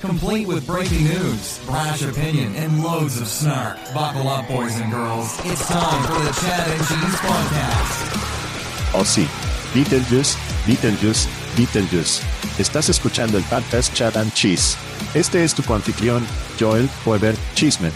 Complete 0.00 0.46
with 0.46 0.64
breaking 0.64 1.02
news, 1.02 1.58
brash 1.66 2.02
opinion, 2.02 2.54
and 2.54 2.84
loads 2.84 3.20
of 3.20 3.26
snark. 3.26 3.78
Buckle 3.92 4.28
up, 4.28 4.46
boys 4.46 4.78
and 4.80 4.92
girls. 4.92 5.36
It's 5.44 5.66
time 5.66 6.02
for 6.04 6.20
the 6.22 6.30
Chad 6.40 6.68
and 6.70 6.78
Cheese 6.86 7.16
podcast. 7.18 8.94
Oh 8.94 9.04
sí, 9.04 9.26
Beetlejuice, 9.74 10.36
Beetlejuice, 10.66 11.26
Beetlejuice. 11.56 12.22
Estás 12.60 12.88
escuchando 12.88 13.38
el 13.38 13.44
podcast 13.44 13.92
Chad 13.92 14.16
and 14.16 14.32
Cheese. 14.34 14.76
Este 15.14 15.42
es 15.42 15.52
tu 15.52 15.74
anfitrión, 15.74 16.24
Joel 16.60 16.88
Weber 17.04 17.34
Cheeseman. 17.56 17.92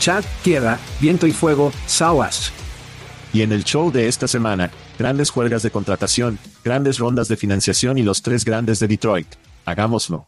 Chat, 0.00 0.24
Tierra, 0.42 0.80
Viento 1.00 1.28
y 1.28 1.32
Fuego, 1.32 1.70
Sawas. 1.86 2.50
Y 3.32 3.42
en 3.42 3.52
el 3.52 3.62
show 3.62 3.92
de 3.92 4.08
esta 4.08 4.26
semana, 4.26 4.72
grandes 4.98 5.34
huelgas 5.34 5.62
de 5.62 5.70
contratación, 5.70 6.40
grandes 6.64 6.98
rondas 6.98 7.28
de 7.28 7.36
financiación 7.36 7.98
y 7.98 8.02
los 8.02 8.20
tres 8.20 8.44
grandes 8.44 8.80
de 8.80 8.88
Detroit. 8.88 9.28
Hagámoslo. 9.64 10.26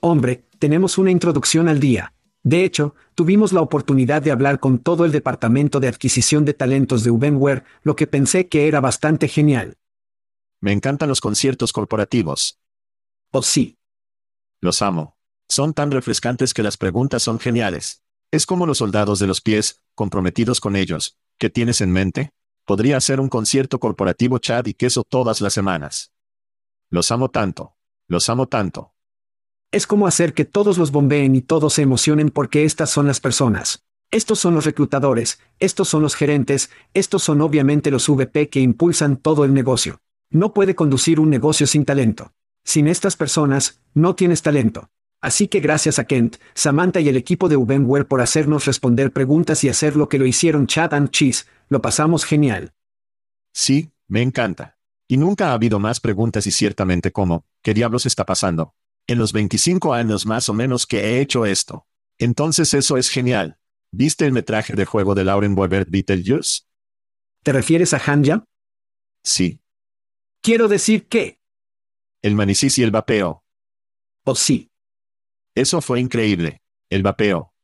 Hombre, 0.00 0.44
tenemos 0.58 0.98
una 0.98 1.10
introducción 1.10 1.68
al 1.68 1.80
día. 1.80 2.14
De 2.44 2.64
hecho, 2.64 2.94
tuvimos 3.14 3.52
la 3.52 3.60
oportunidad 3.60 4.22
de 4.22 4.30
hablar 4.30 4.60
con 4.60 4.78
todo 4.78 5.04
el 5.04 5.12
departamento 5.12 5.80
de 5.80 5.88
adquisición 5.88 6.44
de 6.44 6.54
talentos 6.54 7.02
de 7.02 7.10
Ubenware, 7.10 7.64
lo 7.82 7.96
que 7.96 8.06
pensé 8.06 8.48
que 8.48 8.68
era 8.68 8.80
bastante 8.80 9.26
genial. 9.26 9.76
Me 10.60 10.72
encantan 10.72 11.08
los 11.08 11.20
conciertos 11.20 11.72
corporativos. 11.72 12.58
Oh 13.32 13.42
sí. 13.42 13.76
Los 14.60 14.82
amo. 14.82 15.16
Son 15.48 15.74
tan 15.74 15.90
refrescantes 15.90 16.54
que 16.54 16.62
las 16.62 16.76
preguntas 16.76 17.22
son 17.22 17.38
geniales. 17.40 18.02
Es 18.30 18.46
como 18.46 18.66
los 18.66 18.78
soldados 18.78 19.18
de 19.18 19.26
los 19.26 19.40
pies, 19.40 19.82
comprometidos 19.94 20.60
con 20.60 20.76
ellos. 20.76 21.18
¿Qué 21.38 21.50
tienes 21.50 21.80
en 21.80 21.92
mente? 21.92 22.30
Podría 22.64 22.98
hacer 22.98 23.18
un 23.18 23.28
concierto 23.28 23.80
corporativo 23.80 24.38
chad 24.38 24.66
y 24.66 24.74
queso 24.74 25.02
todas 25.08 25.40
las 25.40 25.52
semanas. 25.52 26.12
Los 26.90 27.10
amo 27.10 27.30
tanto. 27.30 27.76
Los 28.06 28.28
amo 28.28 28.46
tanto. 28.46 28.92
Es 29.70 29.86
como 29.86 30.06
hacer 30.06 30.32
que 30.32 30.46
todos 30.46 30.78
los 30.78 30.92
bombeen 30.92 31.34
y 31.34 31.42
todos 31.42 31.74
se 31.74 31.82
emocionen 31.82 32.30
porque 32.30 32.64
estas 32.64 32.88
son 32.88 33.06
las 33.06 33.20
personas. 33.20 33.84
Estos 34.10 34.38
son 34.38 34.54
los 34.54 34.64
reclutadores, 34.64 35.40
estos 35.58 35.88
son 35.88 36.00
los 36.00 36.14
gerentes, 36.14 36.70
estos 36.94 37.22
son 37.22 37.42
obviamente 37.42 37.90
los 37.90 38.08
VP 38.08 38.48
que 38.48 38.60
impulsan 38.60 39.18
todo 39.18 39.44
el 39.44 39.52
negocio. 39.52 40.00
No 40.30 40.54
puede 40.54 40.74
conducir 40.74 41.20
un 41.20 41.28
negocio 41.28 41.66
sin 41.66 41.84
talento. 41.84 42.32
Sin 42.64 42.88
estas 42.88 43.16
personas, 43.16 43.82
no 43.92 44.14
tienes 44.14 44.40
talento. 44.40 44.88
Así 45.20 45.48
que 45.48 45.60
gracias 45.60 45.98
a 45.98 46.04
Kent, 46.04 46.36
Samantha 46.54 47.00
y 47.00 47.10
el 47.10 47.18
equipo 47.18 47.50
de 47.50 47.58
Ubenware 47.58 48.06
por 48.06 48.22
hacernos 48.22 48.64
responder 48.64 49.12
preguntas 49.12 49.64
y 49.64 49.68
hacer 49.68 49.96
lo 49.96 50.08
que 50.08 50.18
lo 50.18 50.24
hicieron 50.24 50.66
Chad 50.66 50.94
and 50.94 51.10
Cheese, 51.10 51.46
lo 51.68 51.82
pasamos 51.82 52.24
genial. 52.24 52.72
Sí, 53.52 53.90
me 54.06 54.22
encanta. 54.22 54.78
Y 55.06 55.18
nunca 55.18 55.50
ha 55.50 55.52
habido 55.52 55.78
más 55.78 56.00
preguntas 56.00 56.46
y 56.46 56.52
ciertamente 56.52 57.12
como, 57.12 57.44
¿qué 57.60 57.74
diablos 57.74 58.06
está 58.06 58.24
pasando? 58.24 58.74
En 59.08 59.18
los 59.18 59.32
25 59.32 59.94
años 59.94 60.26
más 60.26 60.50
o 60.50 60.54
menos 60.54 60.86
que 60.86 61.00
he 61.00 61.20
hecho 61.20 61.46
esto. 61.46 61.86
Entonces 62.18 62.74
eso 62.74 62.98
es 62.98 63.08
genial. 63.08 63.58
¿Viste 63.90 64.26
el 64.26 64.32
metraje 64.32 64.74
de 64.74 64.84
juego 64.84 65.14
de 65.14 65.24
Lauren 65.24 65.58
Weber 65.58 65.86
Beetlejuice? 65.88 66.64
¿Te 67.42 67.52
refieres 67.52 67.94
a 67.94 68.02
Hanja? 68.04 68.44
Sí. 69.22 69.62
Quiero 70.42 70.68
decir 70.68 71.08
que... 71.08 71.40
El 72.20 72.34
manicis 72.34 72.76
y 72.78 72.82
el 72.82 72.90
vapeo. 72.90 73.44
Oh 74.24 74.34
sí. 74.34 74.70
Eso 75.54 75.80
fue 75.80 76.00
increíble. 76.00 76.60
El 76.90 77.02
vapeo. 77.02 77.54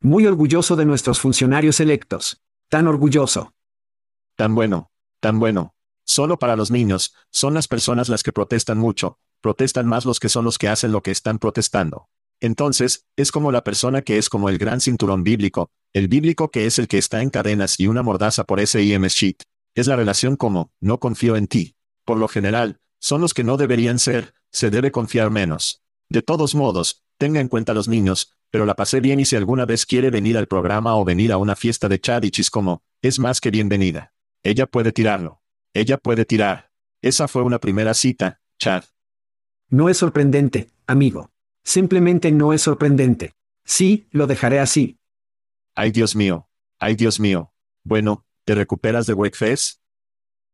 Muy 0.00 0.26
orgulloso 0.26 0.74
de 0.74 0.86
nuestros 0.86 1.20
funcionarios 1.20 1.78
electos. 1.78 2.42
Tan 2.68 2.88
orgulloso. 2.88 3.54
Tan 4.34 4.56
bueno. 4.56 4.90
Tan 5.20 5.38
bueno. 5.38 5.76
Solo 6.04 6.36
para 6.36 6.56
los 6.56 6.72
niños, 6.72 7.14
son 7.30 7.54
las 7.54 7.68
personas 7.68 8.08
las 8.08 8.24
que 8.24 8.32
protestan 8.32 8.76
mucho, 8.76 9.18
protestan 9.44 9.86
más 9.86 10.06
los 10.06 10.20
que 10.20 10.30
son 10.30 10.46
los 10.46 10.56
que 10.56 10.68
hacen 10.68 10.90
lo 10.90 11.02
que 11.02 11.10
están 11.10 11.38
protestando. 11.38 12.08
Entonces, 12.40 13.04
es 13.14 13.30
como 13.30 13.52
la 13.52 13.62
persona 13.62 14.00
que 14.00 14.16
es 14.16 14.30
como 14.30 14.48
el 14.48 14.56
gran 14.56 14.80
cinturón 14.80 15.22
bíblico, 15.22 15.68
el 15.92 16.08
bíblico 16.08 16.50
que 16.50 16.64
es 16.64 16.78
el 16.78 16.88
que 16.88 16.96
está 16.96 17.20
en 17.20 17.28
cadenas 17.28 17.78
y 17.78 17.86
una 17.86 18.02
mordaza 18.02 18.44
por 18.44 18.58
ese 18.58 18.82
IM 18.82 19.04
sheet. 19.04 19.42
Es 19.74 19.86
la 19.86 19.96
relación 19.96 20.36
como, 20.36 20.72
no 20.80 20.98
confío 20.98 21.36
en 21.36 21.46
ti. 21.46 21.76
Por 22.06 22.16
lo 22.16 22.26
general, 22.26 22.80
son 23.00 23.20
los 23.20 23.34
que 23.34 23.44
no 23.44 23.58
deberían 23.58 23.98
ser, 23.98 24.32
se 24.50 24.70
debe 24.70 24.90
confiar 24.90 25.30
menos. 25.30 25.82
De 26.08 26.22
todos 26.22 26.54
modos, 26.54 27.04
tenga 27.18 27.40
en 27.40 27.48
cuenta 27.48 27.74
los 27.74 27.86
niños, 27.86 28.32
pero 28.50 28.64
la 28.64 28.76
pasé 28.76 29.00
bien 29.00 29.20
y 29.20 29.26
si 29.26 29.36
alguna 29.36 29.66
vez 29.66 29.84
quiere 29.84 30.08
venir 30.08 30.38
al 30.38 30.46
programa 30.46 30.96
o 30.96 31.04
venir 31.04 31.32
a 31.32 31.36
una 31.36 31.54
fiesta 31.54 31.86
de 31.90 32.00
Chad 32.00 32.22
y 32.22 32.30
Chiscomo, 32.30 32.82
es 33.02 33.18
más 33.18 33.42
que 33.42 33.50
bienvenida. 33.50 34.14
Ella 34.42 34.64
puede 34.66 34.90
tirarlo. 34.90 35.42
Ella 35.74 35.98
puede 35.98 36.24
tirar. 36.24 36.70
Esa 37.02 37.28
fue 37.28 37.42
una 37.42 37.58
primera 37.58 37.92
cita, 37.92 38.40
Chad. 38.58 38.84
No 39.74 39.88
es 39.88 39.96
sorprendente, 39.96 40.70
amigo. 40.86 41.32
Simplemente 41.64 42.30
no 42.30 42.52
es 42.52 42.62
sorprendente. 42.62 43.32
Sí, 43.64 44.06
lo 44.12 44.28
dejaré 44.28 44.60
así. 44.60 45.00
Ay 45.74 45.90
Dios 45.90 46.14
mío. 46.14 46.46
Ay 46.78 46.94
Dios 46.94 47.18
mío. 47.18 47.50
Bueno, 47.82 48.24
¿te 48.44 48.54
recuperas 48.54 49.04
de 49.06 49.14
Wakefest? 49.14 49.80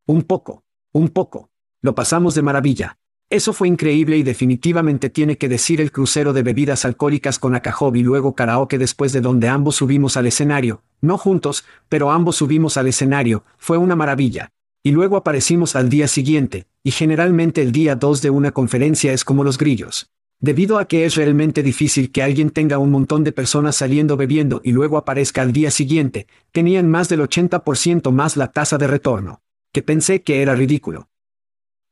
Un 0.06 0.22
poco. 0.22 0.64
Un 0.92 1.10
poco. 1.10 1.50
Lo 1.82 1.94
pasamos 1.94 2.34
de 2.34 2.40
maravilla. 2.40 2.96
Eso 3.28 3.52
fue 3.52 3.68
increíble 3.68 4.16
y 4.16 4.22
definitivamente 4.22 5.10
tiene 5.10 5.36
que 5.36 5.50
decir 5.50 5.82
el 5.82 5.92
crucero 5.92 6.32
de 6.32 6.42
bebidas 6.42 6.86
alcohólicas 6.86 7.38
con 7.38 7.54
Akajob 7.54 7.96
y 7.96 8.02
luego 8.02 8.34
karaoke 8.34 8.78
después 8.78 9.12
de 9.12 9.20
donde 9.20 9.48
ambos 9.48 9.76
subimos 9.76 10.16
al 10.16 10.28
escenario, 10.28 10.82
no 11.02 11.18
juntos, 11.18 11.66
pero 11.90 12.10
ambos 12.10 12.36
subimos 12.36 12.78
al 12.78 12.86
escenario, 12.86 13.44
fue 13.58 13.76
una 13.76 13.96
maravilla. 13.96 14.50
Y 14.82 14.92
luego 14.92 15.18
aparecimos 15.18 15.76
al 15.76 15.90
día 15.90 16.08
siguiente, 16.08 16.68
y 16.82 16.90
generalmente 16.90 17.62
el 17.62 17.72
día 17.72 17.94
2 17.96 18.22
de 18.22 18.30
una 18.30 18.52
conferencia 18.52 19.12
es 19.12 19.24
como 19.24 19.44
los 19.44 19.58
grillos. 19.58 20.10
Debido 20.38 20.78
a 20.78 20.88
que 20.88 21.04
es 21.04 21.16
realmente 21.16 21.62
difícil 21.62 22.10
que 22.10 22.22
alguien 22.22 22.48
tenga 22.48 22.78
un 22.78 22.90
montón 22.90 23.24
de 23.24 23.32
personas 23.32 23.76
saliendo 23.76 24.16
bebiendo 24.16 24.62
y 24.64 24.72
luego 24.72 24.96
aparezca 24.96 25.42
al 25.42 25.52
día 25.52 25.70
siguiente, 25.70 26.26
tenían 26.50 26.88
más 26.88 27.10
del 27.10 27.20
80% 27.20 28.10
más 28.10 28.38
la 28.38 28.50
tasa 28.50 28.78
de 28.78 28.86
retorno. 28.86 29.42
Que 29.72 29.82
pensé 29.82 30.22
que 30.22 30.40
era 30.40 30.54
ridículo. 30.54 31.10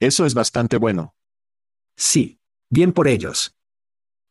Eso 0.00 0.24
es 0.24 0.34
bastante 0.34 0.78
bueno. 0.78 1.14
Sí. 1.94 2.40
Bien 2.70 2.92
por 2.92 3.08
ellos. 3.08 3.54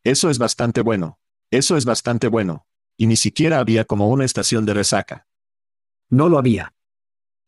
Eso 0.04 0.30
es 0.30 0.38
bastante 0.38 0.82
bueno. 0.82 1.20
Eso 1.52 1.78
es 1.78 1.86
bastante 1.86 2.28
bueno. 2.28 2.66
Y 2.98 3.08
ni 3.08 3.16
siquiera 3.16 3.60
había 3.60 3.86
como 3.86 4.10
una 4.10 4.26
estación 4.26 4.66
de 4.66 4.74
resaca. 4.74 5.28
No 6.10 6.30
lo 6.30 6.38
había. 6.38 6.74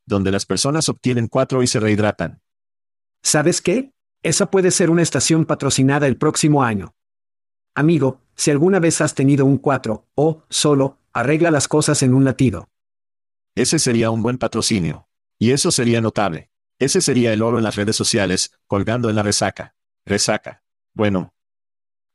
Donde 0.05 0.31
las 0.31 0.45
personas 0.45 0.89
obtienen 0.89 1.27
cuatro 1.27 1.63
y 1.63 1.67
se 1.67 1.79
rehidratan. 1.79 2.41
¿Sabes 3.21 3.61
qué? 3.61 3.93
Esa 4.23 4.51
puede 4.51 4.71
ser 4.71 4.89
una 4.89 5.01
estación 5.01 5.45
patrocinada 5.45 6.07
el 6.07 6.17
próximo 6.17 6.63
año. 6.63 6.93
Amigo, 7.75 8.21
si 8.35 8.51
alguna 8.51 8.79
vez 8.79 9.01
has 9.01 9.15
tenido 9.15 9.45
un 9.45 9.57
4, 9.57 10.05
o, 10.15 10.43
solo, 10.49 10.97
arregla 11.13 11.51
las 11.51 11.67
cosas 11.67 12.03
en 12.03 12.13
un 12.13 12.25
latido. 12.25 12.69
Ese 13.55 13.79
sería 13.79 14.11
un 14.11 14.21
buen 14.21 14.37
patrocinio. 14.37 15.07
Y 15.37 15.51
eso 15.51 15.71
sería 15.71 16.01
notable. 16.01 16.49
Ese 16.79 17.01
sería 17.01 17.33
el 17.33 17.41
oro 17.41 17.57
en 17.57 17.63
las 17.63 17.75
redes 17.75 17.95
sociales, 17.95 18.51
colgando 18.67 19.09
en 19.09 19.15
la 19.15 19.23
resaca. 19.23 19.75
Resaca. 20.05 20.63
Bueno. 20.93 21.33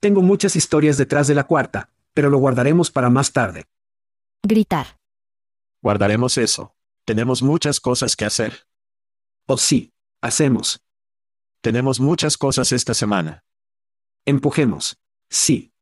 Tengo 0.00 0.20
muchas 0.20 0.56
historias 0.56 0.98
detrás 0.98 1.26
de 1.26 1.34
la 1.34 1.44
cuarta, 1.44 1.90
pero 2.12 2.28
lo 2.28 2.38
guardaremos 2.38 2.90
para 2.90 3.08
más 3.08 3.32
tarde. 3.32 3.64
Gritar. 4.42 4.98
Guardaremos 5.80 6.36
eso. 6.36 6.74
Tenemos 7.06 7.42
muchas 7.42 7.80
cosas 7.80 8.16
que 8.16 8.26
hacer. 8.26 8.66
Oh 9.46 9.56
sí, 9.56 9.94
hacemos. 10.20 10.83
Tenemos 11.64 11.98
muchas 11.98 12.36
cosas 12.36 12.72
esta 12.72 12.92
semana. 12.92 13.42
Empujemos. 14.26 14.98
Sí. 15.30 15.72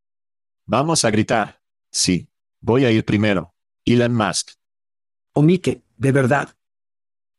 Vamos 0.65 1.05
a 1.05 1.11
gritar. 1.11 1.61
Sí. 1.91 2.29
Voy 2.61 2.85
a 2.85 2.93
ir 2.93 3.05
primero. 3.05 3.53
Elon 3.85 4.15
Musk. 4.15 4.51
O 5.33 5.43
Mike, 5.43 5.83
de 5.97 6.13
verdad. 6.13 6.55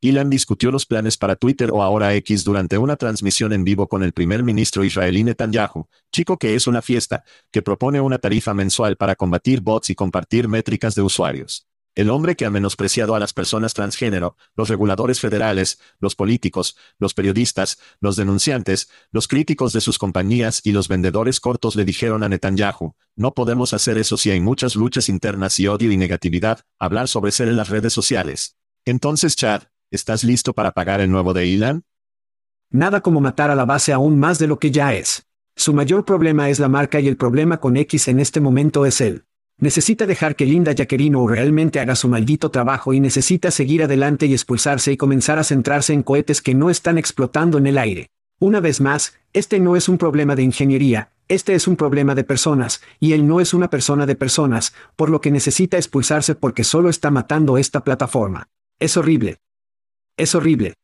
Elon 0.01 0.29
discutió 0.29 0.71
los 0.71 0.85
planes 0.85 1.15
para 1.15 1.37
Twitter 1.37 1.71
o 1.71 1.81
ahora 1.81 2.13
X 2.15 2.43
durante 2.43 2.77
una 2.77 2.97
transmisión 2.97 3.53
en 3.53 3.63
vivo 3.63 3.87
con 3.87 4.03
el 4.03 4.11
primer 4.11 4.43
ministro 4.43 4.83
israelí 4.83 5.23
Netanyahu, 5.23 5.87
chico 6.11 6.37
que 6.37 6.53
es 6.55 6.67
una 6.67 6.81
fiesta, 6.81 7.23
que 7.49 7.61
propone 7.61 8.01
una 8.01 8.17
tarifa 8.17 8.53
mensual 8.53 8.97
para 8.97 9.15
combatir 9.15 9.61
bots 9.61 9.89
y 9.89 9.95
compartir 9.95 10.49
métricas 10.49 10.95
de 10.95 11.01
usuarios. 11.01 11.65
El 11.95 12.09
hombre 12.09 12.35
que 12.35 12.45
ha 12.45 12.49
menospreciado 12.49 13.15
a 13.15 13.19
las 13.19 13.33
personas 13.33 13.73
transgénero, 13.73 14.35
los 14.55 14.69
reguladores 14.69 15.19
federales, 15.19 15.79
los 15.99 16.15
políticos, 16.15 16.75
los 16.97 17.13
periodistas, 17.13 17.77
los 17.99 18.15
denunciantes, 18.15 18.89
los 19.11 19.27
críticos 19.27 19.73
de 19.73 19.81
sus 19.81 19.97
compañías 19.97 20.61
y 20.63 20.71
los 20.71 20.87
vendedores 20.87 21.39
cortos 21.39 21.75
le 21.75 21.85
dijeron 21.85 22.23
a 22.23 22.29
Netanyahu, 22.29 22.95
no 23.15 23.33
podemos 23.33 23.73
hacer 23.73 23.97
eso 23.97 24.17
si 24.17 24.31
hay 24.31 24.39
muchas 24.39 24.75
luchas 24.75 25.09
internas 25.09 25.59
y 25.59 25.67
odio 25.67 25.91
y 25.91 25.97
negatividad, 25.97 26.61
hablar 26.79 27.07
sobre 27.07 27.31
ser 27.31 27.47
en 27.47 27.57
las 27.57 27.69
redes 27.69 27.93
sociales. 27.93 28.57
Entonces 28.85 29.35
Chad, 29.35 29.63
¿Estás 29.93 30.23
listo 30.23 30.53
para 30.53 30.71
pagar 30.71 31.01
el 31.01 31.11
nuevo 31.11 31.35
de 31.35 31.53
Elon? 31.53 31.83
Nada 32.71 33.01
como 33.01 33.21
matar 33.21 33.51
a 33.51 33.55
la 33.55 33.63
base 33.63 33.93
aún 33.93 34.17
más 34.17 34.39
de 34.39 34.47
lo 34.47 34.57
que 34.57 34.71
ya 34.71 34.95
es. 34.95 35.27
Su 35.55 35.71
mayor 35.71 36.03
problema 36.03 36.49
es 36.49 36.57
la 36.57 36.67
marca 36.67 36.99
y 36.99 37.07
el 37.07 37.15
problema 37.15 37.59
con 37.59 37.77
X 37.77 38.07
en 38.07 38.19
este 38.19 38.41
momento 38.41 38.87
es 38.87 39.01
él. 39.01 39.25
Necesita 39.57 40.05
dejar 40.05 40.35
que 40.35 40.45
Linda 40.45 40.73
Jaquerino 40.75 41.27
realmente 41.27 41.79
haga 41.79 41.95
su 41.95 42.07
maldito 42.07 42.51
trabajo 42.51 42.94
y 42.94 43.00
necesita 43.00 43.51
seguir 43.51 43.83
adelante 43.83 44.25
y 44.25 44.33
expulsarse 44.33 44.91
y 44.91 44.97
comenzar 44.97 45.39
a 45.39 45.44
centrarse 45.44 45.94
en 45.94 46.03
cohetes 46.03 46.41
que 46.41 46.55
no 46.55 46.69
están 46.69 46.97
explotando 46.97 47.57
en 47.57 47.67
el 47.67 47.77
aire. 47.77 48.09
Una 48.39 48.59
vez 48.59 48.81
más, 48.81 49.17
este 49.31 49.59
no 49.59 49.75
es 49.75 49.88
un 49.88 49.97
problema 49.97 50.35
de 50.35 50.44
ingeniería, 50.44 51.11
este 51.27 51.55
es 51.55 51.67
un 51.67 51.77
problema 51.77 52.15
de 52.15 52.23
personas, 52.23 52.81
y 53.00 53.13
él 53.13 53.25
no 53.27 53.39
es 53.39 53.53
una 53.53 53.69
persona 53.69 54.05
de 54.05 54.15
personas, 54.15 54.73
por 54.95 55.09
lo 55.09 55.21
que 55.21 55.31
necesita 55.31 55.77
expulsarse 55.77 56.35
porque 56.35 56.63
solo 56.63 56.89
está 56.89 57.09
matando 57.11 57.57
esta 57.57 57.83
plataforma. 57.83 58.50
Es 58.79 58.97
horrible, 58.97 59.39
es 60.17 60.35
horrible. 60.35 60.75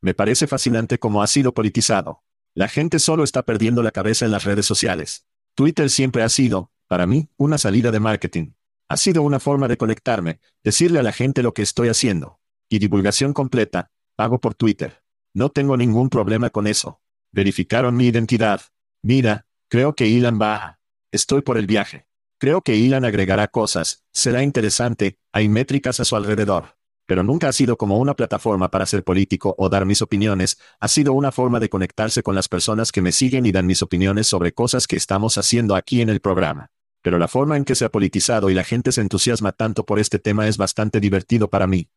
Me 0.00 0.14
parece 0.14 0.46
fascinante 0.46 0.98
cómo 0.98 1.22
ha 1.22 1.26
sido 1.26 1.54
politizado. 1.54 2.22
La 2.54 2.68
gente 2.68 2.98
solo 2.98 3.22
está 3.22 3.44
perdiendo 3.44 3.82
la 3.82 3.90
cabeza 3.90 4.24
en 4.24 4.32
las 4.32 4.44
redes 4.44 4.66
sociales. 4.66 5.26
Twitter 5.54 5.88
siempre 5.90 6.22
ha 6.22 6.28
sido, 6.28 6.70
para 6.90 7.06
mí, 7.06 7.28
una 7.36 7.56
salida 7.56 7.92
de 7.92 8.00
marketing. 8.00 8.54
Ha 8.88 8.96
sido 8.96 9.22
una 9.22 9.38
forma 9.38 9.68
de 9.68 9.76
conectarme, 9.76 10.40
decirle 10.64 10.98
a 10.98 11.04
la 11.04 11.12
gente 11.12 11.40
lo 11.40 11.54
que 11.54 11.62
estoy 11.62 11.88
haciendo. 11.88 12.40
Y 12.68 12.80
divulgación 12.80 13.32
completa, 13.32 13.92
pago 14.16 14.40
por 14.40 14.56
Twitter. 14.56 15.00
No 15.32 15.50
tengo 15.50 15.76
ningún 15.76 16.08
problema 16.08 16.50
con 16.50 16.66
eso. 16.66 17.00
Verificaron 17.30 17.96
mi 17.96 18.08
identidad. 18.08 18.62
Mira, 19.02 19.46
creo 19.68 19.94
que 19.94 20.08
Ilan 20.08 20.40
baja. 20.40 20.80
Estoy 21.12 21.42
por 21.42 21.58
el 21.58 21.68
viaje. 21.68 22.08
Creo 22.38 22.60
que 22.60 22.74
Ilan 22.74 23.04
agregará 23.04 23.46
cosas, 23.46 24.02
será 24.12 24.42
interesante, 24.42 25.20
hay 25.30 25.48
métricas 25.48 26.00
a 26.00 26.04
su 26.04 26.16
alrededor 26.16 26.74
pero 27.10 27.24
nunca 27.24 27.48
ha 27.48 27.52
sido 27.52 27.76
como 27.76 27.98
una 27.98 28.14
plataforma 28.14 28.70
para 28.70 28.86
ser 28.86 29.02
político 29.02 29.52
o 29.58 29.68
dar 29.68 29.84
mis 29.84 30.00
opiniones, 30.00 30.60
ha 30.78 30.86
sido 30.86 31.12
una 31.12 31.32
forma 31.32 31.58
de 31.58 31.68
conectarse 31.68 32.22
con 32.22 32.36
las 32.36 32.48
personas 32.48 32.92
que 32.92 33.02
me 33.02 33.10
siguen 33.10 33.46
y 33.46 33.50
dan 33.50 33.66
mis 33.66 33.82
opiniones 33.82 34.28
sobre 34.28 34.52
cosas 34.52 34.86
que 34.86 34.94
estamos 34.94 35.36
haciendo 35.36 35.74
aquí 35.74 36.02
en 36.02 36.08
el 36.08 36.20
programa. 36.20 36.70
Pero 37.02 37.18
la 37.18 37.28
forma 37.28 37.56
en 37.56 37.64
que 37.64 37.74
se 37.74 37.84
ha 37.84 37.90
politizado 37.90 38.50
y 38.50 38.54
la 38.54 38.64
gente 38.64 38.92
se 38.92 39.00
entusiasma 39.00 39.52
tanto 39.52 39.84
por 39.84 39.98
este 39.98 40.18
tema 40.18 40.48
es 40.48 40.56
bastante 40.56 41.00
divertido 41.00 41.48
para 41.48 41.66
mí. 41.66 41.88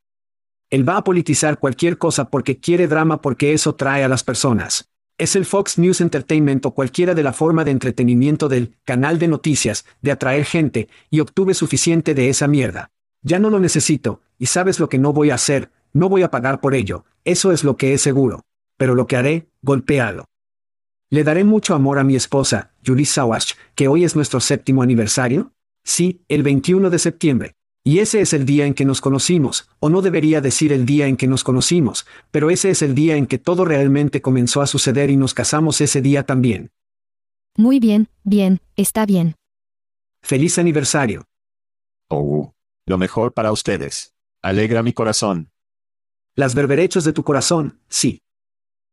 Él 0.69 0.88
va 0.88 0.97
a 0.97 1.03
politizar 1.03 1.59
cualquier 1.59 1.97
cosa 1.97 2.29
porque 2.29 2.59
quiere 2.59 2.88
drama 2.88 3.21
porque 3.21 3.53
eso 3.53 3.75
trae 3.75 4.03
a 4.03 4.07
las 4.07 4.23
personas. 4.23 4.89
Es 5.17 5.35
el 5.35 5.45
Fox 5.45 5.77
News 5.77 6.01
Entertainment 6.01 6.65
o 6.65 6.73
cualquiera 6.73 7.13
de 7.13 7.21
la 7.21 7.33
forma 7.33 7.63
de 7.63 7.71
entretenimiento 7.71 8.50
del 8.50 8.75
canal 8.83 9.19
de 9.19 9.27
noticias, 9.27 9.85
de 10.01 10.11
atraer 10.11 10.45
gente, 10.45 10.89
y 11.11 11.19
obtuve 11.19 11.53
suficiente 11.53 12.15
de 12.15 12.29
esa 12.29 12.47
mierda. 12.47 12.89
Ya 13.21 13.38
no 13.38 13.51
lo 13.51 13.59
necesito, 13.59 14.21
y 14.39 14.47
sabes 14.47 14.79
lo 14.79 14.89
que 14.89 14.97
no 14.97 15.13
voy 15.13 15.29
a 15.29 15.35
hacer, 15.35 15.69
no 15.94 16.09
voy 16.09 16.23
a 16.23 16.31
pagar 16.31 16.59
por 16.59 16.73
ello, 16.73 17.05
eso 17.25 17.51
es 17.51 17.63
lo 17.63 17.77
que 17.77 17.94
es 17.94 18.01
seguro. 18.01 18.44
Pero 18.75 18.95
lo 18.95 19.05
que 19.05 19.15
haré, 19.15 19.47
golpeado. 19.61 20.25
¿Le 21.13 21.24
daré 21.24 21.44
mucho 21.44 21.75
amor 21.75 22.00
a 22.00 22.04
mi 22.04 22.15
esposa, 22.15 22.71
Julie 22.83 23.06
Sawash, 23.06 23.54
que 23.75 23.88
hoy 23.88 24.04
es 24.04 24.15
nuestro 24.15 24.39
séptimo 24.39 24.81
aniversario? 24.81 25.54
Sí, 25.83 26.25
el 26.27 26.42
21 26.42 26.89
de 26.89 26.98
septiembre. 26.98 27.56
Y 27.83 28.00
ese 28.00 28.19
es 28.19 28.33
el 28.33 28.48
día 28.48 28.65
en 28.65 28.74
que 28.74 28.83
nos 28.83 29.00
conocimos, 29.00 29.69
o 29.80 29.92
no 29.92 30.01
debería 30.01 30.42
decir 30.42 30.74
el 30.74 30.88
día 30.88 31.06
en 31.06 31.15
que 31.15 31.27
nos 31.27 31.44
conocimos, 31.44 32.07
pero 32.31 32.50
ese 32.50 32.71
es 32.71 32.81
el 32.81 32.95
día 32.95 33.15
en 33.15 33.27
que 33.27 33.38
todo 33.38 33.63
realmente 33.63 34.24
comenzó 34.24 34.63
a 34.63 34.65
suceder 34.65 35.12
y 35.12 35.15
nos 35.15 35.36
casamos 35.36 35.81
ese 35.81 36.01
día 36.01 36.25
también. 36.25 36.71
Muy 37.57 37.80
bien, 37.80 38.10
bien, 38.24 38.62
está 38.75 39.06
bien. 39.06 39.36
Feliz 40.24 40.57
aniversario. 40.57 41.27
Oh, 42.07 42.56
lo 42.88 42.98
mejor 42.98 43.36
para 43.36 43.51
ustedes. 43.51 44.15
Alegra 44.42 44.81
mi 44.81 44.94
corazón. 44.94 45.51
Las 46.33 46.56
berberechos 46.56 47.04
de 47.04 47.13
tu 47.13 47.24
corazón, 47.24 47.80
sí. 47.88 48.24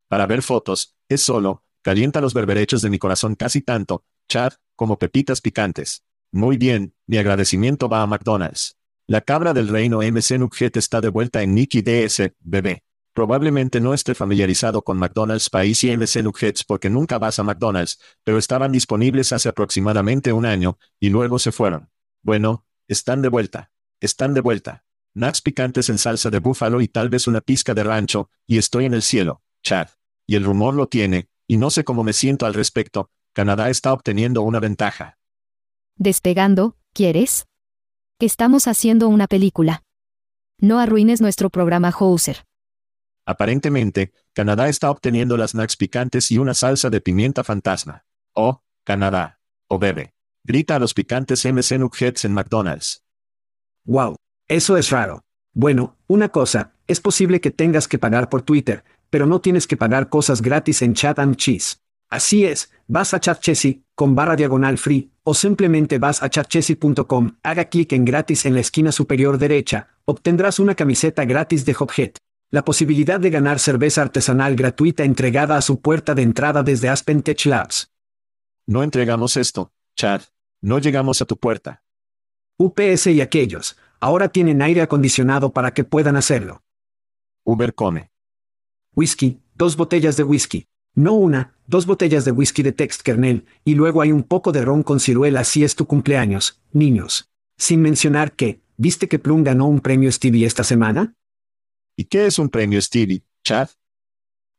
Para 0.07 0.27
ver 0.27 0.43
fotos, 0.43 0.95
es 1.09 1.23
solo, 1.23 1.63
calienta 1.83 2.21
los 2.21 2.35
berberechos 2.35 2.83
de 2.83 2.91
mi 2.91 2.99
corazón 2.99 3.35
casi 3.35 3.63
tanto, 3.63 4.05
Chad, 4.29 4.53
como 4.77 4.99
pepitas 4.99 5.41
picantes. 5.41 6.05
Muy 6.33 6.57
bien, 6.57 6.95
mi 7.07 7.17
agradecimiento 7.19 7.89
va 7.89 8.03
a 8.03 8.07
McDonald's. 8.07 8.77
La 9.07 9.23
cabra 9.23 9.53
del 9.53 9.69
reino 9.69 10.03
MC 10.03 10.39
Nugget 10.39 10.77
está 10.77 11.01
de 11.01 11.09
vuelta 11.09 11.43
en 11.43 11.55
Nicky 11.55 11.83
DS, 11.83 12.33
bebé. 12.39 12.85
Probablemente 13.13 13.81
no 13.81 13.93
esté 13.93 14.15
familiarizado 14.15 14.83
con 14.83 14.97
McDonald's 14.97 15.51
País 15.51 15.83
y 15.83 15.91
MC 15.97 16.23
Nuggets 16.23 16.63
porque 16.63 16.89
nunca 16.89 17.19
vas 17.19 17.41
a 17.41 17.43
McDonald's, 17.43 17.99
pero 18.23 18.39
estaban 18.39 18.71
disponibles 18.71 19.33
hace 19.33 19.49
aproximadamente 19.49 20.33
un 20.33 20.47
año, 20.47 20.79
y 21.01 21.09
luego 21.09 21.41
se 21.41 21.51
fueron. 21.51 21.91
Bueno, 22.23 22.65
están 22.87 23.21
de 23.21 23.29
vuelta. 23.29 23.73
Están 24.01 24.33
de 24.33 24.41
vuelta. 24.41 24.85
Nuts 25.13 25.43
picantes 25.43 25.89
en 25.89 25.99
salsa 25.99 26.31
de 26.31 26.39
búfalo 26.39 26.81
y 26.81 26.87
tal 26.87 27.09
vez 27.09 27.27
una 27.27 27.41
pizca 27.41 27.75
de 27.75 27.83
rancho, 27.83 28.31
y 28.47 28.59
estoy 28.59 28.85
en 28.85 28.95
el 28.95 29.03
cielo, 29.03 29.43
Chad. 29.65 29.89
Y 30.25 30.37
el 30.37 30.45
rumor 30.45 30.75
lo 30.75 30.87
tiene, 30.87 31.30
y 31.51 31.57
no 31.57 31.69
sé 31.71 31.83
cómo 31.83 32.05
me 32.05 32.13
siento 32.13 32.47
al 32.47 32.55
respecto, 32.55 33.11
Canadá 33.33 33.71
está 33.71 33.93
obteniendo 33.93 34.43
una 34.43 34.61
ventaja. 34.61 35.19
Despegando, 35.97 36.77
¿quieres? 36.93 37.49
Estamos 38.21 38.69
haciendo 38.69 39.09
una 39.09 39.27
película. 39.27 39.83
No 40.61 40.79
arruines 40.79 41.21
nuestro 41.21 41.51
programa 41.51 41.89
Hauser. 41.91 42.45
Aparentemente, 43.27 44.13
Canadá 44.33 44.69
está 44.69 44.93
obteniendo 44.93 45.37
las 45.37 45.57
nuts 45.57 45.77
picantes 45.77 46.31
y 46.31 46.39
una 46.39 46.55
salsa 46.55 46.89
de 46.89 47.01
pimienta 47.01 47.43
fantasma. 47.43 48.05
Oh, 48.33 48.63
Canadá. 48.85 49.41
Oh 49.67 49.81
bebe. 49.81 50.15
Grita 50.45 50.77
a 50.77 50.79
los 50.79 50.95
picantes 50.95 51.45
MC 51.45 51.81
Nuggets 51.81 52.25
en 52.27 52.33
McDonald's. 52.33 53.03
Wow. 53.87 54.15
Eso 54.47 54.77
es 54.77 54.91
raro. 54.91 55.25
Bueno, 55.53 55.97
una 56.07 56.29
cosa, 56.29 56.75
es 56.87 57.01
posible 57.01 57.41
que 57.41 57.51
tengas 57.51 57.89
que 57.89 57.99
pagar 57.99 58.29
por 58.29 58.43
Twitter, 58.43 58.85
pero 59.11 59.27
no 59.27 59.41
tienes 59.41 59.67
que 59.67 59.77
pagar 59.77 60.09
cosas 60.09 60.41
gratis 60.41 60.83
en 60.83 60.95
Chat 60.95 61.19
and 61.19 61.37
Cheese. 61.37 61.79
Así 62.09 62.45
es, 62.45 62.73
vas 62.89 63.15
a 63.15 63.21
ChatChessy, 63.21 63.85
con 63.95 64.15
barra 64.15 64.37
diagonal 64.37 64.79
free, 64.79 65.13
o 65.23 65.35
simplemente 65.35 65.99
vas 65.99 66.23
a 66.23 66.31
chatchessy.com, 66.31 67.37
haga 67.43 67.67
clic 67.67 67.93
en 67.93 68.05
gratis 68.05 68.47
en 68.47 68.55
la 68.55 68.61
esquina 68.61 68.91
superior 68.91 69.39
derecha, 69.39 69.89
obtendrás 70.05 70.59
una 70.59 70.75
camiseta 70.75 71.25
gratis 71.25 71.65
de 71.65 71.77
Hophead. 71.79 72.13
La 72.51 72.65
posibilidad 72.65 73.21
de 73.21 73.31
ganar 73.31 73.61
cerveza 73.61 74.03
artesanal 74.03 74.57
gratuita 74.57 75.05
entregada 75.05 75.57
a 75.57 75.63
su 75.63 75.81
puerta 75.81 76.15
de 76.15 76.23
entrada 76.23 76.63
desde 76.63 76.89
Aspen 76.89 77.23
Tech 77.23 77.45
Labs. 77.47 77.93
No 78.67 78.83
entregamos 78.83 79.37
esto, 79.37 79.73
Chad. 79.95 80.23
No 80.61 80.79
llegamos 80.79 81.23
a 81.23 81.27
tu 81.27 81.37
puerta. 81.37 81.83
UPS 82.59 83.07
y 83.07 83.21
aquellos, 83.21 83.77
Ahora 84.01 84.29
tienen 84.31 84.63
aire 84.63 84.81
acondicionado 84.81 85.53
para 85.53 85.75
que 85.75 85.85
puedan 85.85 86.17
hacerlo. 86.17 86.63
Uber 87.45 87.75
come. 87.75 88.10
Whisky, 88.95 89.41
dos 89.55 89.77
botellas 89.77 90.17
de 90.17 90.25
whisky. 90.25 90.67
No 90.95 91.15
una, 91.15 91.55
dos 91.67 91.87
botellas 91.87 92.25
de 92.25 92.33
whisky 92.33 92.63
de 92.63 92.73
Text 92.73 93.03
Kernel, 93.03 93.47
y 93.65 93.75
luego 93.75 94.03
hay 94.03 94.11
un 94.11 94.25
poco 94.25 94.51
de 94.51 94.63
ron 94.63 94.83
con 94.83 94.99
ciruela 94.99 95.45
si 95.45 95.63
es 95.63 95.77
tu 95.77 95.87
cumpleaños, 95.87 96.61
niños. 96.73 97.31
Sin 97.57 97.81
mencionar 97.81 98.33
que, 98.33 98.63
¿viste 98.77 99.09
que 99.09 99.21
Plum 99.21 99.45
ganó 99.45 99.67
un 99.67 99.81
premio 99.81 100.11
Stevie 100.11 100.47
esta 100.47 100.65
semana? 100.65 101.15
¿Y 101.95 102.05
qué 102.05 102.27
es 102.27 102.39
un 102.39 102.49
premio 102.49 102.81
Stevie, 102.83 103.23
Chad? 103.45 103.69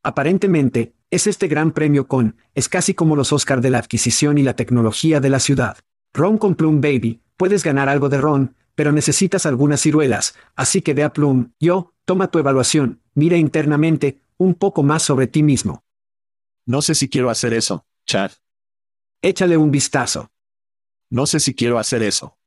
Aparentemente, 0.03 0.93
es 1.09 1.27
este 1.27 1.50
gran 1.50 1.71
premio 1.71 2.07
con, 2.07 2.38
es 2.55 2.69
casi 2.69 2.93
como 2.93 3.17
los 3.17 3.33
Oscar 3.33 3.59
de 3.59 3.69
la 3.69 3.79
adquisición 3.79 4.38
y 4.38 4.43
la 4.43 4.55
tecnología 4.55 5.19
de 5.19 5.29
la 5.29 5.39
ciudad. 5.39 5.77
Ron 6.13 6.38
con 6.38 6.55
Plum 6.55 6.79
Baby, 6.79 7.21
puedes 7.35 7.63
ganar 7.63 7.89
algo 7.89 8.07
de 8.07 8.21
ron, 8.21 8.55
pero 8.75 8.93
necesitas 8.93 9.45
algunas 9.45 9.81
ciruelas, 9.81 10.35
así 10.55 10.81
que 10.81 10.93
ve 10.93 11.03
a 11.03 11.11
Plum, 11.11 11.51
yo, 11.59 11.93
toma 12.05 12.31
tu 12.31 12.39
evaluación, 12.39 13.00
mira 13.13 13.38
internamente, 13.38 14.22
un 14.38 14.56
poco 14.56 14.84
más 14.84 15.03
sobre 15.03 15.27
ti 15.27 15.44
mismo. 15.44 15.84
No 16.65 16.82
sé 16.82 16.96
si 16.96 17.10
quiero 17.10 17.30
hacer 17.30 17.53
eso, 17.53 17.86
Chad. 18.06 18.32
Échale 19.22 19.58
un 19.58 19.72
vistazo. 19.72 20.32
No 21.10 21.27
sé 21.27 21.39
si 21.39 21.53
quiero 21.53 21.77
hacer 21.77 22.03
eso. 22.03 22.38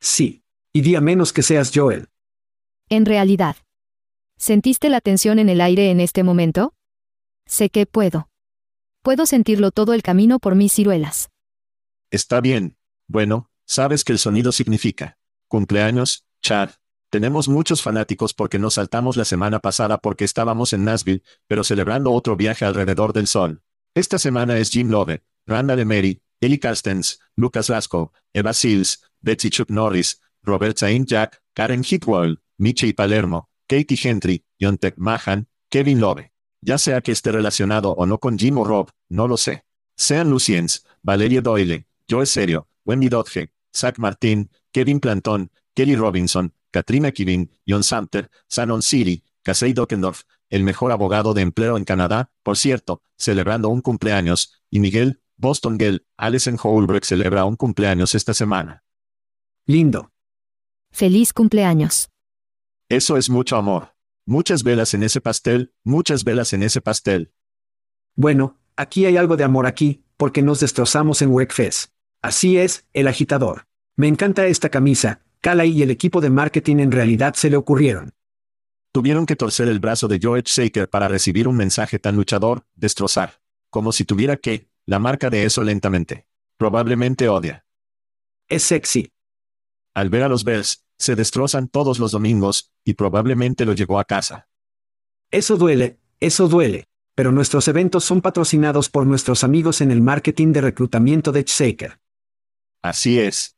Sí. 0.00 0.42
Y 0.72 0.82
di 0.82 0.94
a 0.94 1.00
menos 1.00 1.32
que 1.32 1.42
seas 1.42 1.72
Joel. 1.74 2.08
En 2.88 3.06
realidad. 3.06 3.56
¿Sentiste 4.36 4.90
la 4.90 5.00
tensión 5.00 5.38
en 5.38 5.48
el 5.48 5.60
aire 5.60 5.90
en 5.90 6.00
este 6.00 6.22
momento? 6.22 6.74
Sé 7.46 7.70
que 7.70 7.86
puedo. 7.86 8.28
Puedo 9.02 9.24
sentirlo 9.24 9.70
todo 9.70 9.94
el 9.94 10.02
camino 10.02 10.38
por 10.38 10.54
mis 10.54 10.72
ciruelas. 10.72 11.30
Está 12.10 12.40
bien. 12.40 12.76
Bueno, 13.06 13.50
sabes 13.64 14.04
que 14.04 14.12
el 14.12 14.18
sonido 14.18 14.52
significa. 14.52 15.16
Cumpleaños, 15.48 16.26
Chad. 16.42 16.70
Tenemos 17.10 17.48
muchos 17.48 17.82
fanáticos 17.82 18.34
porque 18.34 18.58
nos 18.58 18.74
saltamos 18.74 19.16
la 19.16 19.24
semana 19.24 19.60
pasada 19.60 19.98
porque 19.98 20.24
estábamos 20.24 20.72
en 20.72 20.84
Nashville, 20.84 21.22
pero 21.46 21.62
celebrando 21.62 22.12
otro 22.12 22.36
viaje 22.36 22.64
alrededor 22.64 23.12
del 23.12 23.26
sol. 23.26 23.62
Esta 23.94 24.18
semana 24.18 24.58
es 24.58 24.70
Jim 24.70 24.90
Love, 24.90 25.22
Randa 25.46 25.76
Mary, 25.84 26.20
Ellie 26.40 26.58
Carstens, 26.58 27.20
Lucas 27.36 27.68
Lasco, 27.68 28.12
Eva 28.32 28.52
Seals, 28.52 29.02
Betsy 29.20 29.50
Chuck 29.50 29.70
Norris, 29.70 30.20
Robert 30.42 30.76
Saint 30.76 31.08
Jack, 31.08 31.40
Karen 31.54 31.84
Hitwell, 31.84 32.40
Michi 32.58 32.92
Palermo, 32.92 33.48
Katie 33.68 33.96
Gentry, 33.96 34.44
John 34.60 34.76
Tech 34.76 34.94
Mahan, 34.98 35.48
Kevin 35.70 36.00
Love. 36.00 36.30
Ya 36.60 36.78
sea 36.78 37.00
que 37.00 37.12
esté 37.12 37.32
relacionado 37.32 37.92
o 37.92 38.06
no 38.06 38.18
con 38.18 38.38
Jim 38.38 38.58
o 38.58 38.64
Rob, 38.64 38.90
no 39.08 39.28
lo 39.28 39.36
sé. 39.36 39.64
Sean 39.96 40.30
Luciens, 40.30 40.84
Valeria 41.02 41.40
Doyle, 41.40 41.86
Joe 42.08 42.26
Serio, 42.26 42.68
Wendy 42.84 43.08
Dodge, 43.08 43.50
Zach 43.74 43.98
Martin, 43.98 44.50
Kevin 44.72 45.00
Planton, 45.00 45.50
Kelly 45.74 45.96
Robinson, 45.96 46.52
Katrina 46.76 47.10
Kivin, 47.10 47.50
John 47.66 47.82
Samter, 47.82 48.30
Sanon 48.48 48.82
City, 48.82 49.24
Casey 49.42 49.72
Dockendorf, 49.72 50.24
el 50.50 50.62
mejor 50.62 50.92
abogado 50.92 51.32
de 51.32 51.40
empleo 51.40 51.78
en 51.78 51.86
Canadá, 51.86 52.30
por 52.42 52.58
cierto, 52.58 53.00
celebrando 53.16 53.70
un 53.70 53.80
cumpleaños, 53.80 54.62
y 54.68 54.78
Miguel, 54.78 55.22
Boston 55.38 55.78
Gell, 55.78 56.06
Alison 56.18 56.58
Holbrook 56.62 57.04
celebra 57.04 57.46
un 57.46 57.56
cumpleaños 57.56 58.14
esta 58.14 58.34
semana. 58.34 58.84
Lindo. 59.64 60.12
Feliz 60.90 61.32
cumpleaños. 61.32 62.10
Eso 62.90 63.16
es 63.16 63.30
mucho 63.30 63.56
amor. 63.56 63.94
Muchas 64.26 64.62
velas 64.62 64.92
en 64.92 65.02
ese 65.02 65.22
pastel, 65.22 65.72
muchas 65.82 66.24
velas 66.24 66.52
en 66.52 66.62
ese 66.62 66.82
pastel. 66.82 67.32
Bueno, 68.16 68.58
aquí 68.76 69.06
hay 69.06 69.16
algo 69.16 69.38
de 69.38 69.44
amor 69.44 69.66
aquí, 69.66 70.04
porque 70.18 70.42
nos 70.42 70.60
destrozamos 70.60 71.22
en 71.22 71.32
Wreckfest. 71.32 71.90
Así 72.20 72.58
es, 72.58 72.86
el 72.92 73.08
agitador. 73.08 73.66
Me 73.94 74.08
encanta 74.08 74.46
esta 74.46 74.68
camisa, 74.68 75.22
Calais 75.40 75.74
y 75.74 75.82
el 75.82 75.90
equipo 75.90 76.20
de 76.20 76.30
marketing 76.30 76.78
en 76.78 76.92
realidad 76.92 77.34
se 77.34 77.50
le 77.50 77.56
ocurrieron. 77.56 78.14
Tuvieron 78.92 79.26
que 79.26 79.36
torcer 79.36 79.68
el 79.68 79.80
brazo 79.80 80.08
de 80.08 80.18
George 80.18 80.44
Shaker 80.46 80.88
para 80.88 81.08
recibir 81.08 81.48
un 81.48 81.56
mensaje 81.56 81.98
tan 81.98 82.16
luchador, 82.16 82.64
destrozar. 82.74 83.40
Como 83.70 83.92
si 83.92 84.04
tuviera 84.04 84.36
que, 84.36 84.68
la 84.86 84.98
marca 84.98 85.28
de 85.28 85.44
eso 85.44 85.62
lentamente. 85.62 86.26
Probablemente 86.56 87.28
odia. 87.28 87.66
Es 88.48 88.62
sexy. 88.62 89.12
Al 89.92 90.08
ver 90.08 90.22
a 90.22 90.28
los 90.28 90.44
Bears, 90.44 90.84
se 90.98 91.14
destrozan 91.14 91.68
todos 91.68 91.98
los 91.98 92.12
domingos, 92.12 92.72
y 92.84 92.94
probablemente 92.94 93.66
lo 93.66 93.74
llevó 93.74 93.98
a 93.98 94.04
casa. 94.04 94.48
Eso 95.30 95.56
duele, 95.56 95.98
eso 96.20 96.48
duele. 96.48 96.88
Pero 97.14 97.32
nuestros 97.32 97.66
eventos 97.68 98.04
son 98.04 98.20
patrocinados 98.20 98.90
por 98.90 99.06
nuestros 99.06 99.42
amigos 99.42 99.80
en 99.80 99.90
el 99.90 100.02
marketing 100.02 100.52
de 100.52 100.60
reclutamiento 100.60 101.32
de 101.32 101.44
Shaker. 101.46 101.98
Así 102.82 103.18
es. 103.18 103.55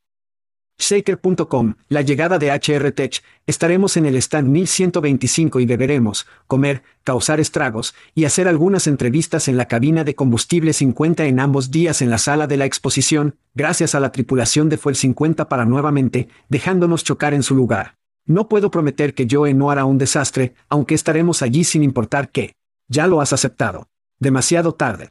Shaker.com, 0.79 1.75
la 1.89 2.01
llegada 2.01 2.39
de 2.39 2.51
HR 2.51 2.93
Tech, 2.93 3.21
estaremos 3.45 3.97
en 3.97 4.05
el 4.05 4.15
stand 4.15 4.47
1125 4.47 5.59
y 5.59 5.65
beberemos, 5.65 6.25
comer, 6.47 6.83
causar 7.03 7.41
estragos, 7.41 7.93
y 8.15 8.23
hacer 8.23 8.47
algunas 8.47 8.87
entrevistas 8.87 9.49
en 9.49 9.57
la 9.57 9.67
cabina 9.67 10.05
de 10.05 10.15
combustible 10.15 10.71
50 10.71 11.25
en 11.25 11.41
ambos 11.41 11.69
días 11.69 12.01
en 12.01 12.09
la 12.09 12.17
sala 12.17 12.47
de 12.47 12.55
la 12.55 12.63
exposición, 12.63 13.35
gracias 13.53 13.93
a 13.93 13.99
la 13.99 14.13
tripulación 14.13 14.69
de 14.69 14.77
Fuel 14.77 14.95
50 14.95 15.49
para 15.49 15.65
nuevamente, 15.65 16.29
dejándonos 16.47 17.03
chocar 17.03 17.33
en 17.33 17.43
su 17.43 17.55
lugar. 17.55 17.97
No 18.25 18.47
puedo 18.47 18.71
prometer 18.71 19.13
que 19.13 19.27
Joe 19.29 19.53
no 19.53 19.71
hará 19.71 19.83
un 19.83 19.97
desastre, 19.97 20.53
aunque 20.69 20.95
estaremos 20.95 21.41
allí 21.41 21.65
sin 21.65 21.83
importar 21.83 22.29
qué. 22.29 22.53
Ya 22.87 23.05
lo 23.05 23.19
has 23.19 23.33
aceptado. 23.33 23.87
Demasiado 24.17 24.73
tarde. 24.73 25.09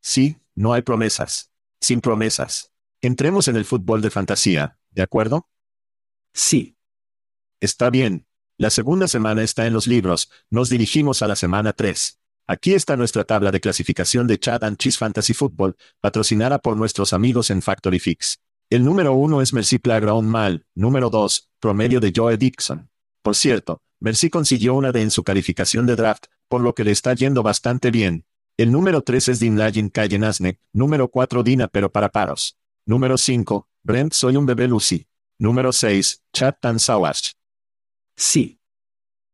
Sí, 0.00 0.36
no 0.54 0.74
hay 0.74 0.82
promesas. 0.82 1.50
Sin 1.80 2.00
promesas. 2.00 2.73
Entremos 3.04 3.48
en 3.48 3.56
el 3.56 3.66
fútbol 3.66 4.00
de 4.00 4.08
fantasía, 4.08 4.78
¿de 4.90 5.02
acuerdo? 5.02 5.50
Sí. 6.32 6.78
Está 7.60 7.90
bien. 7.90 8.26
La 8.56 8.70
segunda 8.70 9.08
semana 9.08 9.42
está 9.42 9.66
en 9.66 9.74
los 9.74 9.86
libros, 9.86 10.30
nos 10.48 10.70
dirigimos 10.70 11.20
a 11.20 11.28
la 11.28 11.36
semana 11.36 11.74
3. 11.74 12.18
Aquí 12.46 12.72
está 12.72 12.96
nuestra 12.96 13.24
tabla 13.24 13.50
de 13.50 13.60
clasificación 13.60 14.26
de 14.26 14.38
Chad 14.38 14.64
and 14.64 14.78
Cheese 14.78 14.96
Fantasy 14.96 15.34
Football, 15.34 15.76
patrocinada 16.00 16.58
por 16.60 16.78
nuestros 16.78 17.12
amigos 17.12 17.50
en 17.50 17.60
Factory 17.60 17.98
Fix. 17.98 18.40
El 18.70 18.82
número 18.86 19.12
1 19.12 19.42
es 19.42 19.52
Mercy 19.52 19.78
Playground 19.78 20.26
Mal, 20.26 20.64
número 20.74 21.10
2, 21.10 21.50
promedio 21.60 22.00
de 22.00 22.10
Joe 22.16 22.38
Dixon. 22.38 22.88
Por 23.20 23.36
cierto, 23.36 23.82
Mercy 24.00 24.30
consiguió 24.30 24.72
una 24.72 24.92
D 24.92 25.02
en 25.02 25.10
su 25.10 25.24
calificación 25.24 25.84
de 25.84 25.96
draft, 25.96 26.24
por 26.48 26.62
lo 26.62 26.74
que 26.74 26.84
le 26.84 26.92
está 26.92 27.12
yendo 27.12 27.42
bastante 27.42 27.90
bien. 27.90 28.24
El 28.56 28.72
número 28.72 29.02
3 29.02 29.28
es 29.28 29.40
Din 29.40 29.58
Lagin 29.58 29.90
Cayenasne, 29.90 30.58
número 30.72 31.08
4 31.08 31.42
Dina 31.42 31.68
pero 31.68 31.92
para 31.92 32.08
paros. 32.08 32.56
Número 32.86 33.16
5. 33.16 33.68
Brent 33.82 34.12
Soy 34.12 34.36
un 34.36 34.44
bebé 34.44 34.68
Lucy. 34.68 35.06
Número 35.38 35.72
6. 35.72 36.22
Chad 36.32 36.54
Tansawash. 36.60 37.32
Sí. 38.14 38.60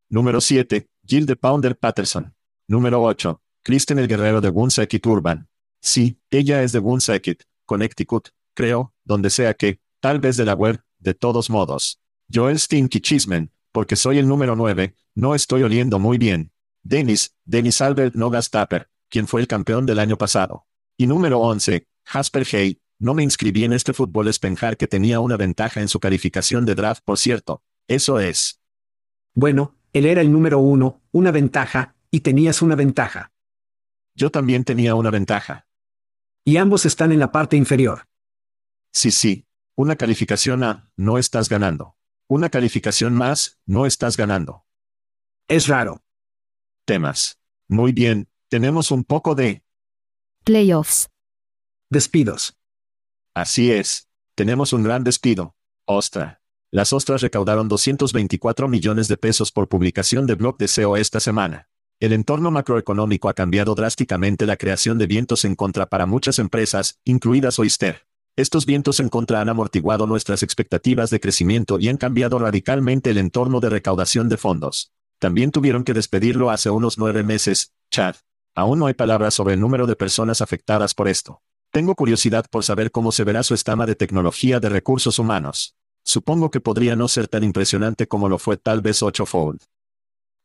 Número 0.08 0.40
7. 0.40 0.88
Jill 1.04 1.26
de 1.26 1.34
Pounder 1.34 1.76
Patterson. 1.76 2.32
Número 2.68 3.02
8. 3.02 3.42
Kristen 3.62 3.98
el 3.98 4.06
guerrero 4.06 4.40
de 4.40 4.50
Woonsocket 4.50 5.04
Urban. 5.04 5.48
Sí, 5.80 6.20
ella 6.30 6.62
es 6.62 6.72
de 6.72 6.78
Woonsocket, 6.78 7.44
Connecticut, 7.64 8.28
creo, 8.54 8.94
donde 9.04 9.30
sea 9.30 9.54
que, 9.54 9.80
tal 9.98 10.20
vez 10.20 10.36
de 10.36 10.44
la 10.44 10.54
web, 10.54 10.82
de 10.98 11.14
todos 11.14 11.50
modos. 11.50 12.00
Joel 12.32 12.58
Stinky 12.58 13.00
Chismen, 13.00 13.50
porque 13.72 13.96
soy 13.96 14.18
el 14.18 14.28
número 14.28 14.56
9, 14.56 14.94
no 15.14 15.34
estoy 15.34 15.62
oliendo 15.62 15.98
muy 15.98 16.18
bien. 16.18 16.52
Dennis, 16.82 17.34
Dennis 17.44 17.80
Albert 17.80 18.14
Nogas 18.14 18.50
Tapper, 18.50 18.88
quien 19.08 19.26
fue 19.26 19.40
el 19.40 19.48
campeón 19.48 19.86
del 19.86 19.98
año 19.98 20.16
pasado. 20.16 20.66
Y 20.96 21.06
número 21.06 21.40
11, 21.40 21.86
Jasper 22.04 22.46
Hay, 22.52 22.80
no 23.00 23.14
me 23.14 23.22
inscribí 23.22 23.64
en 23.64 23.72
este 23.72 23.94
fútbol 23.94 24.28
espenjar 24.28 24.76
que 24.76 24.86
tenía 24.86 25.20
una 25.20 25.38
ventaja 25.38 25.80
en 25.80 25.88
su 25.88 25.98
calificación 25.98 26.66
de 26.66 26.74
draft, 26.74 27.02
por 27.02 27.16
cierto. 27.16 27.62
Eso 27.88 28.20
es. 28.20 28.60
Bueno, 29.34 29.74
él 29.94 30.04
era 30.04 30.20
el 30.20 30.30
número 30.30 30.58
uno, 30.58 31.00
una 31.10 31.30
ventaja, 31.30 31.96
y 32.10 32.20
tenías 32.20 32.60
una 32.60 32.74
ventaja. 32.74 33.32
Yo 34.14 34.30
también 34.30 34.64
tenía 34.64 34.94
una 34.94 35.10
ventaja. 35.10 35.66
Y 36.44 36.58
ambos 36.58 36.84
están 36.84 37.10
en 37.10 37.20
la 37.20 37.32
parte 37.32 37.56
inferior. 37.56 38.06
Sí, 38.92 39.10
sí. 39.10 39.46
Una 39.76 39.96
calificación 39.96 40.62
A, 40.62 40.90
no 40.96 41.16
estás 41.16 41.48
ganando. 41.48 41.96
Una 42.26 42.50
calificación 42.50 43.14
más, 43.14 43.60
no 43.64 43.86
estás 43.86 44.18
ganando. 44.18 44.66
Es 45.48 45.68
raro. 45.68 46.04
Temas. 46.84 47.40
Muy 47.66 47.92
bien, 47.92 48.28
tenemos 48.48 48.90
un 48.90 49.04
poco 49.04 49.34
de... 49.34 49.64
Playoffs. 50.44 51.08
Despidos. 51.88 52.59
Así 53.34 53.70
es. 53.70 54.08
Tenemos 54.34 54.72
un 54.72 54.82
gran 54.82 55.04
despido. 55.04 55.54
Ostra. 55.84 56.40
Las 56.72 56.92
ostras 56.92 57.20
recaudaron 57.20 57.68
224 57.68 58.68
millones 58.68 59.08
de 59.08 59.16
pesos 59.16 59.52
por 59.52 59.68
publicación 59.68 60.26
de 60.26 60.34
blog 60.34 60.56
de 60.56 60.68
SEO 60.68 60.96
esta 60.96 61.20
semana. 61.20 61.68
El 62.00 62.12
entorno 62.12 62.50
macroeconómico 62.50 63.28
ha 63.28 63.34
cambiado 63.34 63.74
drásticamente 63.74 64.46
la 64.46 64.56
creación 64.56 64.96
de 64.98 65.06
vientos 65.06 65.44
en 65.44 65.54
contra 65.54 65.86
para 65.86 66.06
muchas 66.06 66.38
empresas, 66.38 66.98
incluidas 67.04 67.58
Oyster. 67.58 68.06
Estos 68.36 68.66
vientos 68.66 69.00
en 69.00 69.08
contra 69.08 69.40
han 69.40 69.48
amortiguado 69.48 70.06
nuestras 70.06 70.42
expectativas 70.42 71.10
de 71.10 71.20
crecimiento 71.20 71.78
y 71.78 71.88
han 71.88 71.98
cambiado 71.98 72.38
radicalmente 72.38 73.10
el 73.10 73.18
entorno 73.18 73.60
de 73.60 73.68
recaudación 73.68 74.28
de 74.28 74.38
fondos. 74.38 74.92
También 75.18 75.50
tuvieron 75.50 75.84
que 75.84 75.92
despedirlo 75.92 76.50
hace 76.50 76.70
unos 76.70 76.96
nueve 76.96 77.22
meses, 77.22 77.74
Chad. 77.90 78.16
Aún 78.54 78.78
no 78.78 78.86
hay 78.86 78.94
palabras 78.94 79.34
sobre 79.34 79.54
el 79.54 79.60
número 79.60 79.86
de 79.86 79.96
personas 79.96 80.40
afectadas 80.40 80.94
por 80.94 81.08
esto. 81.08 81.42
Tengo 81.72 81.94
curiosidad 81.94 82.46
por 82.50 82.64
saber 82.64 82.90
cómo 82.90 83.12
se 83.12 83.22
verá 83.22 83.44
su 83.44 83.54
estama 83.54 83.86
de 83.86 83.94
tecnología 83.94 84.58
de 84.58 84.68
recursos 84.68 85.20
humanos. 85.20 85.76
Supongo 86.02 86.50
que 86.50 86.60
podría 86.60 86.96
no 86.96 87.06
ser 87.06 87.28
tan 87.28 87.44
impresionante 87.44 88.08
como 88.08 88.28
lo 88.28 88.38
fue 88.38 88.56
tal 88.56 88.80
vez 88.80 89.02
8 89.02 89.24
Fold. 89.24 89.60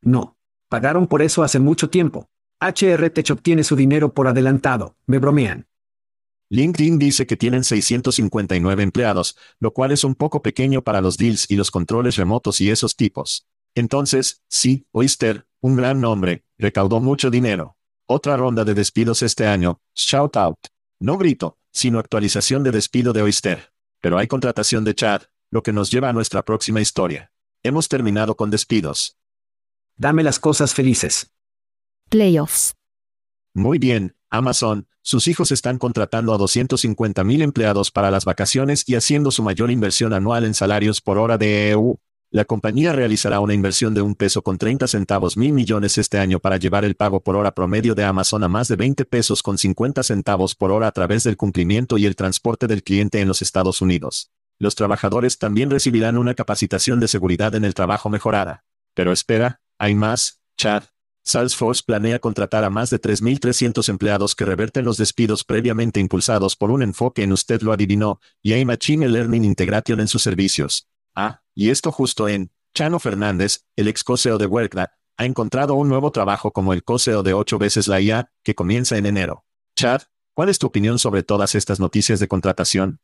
No. 0.01 0.37
Pagaron 0.69 1.07
por 1.07 1.23
eso 1.23 1.41
hace 1.41 1.59
mucho 1.59 1.89
tiempo. 1.89 2.29
HR 2.59 3.09
Tech 3.09 3.31
obtiene 3.31 3.63
su 3.63 3.75
dinero 3.75 4.13
por 4.13 4.27
adelantado, 4.27 4.95
me 5.07 5.17
bromean. 5.17 5.67
LinkedIn 6.49 6.99
dice 6.99 7.25
que 7.25 7.37
tienen 7.37 7.63
659 7.63 8.83
empleados, 8.83 9.35
lo 9.59 9.73
cual 9.73 9.91
es 9.91 10.03
un 10.03 10.13
poco 10.13 10.43
pequeño 10.43 10.83
para 10.83 11.01
los 11.01 11.17
deals 11.17 11.49
y 11.49 11.55
los 11.55 11.71
controles 11.71 12.17
remotos 12.17 12.61
y 12.61 12.69
esos 12.69 12.95
tipos. 12.95 13.47
Entonces, 13.73 14.43
sí, 14.47 14.85
Oyster, 14.91 15.47
un 15.59 15.75
gran 15.75 16.01
nombre, 16.01 16.45
recaudó 16.57 16.99
mucho 16.99 17.31
dinero. 17.31 17.77
Otra 18.05 18.37
ronda 18.37 18.63
de 18.63 18.75
despidos 18.75 19.23
este 19.23 19.47
año, 19.47 19.81
shout 19.95 20.37
out. 20.37 20.59
No 20.99 21.17
grito, 21.17 21.57
sino 21.71 21.99
actualización 21.99 22.63
de 22.63 22.71
despido 22.71 23.11
de 23.13 23.21
Oyster. 23.21 23.71
Pero 24.01 24.17
hay 24.17 24.27
contratación 24.27 24.83
de 24.83 24.95
Chad, 24.95 25.23
lo 25.51 25.63
que 25.63 25.73
nos 25.73 25.91
lleva 25.91 26.09
a 26.09 26.13
nuestra 26.13 26.43
próxima 26.45 26.81
historia. 26.81 27.31
Hemos 27.63 27.89
terminado 27.89 28.35
con 28.35 28.49
despidos. 28.49 29.17
Dame 29.97 30.23
las 30.23 30.39
cosas 30.39 30.73
felices. 30.73 31.31
Playoffs. 32.09 32.75
Muy 33.53 33.79
bien, 33.79 34.15
Amazon, 34.29 34.87
sus 35.01 35.27
hijos 35.27 35.51
están 35.51 35.77
contratando 35.77 36.33
a 36.33 36.37
250.000 36.37 37.41
empleados 37.41 37.91
para 37.91 38.11
las 38.11 38.25
vacaciones 38.25 38.87
y 38.87 38.95
haciendo 38.95 39.31
su 39.31 39.43
mayor 39.43 39.71
inversión 39.71 40.13
anual 40.13 40.45
en 40.45 40.53
salarios 40.53 41.01
por 41.01 41.17
hora 41.17 41.37
de 41.37 41.71
EU. 41.71 41.99
La 42.35 42.43
compañía 42.43 42.91
realizará 42.91 43.39
una 43.39 43.53
inversión 43.53 43.93
de 43.93 44.01
un 44.01 44.13
peso 44.13 44.41
con 44.41 44.57
30 44.57 44.87
centavos 44.87 45.37
mil 45.37 45.53
millones 45.53 45.97
este 45.97 46.17
año 46.17 46.41
para 46.41 46.57
llevar 46.57 46.83
el 46.83 46.95
pago 46.95 47.23
por 47.23 47.37
hora 47.37 47.55
promedio 47.55 47.95
de 47.95 48.03
Amazon 48.03 48.43
a 48.43 48.49
más 48.49 48.67
de 48.67 48.75
20 48.75 49.05
pesos 49.05 49.41
con 49.41 49.57
50 49.57 50.03
centavos 50.03 50.53
por 50.53 50.69
hora 50.73 50.87
a 50.87 50.91
través 50.91 51.23
del 51.23 51.37
cumplimiento 51.37 51.97
y 51.97 52.05
el 52.05 52.17
transporte 52.17 52.67
del 52.67 52.83
cliente 52.83 53.21
en 53.21 53.29
los 53.29 53.41
Estados 53.41 53.81
Unidos. 53.81 54.33
Los 54.59 54.75
trabajadores 54.75 55.37
también 55.37 55.69
recibirán 55.69 56.17
una 56.17 56.33
capacitación 56.33 56.99
de 56.99 57.07
seguridad 57.07 57.55
en 57.55 57.63
el 57.63 57.73
trabajo 57.73 58.09
mejorada. 58.09 58.65
Pero 58.93 59.13
espera, 59.13 59.61
hay 59.77 59.95
más, 59.95 60.41
Chad. 60.57 60.83
Salesforce 61.23 61.83
planea 61.87 62.19
contratar 62.19 62.65
a 62.65 62.69
más 62.69 62.89
de 62.89 62.99
3.300 62.99 63.87
empleados 63.87 64.35
que 64.35 64.43
reverten 64.43 64.83
los 64.83 64.97
despidos 64.97 65.45
previamente 65.45 66.01
impulsados 66.01 66.57
por 66.57 66.69
un 66.69 66.83
enfoque 66.83 67.23
en 67.23 67.31
usted 67.31 67.61
lo 67.61 67.71
adivinó, 67.71 68.19
y 68.41 68.51
hay 68.51 68.65
Machine 68.65 69.07
Learning 69.07 69.45
Integration 69.45 70.01
en 70.01 70.09
sus 70.09 70.21
servicios. 70.21 70.89
Ah, 71.15 71.39
y 71.55 71.69
esto 71.69 71.91
justo 71.91 72.27
en, 72.27 72.51
Chano 72.75 72.99
Fernández, 72.99 73.65
el 73.77 73.87
ex 73.87 74.03
coseo 74.03 74.37
de 74.37 74.45
Workda, 74.45 74.91
ha 75.17 75.25
encontrado 75.25 75.75
un 75.75 75.87
nuevo 75.87 76.11
trabajo 76.11 76.51
como 76.51 76.73
el 76.73 76.83
coseo 76.83 77.23
de 77.23 77.33
ocho 77.33 77.57
veces 77.57 77.87
la 77.87 78.01
IA, 78.01 78.31
que 78.43 78.53
comienza 78.53 78.97
en 78.97 79.05
enero. 79.05 79.45
Chad, 79.77 80.01
¿cuál 80.33 80.49
es 80.49 80.59
tu 80.59 80.67
opinión 80.67 80.99
sobre 80.99 81.23
todas 81.23 81.55
estas 81.55 81.79
noticias 81.79 82.19
de 82.19 82.27
contratación? 82.27 82.99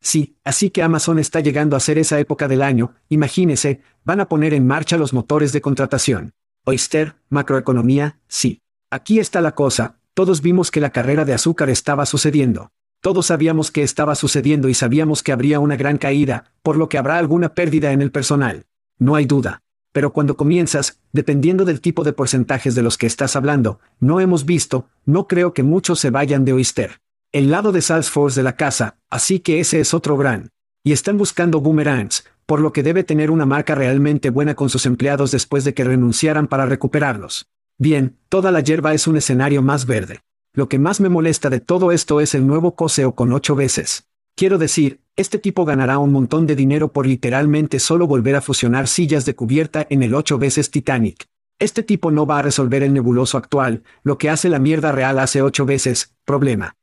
Sí, 0.00 0.38
así 0.44 0.70
que 0.70 0.82
Amazon 0.82 1.18
está 1.18 1.40
llegando 1.40 1.76
a 1.76 1.80
ser 1.80 1.98
esa 1.98 2.20
época 2.20 2.46
del 2.46 2.62
año, 2.62 2.94
imagínese, 3.08 3.82
van 4.04 4.20
a 4.20 4.28
poner 4.28 4.54
en 4.54 4.66
marcha 4.66 4.96
los 4.96 5.12
motores 5.12 5.52
de 5.52 5.60
contratación. 5.60 6.34
Oyster, 6.64 7.16
macroeconomía, 7.30 8.20
sí. 8.28 8.62
Aquí 8.90 9.18
está 9.18 9.40
la 9.40 9.56
cosa, 9.56 9.98
todos 10.14 10.40
vimos 10.40 10.70
que 10.70 10.80
la 10.80 10.90
carrera 10.90 11.24
de 11.24 11.34
azúcar 11.34 11.68
estaba 11.68 12.06
sucediendo. 12.06 12.70
Todos 13.04 13.26
sabíamos 13.26 13.70
que 13.70 13.82
estaba 13.82 14.14
sucediendo 14.14 14.70
y 14.70 14.72
sabíamos 14.72 15.22
que 15.22 15.30
habría 15.30 15.60
una 15.60 15.76
gran 15.76 15.98
caída, 15.98 16.44
por 16.62 16.78
lo 16.78 16.88
que 16.88 16.96
habrá 16.96 17.18
alguna 17.18 17.52
pérdida 17.52 17.92
en 17.92 18.00
el 18.00 18.10
personal. 18.10 18.64
No 18.98 19.14
hay 19.14 19.26
duda. 19.26 19.60
Pero 19.92 20.14
cuando 20.14 20.38
comienzas, 20.38 21.00
dependiendo 21.12 21.66
del 21.66 21.82
tipo 21.82 22.02
de 22.02 22.14
porcentajes 22.14 22.74
de 22.74 22.80
los 22.80 22.96
que 22.96 23.06
estás 23.06 23.36
hablando, 23.36 23.78
no 24.00 24.20
hemos 24.20 24.46
visto, 24.46 24.88
no 25.04 25.26
creo 25.28 25.52
que 25.52 25.62
muchos 25.62 26.00
se 26.00 26.08
vayan 26.08 26.46
de 26.46 26.54
Oyster. 26.54 27.02
El 27.30 27.50
lado 27.50 27.72
de 27.72 27.82
Salesforce 27.82 28.40
de 28.40 28.44
la 28.44 28.56
casa, 28.56 28.96
así 29.10 29.38
que 29.38 29.60
ese 29.60 29.80
es 29.80 29.92
otro 29.92 30.16
gran. 30.16 30.48
Y 30.82 30.92
están 30.92 31.18
buscando 31.18 31.60
boomerangs, 31.60 32.24
por 32.46 32.60
lo 32.60 32.72
que 32.72 32.82
debe 32.82 33.04
tener 33.04 33.30
una 33.30 33.44
marca 33.44 33.74
realmente 33.74 34.30
buena 34.30 34.54
con 34.54 34.70
sus 34.70 34.86
empleados 34.86 35.30
después 35.30 35.64
de 35.64 35.74
que 35.74 35.84
renunciaran 35.84 36.46
para 36.46 36.64
recuperarlos. 36.64 37.50
Bien, 37.76 38.16
toda 38.30 38.50
la 38.50 38.60
hierba 38.60 38.94
es 38.94 39.06
un 39.06 39.18
escenario 39.18 39.60
más 39.60 39.84
verde. 39.84 40.20
Lo 40.56 40.68
que 40.68 40.78
más 40.78 41.00
me 41.00 41.08
molesta 41.08 41.50
de 41.50 41.58
todo 41.58 41.90
esto 41.90 42.20
es 42.20 42.32
el 42.32 42.46
nuevo 42.46 42.76
coseo 42.76 43.16
con 43.16 43.32
ocho 43.32 43.56
veces. 43.56 44.06
Quiero 44.36 44.56
decir, 44.56 45.00
este 45.16 45.40
tipo 45.40 45.64
ganará 45.64 45.98
un 45.98 46.12
montón 46.12 46.46
de 46.46 46.54
dinero 46.54 46.92
por 46.92 47.08
literalmente 47.08 47.80
solo 47.80 48.06
volver 48.06 48.36
a 48.36 48.40
fusionar 48.40 48.86
sillas 48.86 49.24
de 49.24 49.34
cubierta 49.34 49.84
en 49.90 50.04
el 50.04 50.14
ocho 50.14 50.38
veces 50.38 50.70
Titanic. 50.70 51.26
Este 51.58 51.82
tipo 51.82 52.12
no 52.12 52.24
va 52.24 52.38
a 52.38 52.42
resolver 52.42 52.84
el 52.84 52.92
nebuloso 52.92 53.36
actual, 53.36 53.82
lo 54.04 54.16
que 54.16 54.30
hace 54.30 54.48
la 54.48 54.60
mierda 54.60 54.92
real 54.92 55.18
hace 55.18 55.42
ocho 55.42 55.66
veces, 55.66 56.14
problema. 56.24 56.76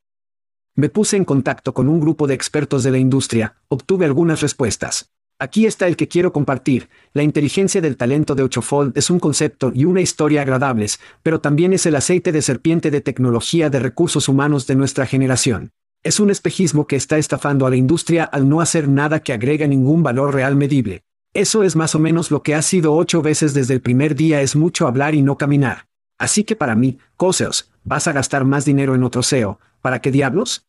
Me 0.76 0.90
puse 0.90 1.16
en 1.16 1.24
contacto 1.24 1.74
con 1.74 1.88
un 1.88 2.02
grupo 2.02 2.28
de 2.28 2.34
expertos 2.34 2.84
de 2.84 2.92
la 2.92 2.98
industria, 2.98 3.56
obtuve 3.70 4.04
algunas 4.04 4.42
respuestas. 4.42 5.14
Aquí 5.42 5.66
está 5.66 5.88
el 5.88 5.98
que 5.98 6.08
quiero 6.08 6.32
compartir. 6.32 6.88
La 7.14 7.24
inteligencia 7.24 7.82
del 7.82 7.98
talento 7.98 8.36
de 8.36 8.44
Ochofold 8.44 8.96
es 8.96 9.10
un 9.10 9.20
concepto 9.20 9.72
y 9.74 9.86
una 9.86 10.00
historia 10.00 10.44
agradables, 10.44 11.00
pero 11.24 11.42
también 11.42 11.74
es 11.74 11.88
el 11.88 11.96
aceite 11.96 12.32
de 12.32 12.44
serpiente 12.44 12.92
de 12.92 13.02
tecnología 13.02 13.72
de 13.72 13.80
recursos 13.80 14.30
humanos 14.30 14.68
de 14.68 14.76
nuestra 14.76 15.08
generación. 15.08 15.72
Es 16.04 16.20
un 16.20 16.30
espejismo 16.30 16.86
que 16.86 16.96
está 16.96 17.18
estafando 17.18 17.66
a 17.66 17.72
la 17.72 17.76
industria 17.76 18.24
al 18.24 18.48
no 18.48 18.62
hacer 18.62 18.88
nada 18.88 19.24
que 19.24 19.34
agrega 19.34 19.66
ningún 19.66 20.04
valor 20.04 20.36
real 20.36 20.56
medible. 20.56 21.02
Eso 21.34 21.64
es 21.64 21.76
más 21.76 21.96
o 21.96 22.00
menos 22.00 22.30
lo 22.30 22.44
que 22.44 22.54
ha 22.54 22.62
sido 22.62 22.94
ocho 22.94 23.24
veces 23.24 23.56
desde 23.56 23.74
el 23.74 23.82
primer 23.82 24.14
día 24.14 24.44
es 24.44 24.56
mucho 24.56 24.86
hablar 24.86 25.16
y 25.16 25.24
no 25.24 25.40
caminar. 25.40 25.88
Así 26.20 26.44
que 26.44 26.56
para 26.56 26.76
mí, 26.76 27.00
Coseos, 27.18 27.72
¿vas 27.84 28.08
a 28.08 28.12
gastar 28.12 28.46
más 28.46 28.64
dinero 28.64 28.94
en 28.94 29.02
otro 29.04 29.24
SEO? 29.24 29.60
¿Para 29.82 30.02
qué 30.02 30.12
diablos? 30.12 30.68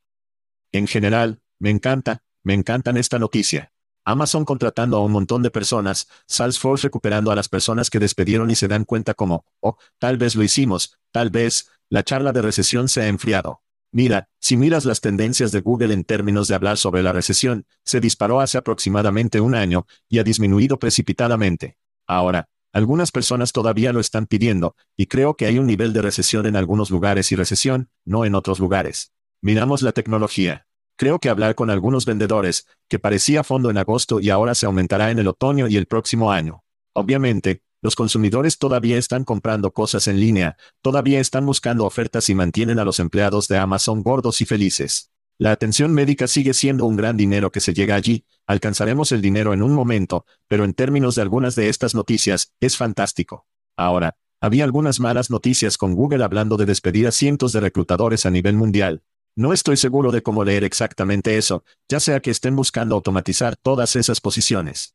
En 0.73 0.87
general, 0.87 1.43
me 1.59 1.69
encanta, 1.69 2.23
me 2.43 2.55
encantan 2.55 2.97
esta 2.97 3.19
noticia. 3.19 3.72
Amazon 4.05 4.45
contratando 4.45 4.97
a 4.97 5.05
un 5.05 5.13
montón 5.13 5.43
de 5.43 5.51
personas, 5.51 6.09
Salesforce 6.27 6.87
recuperando 6.87 7.31
a 7.31 7.37
las 7.37 7.49
personas 7.49 7.91
que 7.91 7.99
despidieron 7.99 8.51
y 8.51 8.55
se 8.55 8.69
dan 8.69 8.85
cuenta 8.85 9.15
como, 9.15 9.45
oh, 9.61 9.77
tal 9.99 10.17
vez 10.17 10.35
lo 10.35 10.43
hicimos, 10.43 10.99
tal 11.11 11.31
vez, 11.31 11.71
la 11.89 12.03
charla 12.03 12.33
de 12.33 12.43
recesión 12.43 12.89
se 12.89 13.03
ha 13.03 13.09
enfriado. 13.09 13.63
Mira, 13.93 14.29
si 14.41 14.57
miras 14.57 14.87
las 14.87 15.03
tendencias 15.03 15.53
de 15.53 15.61
Google 15.61 15.93
en 15.93 16.05
términos 16.05 16.49
de 16.49 16.55
hablar 16.55 16.79
sobre 16.79 17.03
la 17.03 17.13
recesión, 17.13 17.67
se 17.85 18.01
disparó 18.01 18.41
hace 18.41 18.57
aproximadamente 18.57 19.41
un 19.41 19.55
año 19.55 19.87
y 20.09 20.19
ha 20.19 20.25
disminuido 20.25 20.79
precipitadamente. 20.79 21.77
Ahora, 22.07 22.49
algunas 22.73 23.13
personas 23.13 23.53
todavía 23.53 23.93
lo 23.93 24.01
están 24.01 24.27
pidiendo, 24.27 24.77
y 24.97 25.07
creo 25.07 25.37
que 25.37 25.45
hay 25.45 25.59
un 25.59 25.67
nivel 25.67 25.93
de 25.93 26.01
recesión 26.01 26.47
en 26.47 26.57
algunos 26.57 26.91
lugares 26.91 27.31
y 27.31 27.37
recesión, 27.37 27.91
no 28.07 28.25
en 28.25 28.35
otros 28.35 28.59
lugares. 28.59 29.13
Miramos 29.43 29.83
la 29.83 29.93
tecnología. 29.93 30.67
Creo 31.03 31.19
que 31.19 31.31
hablar 31.31 31.57
con 31.57 31.69
algunos 31.69 32.07
vendedores, 32.07 32.69
que 32.89 33.01
parecía 33.01 33.43
fondo 33.43 33.71
en 33.71 33.77
agosto 33.77 34.21
y 34.21 34.31
ahora 34.31 34.55
se 34.55 34.67
aumentará 34.67 35.11
en 35.11 35.19
el 35.19 35.27
otoño 35.27 35.67
y 35.67 35.77
el 35.77 35.87
próximo 35.87 36.31
año. 36.31 36.63
Obviamente, 36.93 37.65
los 37.81 37.97
consumidores 37.97 38.57
todavía 38.57 38.97
están 38.99 39.25
comprando 39.25 39.73
cosas 39.73 40.07
en 40.07 40.21
línea, 40.21 40.57
todavía 40.81 41.19
están 41.19 41.45
buscando 41.45 41.87
ofertas 41.87 42.29
y 42.29 42.37
mantienen 42.37 42.79
a 42.79 42.85
los 42.85 43.01
empleados 43.01 43.49
de 43.49 43.59
Amazon 43.59 44.05
gordos 44.05 44.43
y 44.43 44.45
felices. 44.45 45.11
La 45.39 45.51
atención 45.51 45.93
médica 45.93 46.29
sigue 46.29 46.55
siendo 46.55 46.87
un 46.87 46.95
gran 46.95 47.17
dinero 47.17 47.51
que 47.51 47.59
se 47.59 47.75
llega 47.75 47.97
allí, 47.97 48.25
alcanzaremos 48.47 49.11
el 49.11 49.21
dinero 49.21 49.53
en 49.53 49.65
un 49.65 49.73
momento, 49.73 50.25
pero 50.47 50.65
en 50.65 50.73
términos 50.73 51.17
de 51.17 51.23
algunas 51.23 51.57
de 51.57 51.69
estas 51.69 51.97
noticias, 51.97 52.53
es 52.61 52.77
fantástico. 52.77 53.49
Ahora, 53.77 54.15
había 54.41 54.63
algunas 54.63 55.01
malas 55.01 55.31
noticias 55.31 55.79
con 55.79 55.95
Google 55.95 56.23
hablando 56.23 56.57
de 56.57 56.67
despedir 56.67 57.09
a 57.09 57.11
cientos 57.11 57.53
de 57.53 57.59
reclutadores 57.59 58.25
a 58.25 58.31
nivel 58.31 58.55
mundial, 58.55 59.03
no 59.35 59.53
estoy 59.53 59.77
seguro 59.77 60.13
de 60.13 60.23
cómo 60.23 60.45
leer 60.45 60.65
exactamente 60.65 61.39
eso, 61.39 61.65
ya 61.89 62.01
sea 62.01 62.21
que 62.21 62.31
estén 62.31 62.55
buscando 62.55 62.95
automatizar 62.95 63.57
todas 63.57 63.97
esas 63.97 64.21
posiciones. 64.21 64.95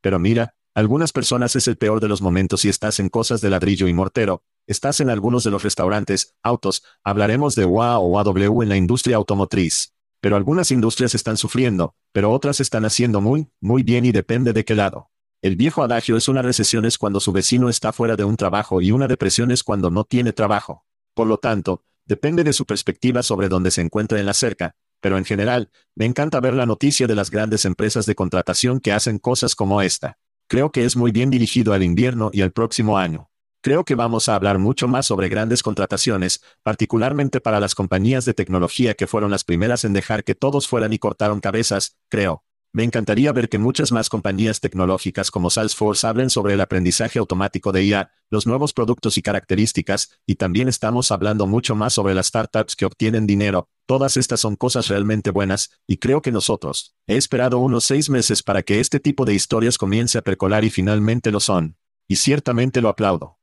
Pero 0.00 0.18
mira, 0.18 0.54
algunas 0.74 1.12
personas 1.12 1.56
es 1.56 1.68
el 1.68 1.76
peor 1.76 2.00
de 2.00 2.08
los 2.08 2.22
momentos 2.22 2.62
si 2.62 2.68
estás 2.68 3.00
en 3.00 3.08
cosas 3.08 3.40
de 3.40 3.50
ladrillo 3.50 3.88
y 3.88 3.92
mortero, 3.92 4.42
estás 4.66 5.00
en 5.00 5.10
algunos 5.10 5.44
de 5.44 5.50
los 5.50 5.62
restaurantes, 5.62 6.36
autos, 6.42 6.84
hablaremos 7.04 7.54
de 7.54 7.64
WA 7.64 7.98
o 7.98 8.18
AW 8.18 8.62
en 8.62 8.68
la 8.68 8.76
industria 8.76 9.16
automotriz. 9.16 9.94
Pero 10.20 10.36
algunas 10.36 10.70
industrias 10.70 11.14
están 11.14 11.36
sufriendo, 11.36 11.94
pero 12.12 12.30
otras 12.30 12.60
están 12.60 12.84
haciendo 12.84 13.20
muy, 13.20 13.48
muy 13.60 13.82
bien 13.82 14.04
y 14.04 14.12
depende 14.12 14.52
de 14.52 14.64
qué 14.64 14.74
lado. 14.74 15.10
El 15.42 15.56
viejo 15.56 15.82
adagio 15.82 16.16
es 16.16 16.28
una 16.28 16.42
recesión 16.42 16.84
es 16.84 16.98
cuando 16.98 17.18
su 17.18 17.32
vecino 17.32 17.70
está 17.70 17.92
fuera 17.94 18.14
de 18.16 18.24
un 18.24 18.36
trabajo 18.36 18.82
y 18.82 18.92
una 18.92 19.08
depresión 19.08 19.50
es 19.50 19.64
cuando 19.64 19.90
no 19.90 20.04
tiene 20.04 20.34
trabajo. 20.34 20.84
Por 21.14 21.26
lo 21.26 21.38
tanto, 21.38 21.82
Depende 22.10 22.42
de 22.42 22.52
su 22.52 22.66
perspectiva 22.66 23.22
sobre 23.22 23.48
dónde 23.48 23.70
se 23.70 23.82
encuentra 23.82 24.18
en 24.18 24.26
la 24.26 24.34
cerca, 24.34 24.74
pero 25.00 25.16
en 25.16 25.24
general, 25.24 25.70
me 25.94 26.06
encanta 26.06 26.40
ver 26.40 26.54
la 26.54 26.66
noticia 26.66 27.06
de 27.06 27.14
las 27.14 27.30
grandes 27.30 27.64
empresas 27.64 28.04
de 28.04 28.16
contratación 28.16 28.80
que 28.80 28.90
hacen 28.90 29.20
cosas 29.20 29.54
como 29.54 29.80
esta. 29.80 30.18
Creo 30.48 30.72
que 30.72 30.84
es 30.84 30.96
muy 30.96 31.12
bien 31.12 31.30
dirigido 31.30 31.72
al 31.72 31.84
invierno 31.84 32.30
y 32.32 32.40
al 32.40 32.50
próximo 32.50 32.98
año. 32.98 33.30
Creo 33.62 33.84
que 33.84 33.94
vamos 33.94 34.28
a 34.28 34.34
hablar 34.34 34.58
mucho 34.58 34.88
más 34.88 35.06
sobre 35.06 35.28
grandes 35.28 35.62
contrataciones, 35.62 36.42
particularmente 36.64 37.40
para 37.40 37.60
las 37.60 37.76
compañías 37.76 38.24
de 38.24 38.34
tecnología 38.34 38.94
que 38.94 39.06
fueron 39.06 39.30
las 39.30 39.44
primeras 39.44 39.84
en 39.84 39.92
dejar 39.92 40.24
que 40.24 40.34
todos 40.34 40.66
fueran 40.66 40.92
y 40.92 40.98
cortaron 40.98 41.38
cabezas, 41.38 41.96
creo. 42.08 42.42
Me 42.72 42.84
encantaría 42.84 43.32
ver 43.32 43.48
que 43.48 43.58
muchas 43.58 43.90
más 43.90 44.08
compañías 44.08 44.60
tecnológicas 44.60 45.32
como 45.32 45.50
Salesforce 45.50 46.06
hablen 46.06 46.30
sobre 46.30 46.54
el 46.54 46.60
aprendizaje 46.60 47.18
automático 47.18 47.72
de 47.72 47.82
IA, 47.82 48.12
los 48.30 48.46
nuevos 48.46 48.72
productos 48.72 49.18
y 49.18 49.22
características, 49.22 50.20
y 50.24 50.36
también 50.36 50.68
estamos 50.68 51.10
hablando 51.10 51.48
mucho 51.48 51.74
más 51.74 51.94
sobre 51.94 52.14
las 52.14 52.28
startups 52.28 52.76
que 52.76 52.84
obtienen 52.84 53.26
dinero. 53.26 53.68
Todas 53.86 54.16
estas 54.16 54.38
son 54.38 54.54
cosas 54.54 54.86
realmente 54.86 55.32
buenas, 55.32 55.70
y 55.88 55.96
creo 55.96 56.22
que 56.22 56.30
nosotros, 56.30 56.94
he 57.08 57.16
esperado 57.16 57.58
unos 57.58 57.82
seis 57.82 58.08
meses 58.08 58.44
para 58.44 58.62
que 58.62 58.78
este 58.78 59.00
tipo 59.00 59.24
de 59.24 59.34
historias 59.34 59.76
comience 59.76 60.16
a 60.18 60.22
percolar 60.22 60.64
y 60.64 60.70
finalmente 60.70 61.32
lo 61.32 61.40
son. 61.40 61.76
Y 62.06 62.16
ciertamente 62.16 62.80
lo 62.80 62.88
aplaudo. 62.88 63.40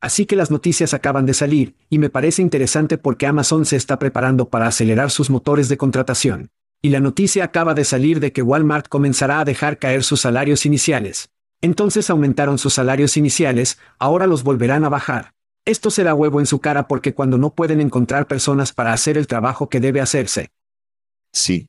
Así 0.00 0.26
que 0.26 0.34
las 0.34 0.50
noticias 0.50 0.92
acaban 0.92 1.24
de 1.24 1.34
salir, 1.34 1.76
y 1.88 1.98
me 1.98 2.10
parece 2.10 2.42
interesante 2.42 2.98
porque 2.98 3.28
Amazon 3.28 3.64
se 3.64 3.76
está 3.76 4.00
preparando 4.00 4.48
para 4.48 4.66
acelerar 4.66 5.12
sus 5.12 5.30
motores 5.30 5.68
de 5.68 5.76
contratación. 5.76 6.50
Y 6.82 6.88
la 6.88 7.00
noticia 7.00 7.44
acaba 7.44 7.74
de 7.74 7.84
salir 7.84 8.20
de 8.20 8.32
que 8.32 8.42
Walmart 8.42 8.88
comenzará 8.88 9.40
a 9.40 9.44
dejar 9.44 9.78
caer 9.78 10.02
sus 10.02 10.20
salarios 10.20 10.64
iniciales. 10.64 11.30
Entonces 11.60 12.08
aumentaron 12.08 12.56
sus 12.56 12.72
salarios 12.72 13.16
iniciales, 13.18 13.78
ahora 13.98 14.26
los 14.26 14.42
volverán 14.42 14.84
a 14.84 14.88
bajar. 14.88 15.34
Esto 15.66 15.90
será 15.90 16.14
huevo 16.14 16.40
en 16.40 16.46
su 16.46 16.60
cara 16.60 16.88
porque 16.88 17.14
cuando 17.14 17.36
no 17.36 17.54
pueden 17.54 17.80
encontrar 17.80 18.26
personas 18.26 18.72
para 18.72 18.94
hacer 18.94 19.18
el 19.18 19.26
trabajo 19.26 19.68
que 19.68 19.78
debe 19.78 20.00
hacerse. 20.00 20.52
Sí. 21.32 21.68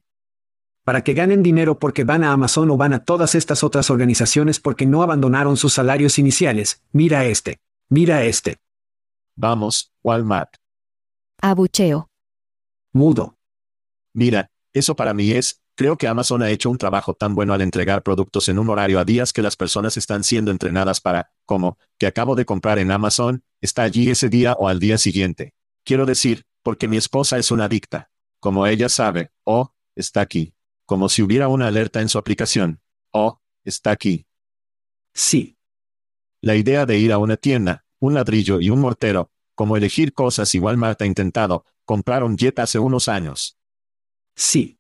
Para 0.83 1.03
que 1.03 1.13
ganen 1.13 1.43
dinero 1.43 1.77
porque 1.77 2.05
van 2.05 2.23
a 2.23 2.31
Amazon 2.31 2.71
o 2.71 2.77
van 2.77 2.93
a 2.93 3.03
todas 3.03 3.35
estas 3.35 3.63
otras 3.63 3.89
organizaciones 3.89 4.59
porque 4.61 4.85
no 4.85 5.03
abandonaron 5.03 5.57
sus 5.57 5.73
salarios 5.73 6.17
iniciales, 6.19 6.83
mira 6.93 7.25
este. 7.25 7.59
Mira 7.89 8.23
este. 8.23 8.57
Vamos, 9.35 9.91
Walmart. 10.01 10.55
Abucheo. 11.41 12.09
Mudo. 12.93 13.35
Mira, 14.13 14.49
eso 14.73 14.95
para 14.95 15.13
mí 15.13 15.31
es, 15.31 15.61
creo 15.75 15.97
que 15.97 16.07
Amazon 16.07 16.43
ha 16.43 16.49
hecho 16.49 16.69
un 16.69 16.77
trabajo 16.77 17.13
tan 17.13 17.35
bueno 17.35 17.53
al 17.53 17.61
entregar 17.61 18.03
productos 18.03 18.47
en 18.49 18.59
un 18.59 18.69
horario 18.69 18.99
a 18.99 19.05
días 19.05 19.33
que 19.33 19.41
las 19.41 19.55
personas 19.55 19.97
están 19.97 20.23
siendo 20.23 20.51
entrenadas 20.51 21.01
para, 21.01 21.31
como, 21.45 21.77
que 21.97 22.07
acabo 22.07 22.35
de 22.35 22.45
comprar 22.45 22.79
en 22.79 22.91
Amazon, 22.91 23.43
está 23.59 23.83
allí 23.83 24.09
ese 24.09 24.29
día 24.29 24.53
o 24.53 24.67
al 24.67 24.79
día 24.79 24.97
siguiente. 24.97 25.53
Quiero 25.83 26.05
decir, 26.05 26.45
porque 26.63 26.87
mi 26.87 26.97
esposa 26.97 27.37
es 27.37 27.51
una 27.51 27.65
adicta. 27.65 28.09
Como 28.39 28.65
ella 28.65 28.89
sabe, 28.89 29.31
oh, 29.43 29.73
está 29.95 30.21
aquí. 30.21 30.53
Como 30.85 31.09
si 31.09 31.21
hubiera 31.21 31.47
una 31.47 31.67
alerta 31.67 32.01
en 32.01 32.09
su 32.09 32.17
aplicación. 32.17 32.81
Oh, 33.11 33.41
está 33.63 33.91
aquí. 33.91 34.25
Sí. 35.13 35.57
La 36.41 36.55
idea 36.55 36.85
de 36.85 36.97
ir 36.97 37.11
a 37.11 37.17
una 37.17 37.37
tienda, 37.37 37.85
un 37.99 38.13
ladrillo 38.13 38.59
y 38.59 38.69
un 38.69 38.79
mortero, 38.79 39.31
como 39.53 39.77
elegir 39.77 40.13
cosas 40.13 40.55
igual 40.55 40.75
Walmart 40.75 41.01
ha 41.01 41.05
intentado, 41.05 41.65
compraron 41.85 42.35
Jet 42.35 42.57
hace 42.59 42.79
unos 42.79 43.07
años. 43.07 43.57
Sí. 44.35 44.79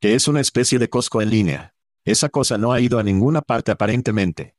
Que 0.00 0.14
es 0.14 0.28
una 0.28 0.40
especie 0.40 0.78
de 0.78 0.88
Costco 0.88 1.22
en 1.22 1.30
línea. 1.30 1.74
Esa 2.04 2.28
cosa 2.28 2.56
no 2.58 2.72
ha 2.72 2.80
ido 2.80 2.98
a 2.98 3.02
ninguna 3.02 3.42
parte 3.42 3.70
aparentemente. 3.70 4.56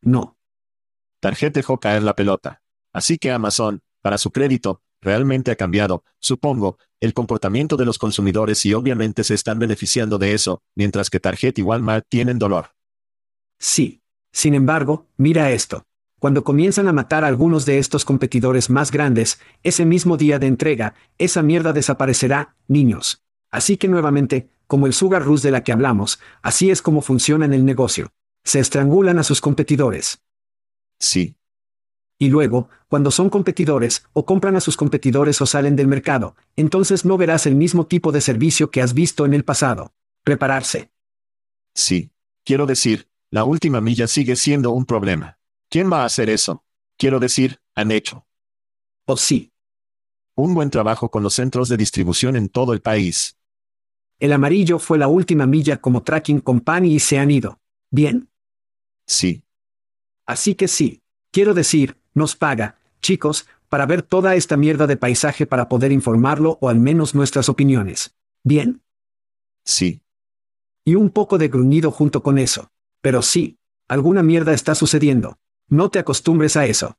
No. 0.00 0.38
Target 1.20 1.52
dejó 1.52 1.78
caer 1.78 2.02
la 2.02 2.14
pelota. 2.14 2.62
Así 2.92 3.18
que 3.18 3.30
Amazon, 3.30 3.82
para 4.00 4.18
su 4.18 4.30
crédito, 4.30 4.82
realmente 5.00 5.50
ha 5.50 5.56
cambiado, 5.56 6.04
supongo, 6.18 6.78
el 7.00 7.14
comportamiento 7.14 7.76
de 7.76 7.84
los 7.84 7.98
consumidores 7.98 8.64
y 8.64 8.74
obviamente 8.74 9.24
se 9.24 9.34
están 9.34 9.58
beneficiando 9.58 10.18
de 10.18 10.34
eso, 10.34 10.62
mientras 10.74 11.10
que 11.10 11.20
Target 11.20 11.58
y 11.58 11.62
Walmart 11.62 12.06
tienen 12.08 12.38
dolor. 12.38 12.74
Sí. 13.58 14.02
Sin 14.32 14.54
embargo, 14.54 15.08
mira 15.16 15.50
esto. 15.50 15.84
Cuando 16.22 16.44
comienzan 16.44 16.86
a 16.86 16.92
matar 16.92 17.24
a 17.24 17.26
algunos 17.26 17.66
de 17.66 17.78
estos 17.78 18.04
competidores 18.04 18.70
más 18.70 18.92
grandes, 18.92 19.40
ese 19.64 19.84
mismo 19.84 20.16
día 20.16 20.38
de 20.38 20.46
entrega, 20.46 20.94
esa 21.18 21.42
mierda 21.42 21.72
desaparecerá, 21.72 22.54
niños. 22.68 23.24
Así 23.50 23.76
que 23.76 23.88
nuevamente, 23.88 24.48
como 24.68 24.86
el 24.86 24.92
Sugar 24.92 25.24
Rush 25.24 25.40
de 25.40 25.50
la 25.50 25.64
que 25.64 25.72
hablamos, 25.72 26.20
así 26.40 26.70
es 26.70 26.80
como 26.80 27.02
funciona 27.02 27.44
en 27.44 27.52
el 27.52 27.64
negocio. 27.64 28.12
Se 28.44 28.60
estrangulan 28.60 29.18
a 29.18 29.24
sus 29.24 29.40
competidores. 29.40 30.22
Sí. 31.00 31.34
Y 32.20 32.28
luego, 32.28 32.68
cuando 32.86 33.10
son 33.10 33.28
competidores, 33.28 34.04
o 34.12 34.24
compran 34.24 34.54
a 34.54 34.60
sus 34.60 34.76
competidores 34.76 35.40
o 35.40 35.46
salen 35.46 35.74
del 35.74 35.88
mercado, 35.88 36.36
entonces 36.54 37.04
no 37.04 37.16
verás 37.16 37.46
el 37.46 37.56
mismo 37.56 37.88
tipo 37.88 38.12
de 38.12 38.20
servicio 38.20 38.70
que 38.70 38.80
has 38.80 38.94
visto 38.94 39.26
en 39.26 39.34
el 39.34 39.42
pasado. 39.42 39.92
Prepararse. 40.22 40.92
Sí. 41.74 42.12
Quiero 42.44 42.66
decir, 42.66 43.08
la 43.28 43.42
última 43.42 43.80
milla 43.80 44.06
sigue 44.06 44.36
siendo 44.36 44.70
un 44.70 44.86
problema. 44.86 45.36
¿Quién 45.72 45.90
va 45.90 46.02
a 46.02 46.04
hacer 46.04 46.28
eso? 46.28 46.66
Quiero 46.98 47.18
decir, 47.18 47.62
han 47.74 47.92
hecho. 47.92 48.26
¿O 49.06 49.16
sí? 49.16 49.54
Un 50.34 50.52
buen 50.52 50.68
trabajo 50.68 51.10
con 51.10 51.22
los 51.22 51.32
centros 51.32 51.70
de 51.70 51.78
distribución 51.78 52.36
en 52.36 52.50
todo 52.50 52.74
el 52.74 52.82
país. 52.82 53.38
El 54.18 54.34
amarillo 54.34 54.78
fue 54.78 54.98
la 54.98 55.08
última 55.08 55.46
milla 55.46 55.80
como 55.80 56.02
tracking 56.02 56.40
company 56.40 56.92
y 56.92 57.00
se 57.00 57.18
han 57.18 57.30
ido. 57.30 57.58
¿Bien? 57.90 58.28
Sí. 59.06 59.44
Así 60.26 60.56
que 60.56 60.68
sí. 60.68 61.00
Quiero 61.30 61.54
decir, 61.54 61.96
nos 62.12 62.36
paga, 62.36 62.76
chicos, 63.00 63.48
para 63.70 63.86
ver 63.86 64.02
toda 64.02 64.34
esta 64.34 64.58
mierda 64.58 64.86
de 64.86 64.98
paisaje 64.98 65.46
para 65.46 65.70
poder 65.70 65.90
informarlo 65.90 66.58
o 66.60 66.68
al 66.68 66.80
menos 66.80 67.14
nuestras 67.14 67.48
opiniones. 67.48 68.14
¿Bien? 68.44 68.82
Sí. 69.64 70.02
Y 70.84 70.96
un 70.96 71.08
poco 71.08 71.38
de 71.38 71.48
gruñido 71.48 71.90
junto 71.90 72.22
con 72.22 72.36
eso. 72.36 72.70
Pero 73.00 73.22
sí, 73.22 73.56
alguna 73.88 74.22
mierda 74.22 74.52
está 74.52 74.74
sucediendo. 74.74 75.38
No 75.68 75.90
te 75.90 75.98
acostumbres 75.98 76.56
a 76.56 76.66
eso. 76.66 76.98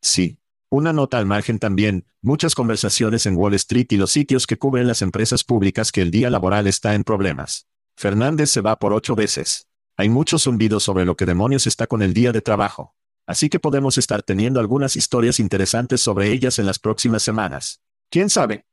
Sí. 0.00 0.38
Una 0.70 0.92
nota 0.92 1.16
al 1.16 1.24
margen 1.24 1.58
también, 1.58 2.04
muchas 2.20 2.54
conversaciones 2.54 3.24
en 3.24 3.36
Wall 3.36 3.54
Street 3.54 3.86
y 3.90 3.96
los 3.96 4.10
sitios 4.10 4.46
que 4.46 4.58
cubren 4.58 4.86
las 4.86 5.00
empresas 5.00 5.42
públicas 5.42 5.90
que 5.90 6.02
el 6.02 6.10
día 6.10 6.28
laboral 6.28 6.66
está 6.66 6.94
en 6.94 7.04
problemas. 7.04 7.66
Fernández 7.96 8.50
se 8.50 8.60
va 8.60 8.78
por 8.78 8.92
ocho 8.92 9.16
veces. 9.16 9.66
Hay 9.96 10.10
muchos 10.10 10.44
zumbidos 10.44 10.84
sobre 10.84 11.06
lo 11.06 11.16
que 11.16 11.24
demonios 11.24 11.66
está 11.66 11.86
con 11.86 12.02
el 12.02 12.12
día 12.12 12.32
de 12.32 12.42
trabajo. 12.42 12.94
Así 13.26 13.48
que 13.48 13.58
podemos 13.58 13.98
estar 13.98 14.22
teniendo 14.22 14.60
algunas 14.60 14.94
historias 14.94 15.40
interesantes 15.40 16.00
sobre 16.00 16.30
ellas 16.30 16.58
en 16.58 16.66
las 16.66 16.78
próximas 16.78 17.22
semanas. 17.22 17.82
¿Quién 18.10 18.30
sabe? 18.30 18.66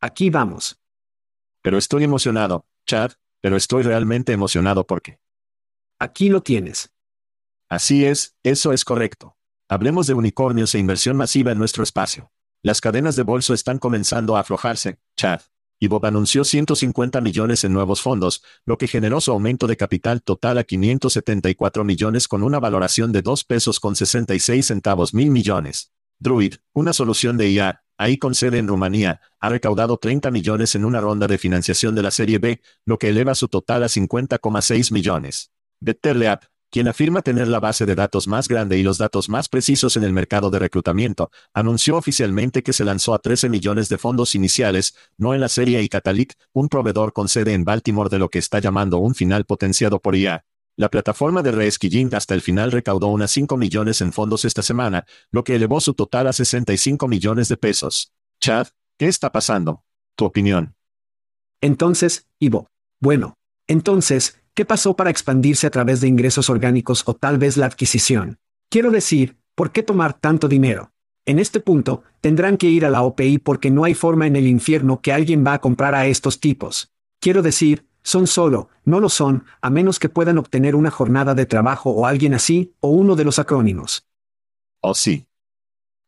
Aquí 0.00 0.28
vamos. 0.28 0.78
Pero 1.62 1.78
estoy 1.78 2.04
emocionado, 2.04 2.66
Chad, 2.86 3.12
pero 3.40 3.56
estoy 3.56 3.82
realmente 3.82 4.32
emocionado 4.32 4.86
porque... 4.86 5.20
Aquí 5.98 6.28
lo 6.28 6.42
tienes. 6.42 6.92
Así 7.72 8.04
es, 8.04 8.36
eso 8.42 8.74
es 8.74 8.84
correcto. 8.84 9.34
Hablemos 9.66 10.06
de 10.06 10.12
unicornios 10.12 10.74
e 10.74 10.78
inversión 10.78 11.16
masiva 11.16 11.52
en 11.52 11.58
nuestro 11.58 11.82
espacio. 11.82 12.30
Las 12.62 12.82
cadenas 12.82 13.16
de 13.16 13.22
bolso 13.22 13.54
están 13.54 13.78
comenzando 13.78 14.36
a 14.36 14.40
aflojarse, 14.40 14.98
Chad. 15.16 15.40
Y 15.78 15.88
Bob 15.88 16.04
anunció 16.04 16.44
150 16.44 17.22
millones 17.22 17.64
en 17.64 17.72
nuevos 17.72 18.02
fondos, 18.02 18.42
lo 18.66 18.76
que 18.76 18.88
generó 18.88 19.22
su 19.22 19.32
aumento 19.32 19.66
de 19.66 19.78
capital 19.78 20.22
total 20.22 20.58
a 20.58 20.64
574 20.64 21.82
millones 21.82 22.28
con 22.28 22.42
una 22.42 22.60
valoración 22.60 23.10
de 23.10 23.22
2 23.22 23.44
pesos 23.44 23.80
con 23.80 23.96
66 23.96 24.66
centavos 24.66 25.14
mil 25.14 25.30
millones. 25.30 25.94
Druid, 26.18 26.56
una 26.74 26.92
solución 26.92 27.38
de 27.38 27.52
IA, 27.52 27.84
ahí 27.96 28.18
con 28.18 28.34
sede 28.34 28.58
en 28.58 28.68
Rumanía, 28.68 29.22
ha 29.40 29.48
recaudado 29.48 29.96
30 29.96 30.30
millones 30.30 30.74
en 30.74 30.84
una 30.84 31.00
ronda 31.00 31.26
de 31.26 31.38
financiación 31.38 31.94
de 31.94 32.02
la 32.02 32.10
serie 32.10 32.38
B, 32.38 32.60
lo 32.84 32.98
que 32.98 33.08
eleva 33.08 33.34
su 33.34 33.48
total 33.48 33.82
a 33.82 33.86
50,6 33.86 34.92
millones. 34.92 35.52
BetterLeap, 35.80 36.44
quien 36.72 36.88
afirma 36.88 37.20
tener 37.20 37.48
la 37.48 37.60
base 37.60 37.84
de 37.84 37.94
datos 37.94 38.26
más 38.26 38.48
grande 38.48 38.78
y 38.78 38.82
los 38.82 38.96
datos 38.96 39.28
más 39.28 39.50
precisos 39.50 39.98
en 39.98 40.04
el 40.04 40.14
mercado 40.14 40.50
de 40.50 40.58
reclutamiento, 40.58 41.30
anunció 41.52 41.98
oficialmente 41.98 42.62
que 42.62 42.72
se 42.72 42.86
lanzó 42.86 43.12
a 43.12 43.18
13 43.18 43.50
millones 43.50 43.90
de 43.90 43.98
fondos 43.98 44.34
iniciales, 44.34 44.96
no 45.18 45.34
en 45.34 45.42
la 45.42 45.50
serie 45.50 45.82
Icatalic, 45.82 46.34
un 46.54 46.70
proveedor 46.70 47.12
con 47.12 47.28
sede 47.28 47.52
en 47.52 47.64
Baltimore 47.64 48.08
de 48.08 48.18
lo 48.18 48.30
que 48.30 48.38
está 48.38 48.58
llamando 48.58 48.96
un 48.96 49.14
final 49.14 49.44
potenciado 49.44 50.00
por 50.00 50.16
IA. 50.16 50.46
La 50.74 50.88
plataforma 50.88 51.42
de 51.42 51.52
Reeskilling 51.52 52.14
hasta 52.14 52.32
el 52.32 52.40
final 52.40 52.72
recaudó 52.72 53.08
unas 53.08 53.30
5 53.32 53.58
millones 53.58 54.00
en 54.00 54.10
fondos 54.10 54.46
esta 54.46 54.62
semana, 54.62 55.04
lo 55.30 55.44
que 55.44 55.56
elevó 55.56 55.78
su 55.78 55.92
total 55.92 56.26
a 56.26 56.32
65 56.32 57.06
millones 57.06 57.50
de 57.50 57.58
pesos. 57.58 58.14
Chad, 58.40 58.68
¿qué 58.96 59.08
está 59.08 59.30
pasando? 59.30 59.84
Tu 60.16 60.24
opinión. 60.24 60.74
Entonces, 61.60 62.26
Ivo. 62.38 62.70
Bueno. 62.98 63.36
Entonces, 63.68 64.41
¿Qué 64.54 64.66
pasó 64.66 64.94
para 64.94 65.08
expandirse 65.08 65.66
a 65.66 65.70
través 65.70 66.02
de 66.02 66.08
ingresos 66.08 66.50
orgánicos 66.50 67.04
o 67.06 67.14
tal 67.14 67.38
vez 67.38 67.56
la 67.56 67.64
adquisición? 67.64 68.36
Quiero 68.68 68.90
decir, 68.90 69.38
¿por 69.54 69.72
qué 69.72 69.82
tomar 69.82 70.12
tanto 70.12 70.46
dinero? 70.46 70.92
En 71.24 71.38
este 71.38 71.58
punto, 71.58 72.02
tendrán 72.20 72.58
que 72.58 72.66
ir 72.66 72.84
a 72.84 72.90
la 72.90 73.00
OPI 73.00 73.38
porque 73.38 73.70
no 73.70 73.84
hay 73.84 73.94
forma 73.94 74.26
en 74.26 74.36
el 74.36 74.46
infierno 74.46 75.00
que 75.00 75.10
alguien 75.10 75.42
va 75.42 75.54
a 75.54 75.60
comprar 75.62 75.94
a 75.94 76.06
estos 76.06 76.38
tipos. 76.38 76.92
Quiero 77.18 77.40
decir, 77.40 77.86
son 78.02 78.26
solo, 78.26 78.68
no 78.84 79.00
lo 79.00 79.08
son, 79.08 79.46
a 79.62 79.70
menos 79.70 79.98
que 79.98 80.10
puedan 80.10 80.36
obtener 80.36 80.74
una 80.74 80.90
jornada 80.90 81.34
de 81.34 81.46
trabajo 81.46 81.88
o 81.90 82.04
alguien 82.04 82.34
así, 82.34 82.74
o 82.80 82.90
uno 82.90 83.16
de 83.16 83.24
los 83.24 83.38
acrónimos. 83.38 84.06
Oh 84.82 84.94
sí. 84.94 85.28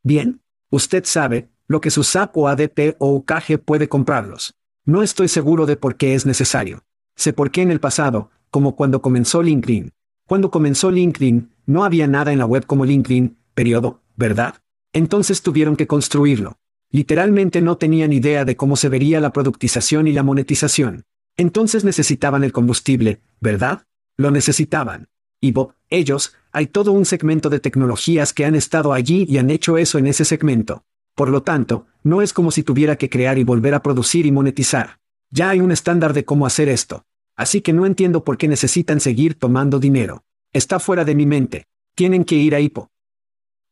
Bien, 0.02 0.42
usted 0.68 1.06
sabe, 1.06 1.48
lo 1.66 1.80
que 1.80 1.90
su 1.90 2.02
SAP 2.02 2.36
o 2.36 2.48
ADP 2.48 2.96
o 2.98 3.14
UKG 3.14 3.58
puede 3.64 3.88
comprarlos. 3.88 4.54
No 4.84 5.02
estoy 5.02 5.28
seguro 5.28 5.64
de 5.64 5.78
por 5.78 5.96
qué 5.96 6.14
es 6.14 6.26
necesario. 6.26 6.84
Sé 7.16 7.32
por 7.32 7.50
qué 7.50 7.62
en 7.62 7.70
el 7.70 7.80
pasado, 7.80 8.30
como 8.54 8.76
cuando 8.76 9.02
comenzó 9.02 9.42
LinkedIn. 9.42 9.90
Cuando 10.28 10.52
comenzó 10.52 10.92
LinkedIn, 10.92 11.50
no 11.66 11.82
había 11.82 12.06
nada 12.06 12.32
en 12.32 12.38
la 12.38 12.46
web 12.46 12.66
como 12.66 12.84
LinkedIn, 12.84 13.36
periodo, 13.52 14.00
¿verdad? 14.14 14.62
Entonces 14.92 15.42
tuvieron 15.42 15.74
que 15.74 15.88
construirlo. 15.88 16.56
Literalmente 16.92 17.60
no 17.60 17.78
tenían 17.78 18.12
idea 18.12 18.44
de 18.44 18.54
cómo 18.54 18.76
se 18.76 18.88
vería 18.88 19.18
la 19.18 19.32
productización 19.32 20.06
y 20.06 20.12
la 20.12 20.22
monetización. 20.22 21.02
Entonces 21.36 21.82
necesitaban 21.82 22.44
el 22.44 22.52
combustible, 22.52 23.22
¿verdad? 23.40 23.88
Lo 24.16 24.30
necesitaban. 24.30 25.08
Y 25.40 25.50
Bob, 25.50 25.74
ellos, 25.90 26.36
hay 26.52 26.68
todo 26.68 26.92
un 26.92 27.06
segmento 27.06 27.50
de 27.50 27.58
tecnologías 27.58 28.32
que 28.32 28.44
han 28.44 28.54
estado 28.54 28.92
allí 28.92 29.26
y 29.28 29.38
han 29.38 29.50
hecho 29.50 29.78
eso 29.78 29.98
en 29.98 30.06
ese 30.06 30.24
segmento. 30.24 30.84
Por 31.16 31.28
lo 31.28 31.42
tanto, 31.42 31.86
no 32.04 32.22
es 32.22 32.32
como 32.32 32.52
si 32.52 32.62
tuviera 32.62 32.94
que 32.94 33.10
crear 33.10 33.36
y 33.36 33.42
volver 33.42 33.74
a 33.74 33.82
producir 33.82 34.26
y 34.26 34.30
monetizar. 34.30 35.00
Ya 35.32 35.50
hay 35.50 35.58
un 35.58 35.72
estándar 35.72 36.12
de 36.12 36.24
cómo 36.24 36.46
hacer 36.46 36.68
esto. 36.68 37.04
Así 37.36 37.60
que 37.60 37.72
no 37.72 37.86
entiendo 37.86 38.24
por 38.24 38.38
qué 38.38 38.48
necesitan 38.48 39.00
seguir 39.00 39.38
tomando 39.38 39.78
dinero. 39.78 40.24
Está 40.52 40.78
fuera 40.78 41.04
de 41.04 41.14
mi 41.14 41.26
mente. 41.26 41.66
Tienen 41.94 42.24
que 42.24 42.36
ir 42.36 42.54
a 42.54 42.60
Hipo. 42.60 42.90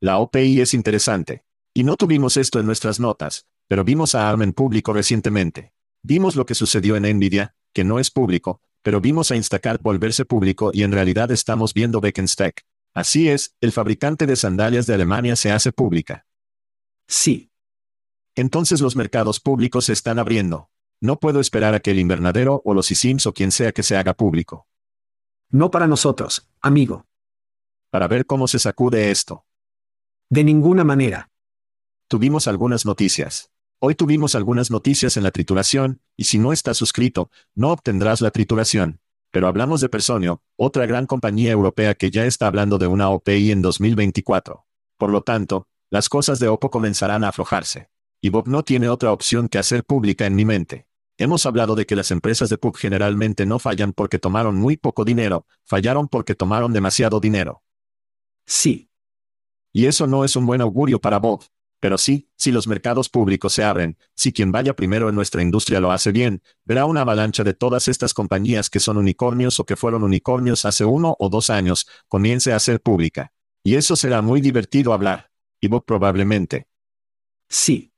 La 0.00 0.18
OPI 0.18 0.60
es 0.60 0.74
interesante. 0.74 1.44
Y 1.74 1.84
no 1.84 1.96
tuvimos 1.96 2.36
esto 2.36 2.58
en 2.58 2.66
nuestras 2.66 3.00
notas, 3.00 3.46
pero 3.68 3.84
vimos 3.84 4.14
a 4.14 4.28
ARM 4.28 4.42
en 4.42 4.52
público 4.52 4.92
recientemente. 4.92 5.72
Vimos 6.02 6.34
lo 6.34 6.44
que 6.44 6.54
sucedió 6.54 6.96
en 6.96 7.04
Nvidia, 7.16 7.54
que 7.72 7.84
no 7.84 7.98
es 8.00 8.10
público, 8.10 8.60
pero 8.82 9.00
vimos 9.00 9.30
a 9.30 9.36
Instacart 9.36 9.80
volverse 9.80 10.24
público 10.24 10.72
y 10.74 10.82
en 10.82 10.92
realidad 10.92 11.30
estamos 11.30 11.72
viendo 11.72 12.00
Beckenstack. 12.00 12.66
Así 12.92 13.28
es, 13.28 13.54
el 13.60 13.72
fabricante 13.72 14.26
de 14.26 14.36
sandalias 14.36 14.86
de 14.86 14.94
Alemania 14.94 15.36
se 15.36 15.52
hace 15.52 15.72
pública. 15.72 16.26
Sí. 17.06 17.50
Entonces 18.34 18.80
los 18.80 18.96
mercados 18.96 19.38
públicos 19.40 19.84
se 19.84 19.92
están 19.92 20.18
abriendo. 20.18 20.68
No 21.02 21.18
puedo 21.18 21.40
esperar 21.40 21.74
a 21.74 21.80
que 21.80 21.90
el 21.90 21.98
invernadero 21.98 22.62
o 22.64 22.74
los 22.74 22.92
ISIMS 22.92 23.26
o 23.26 23.34
quien 23.34 23.50
sea 23.50 23.72
que 23.72 23.82
se 23.82 23.96
haga 23.96 24.14
público. 24.14 24.68
No 25.50 25.68
para 25.72 25.88
nosotros, 25.88 26.48
amigo. 26.60 27.06
Para 27.90 28.06
ver 28.06 28.24
cómo 28.24 28.46
se 28.46 28.60
sacude 28.60 29.10
esto. 29.10 29.44
De 30.30 30.44
ninguna 30.44 30.84
manera. 30.84 31.28
Tuvimos 32.06 32.46
algunas 32.46 32.86
noticias. 32.86 33.50
Hoy 33.80 33.96
tuvimos 33.96 34.36
algunas 34.36 34.70
noticias 34.70 35.16
en 35.16 35.24
la 35.24 35.32
trituración, 35.32 36.00
y 36.16 36.22
si 36.22 36.38
no 36.38 36.52
estás 36.52 36.76
suscrito, 36.76 37.32
no 37.56 37.72
obtendrás 37.72 38.20
la 38.20 38.30
trituración. 38.30 39.00
Pero 39.32 39.48
hablamos 39.48 39.80
de 39.80 39.88
Personio, 39.88 40.40
otra 40.54 40.86
gran 40.86 41.06
compañía 41.06 41.50
europea 41.50 41.96
que 41.96 42.12
ya 42.12 42.26
está 42.26 42.46
hablando 42.46 42.78
de 42.78 42.86
una 42.86 43.08
OPI 43.08 43.50
en 43.50 43.60
2024. 43.60 44.66
Por 44.98 45.10
lo 45.10 45.22
tanto, 45.22 45.66
las 45.90 46.08
cosas 46.08 46.38
de 46.38 46.46
Oppo 46.46 46.70
comenzarán 46.70 47.24
a 47.24 47.28
aflojarse. 47.30 47.90
Y 48.20 48.28
Bob 48.28 48.46
no 48.46 48.62
tiene 48.62 48.88
otra 48.88 49.10
opción 49.10 49.48
que 49.48 49.58
hacer 49.58 49.82
pública 49.82 50.26
en 50.26 50.36
mi 50.36 50.44
mente. 50.44 50.86
Hemos 51.18 51.46
hablado 51.46 51.74
de 51.74 51.86
que 51.86 51.96
las 51.96 52.10
empresas 52.10 52.48
de 52.48 52.58
PUB 52.58 52.76
generalmente 52.76 53.46
no 53.46 53.58
fallan 53.58 53.92
porque 53.92 54.18
tomaron 54.18 54.56
muy 54.56 54.76
poco 54.76 55.04
dinero, 55.04 55.46
fallaron 55.64 56.08
porque 56.08 56.34
tomaron 56.34 56.72
demasiado 56.72 57.20
dinero. 57.20 57.62
Sí. 58.46 58.90
Y 59.72 59.86
eso 59.86 60.06
no 60.06 60.24
es 60.24 60.36
un 60.36 60.46
buen 60.46 60.60
augurio 60.60 61.00
para 61.00 61.18
Bob. 61.18 61.44
Pero 61.82 61.98
sí, 61.98 62.28
si 62.36 62.52
los 62.52 62.68
mercados 62.68 63.08
públicos 63.08 63.52
se 63.54 63.64
abren, 63.64 63.98
si 64.14 64.32
quien 64.32 64.52
vaya 64.52 64.76
primero 64.76 65.08
en 65.08 65.16
nuestra 65.16 65.42
industria 65.42 65.80
lo 65.80 65.90
hace 65.90 66.12
bien, 66.12 66.40
verá 66.64 66.84
una 66.84 67.00
avalancha 67.00 67.42
de 67.42 67.54
todas 67.54 67.88
estas 67.88 68.14
compañías 68.14 68.70
que 68.70 68.78
son 68.78 68.98
unicornios 68.98 69.58
o 69.58 69.64
que 69.64 69.74
fueron 69.74 70.04
unicornios 70.04 70.64
hace 70.64 70.84
uno 70.84 71.16
o 71.18 71.28
dos 71.28 71.50
años, 71.50 71.88
comience 72.06 72.52
a 72.52 72.60
ser 72.60 72.80
pública. 72.80 73.32
Y 73.64 73.74
eso 73.74 73.96
será 73.96 74.22
muy 74.22 74.40
divertido 74.40 74.92
hablar. 74.92 75.32
Y 75.60 75.66
Bob 75.66 75.84
probablemente. 75.84 76.68
Sí. 77.48 77.92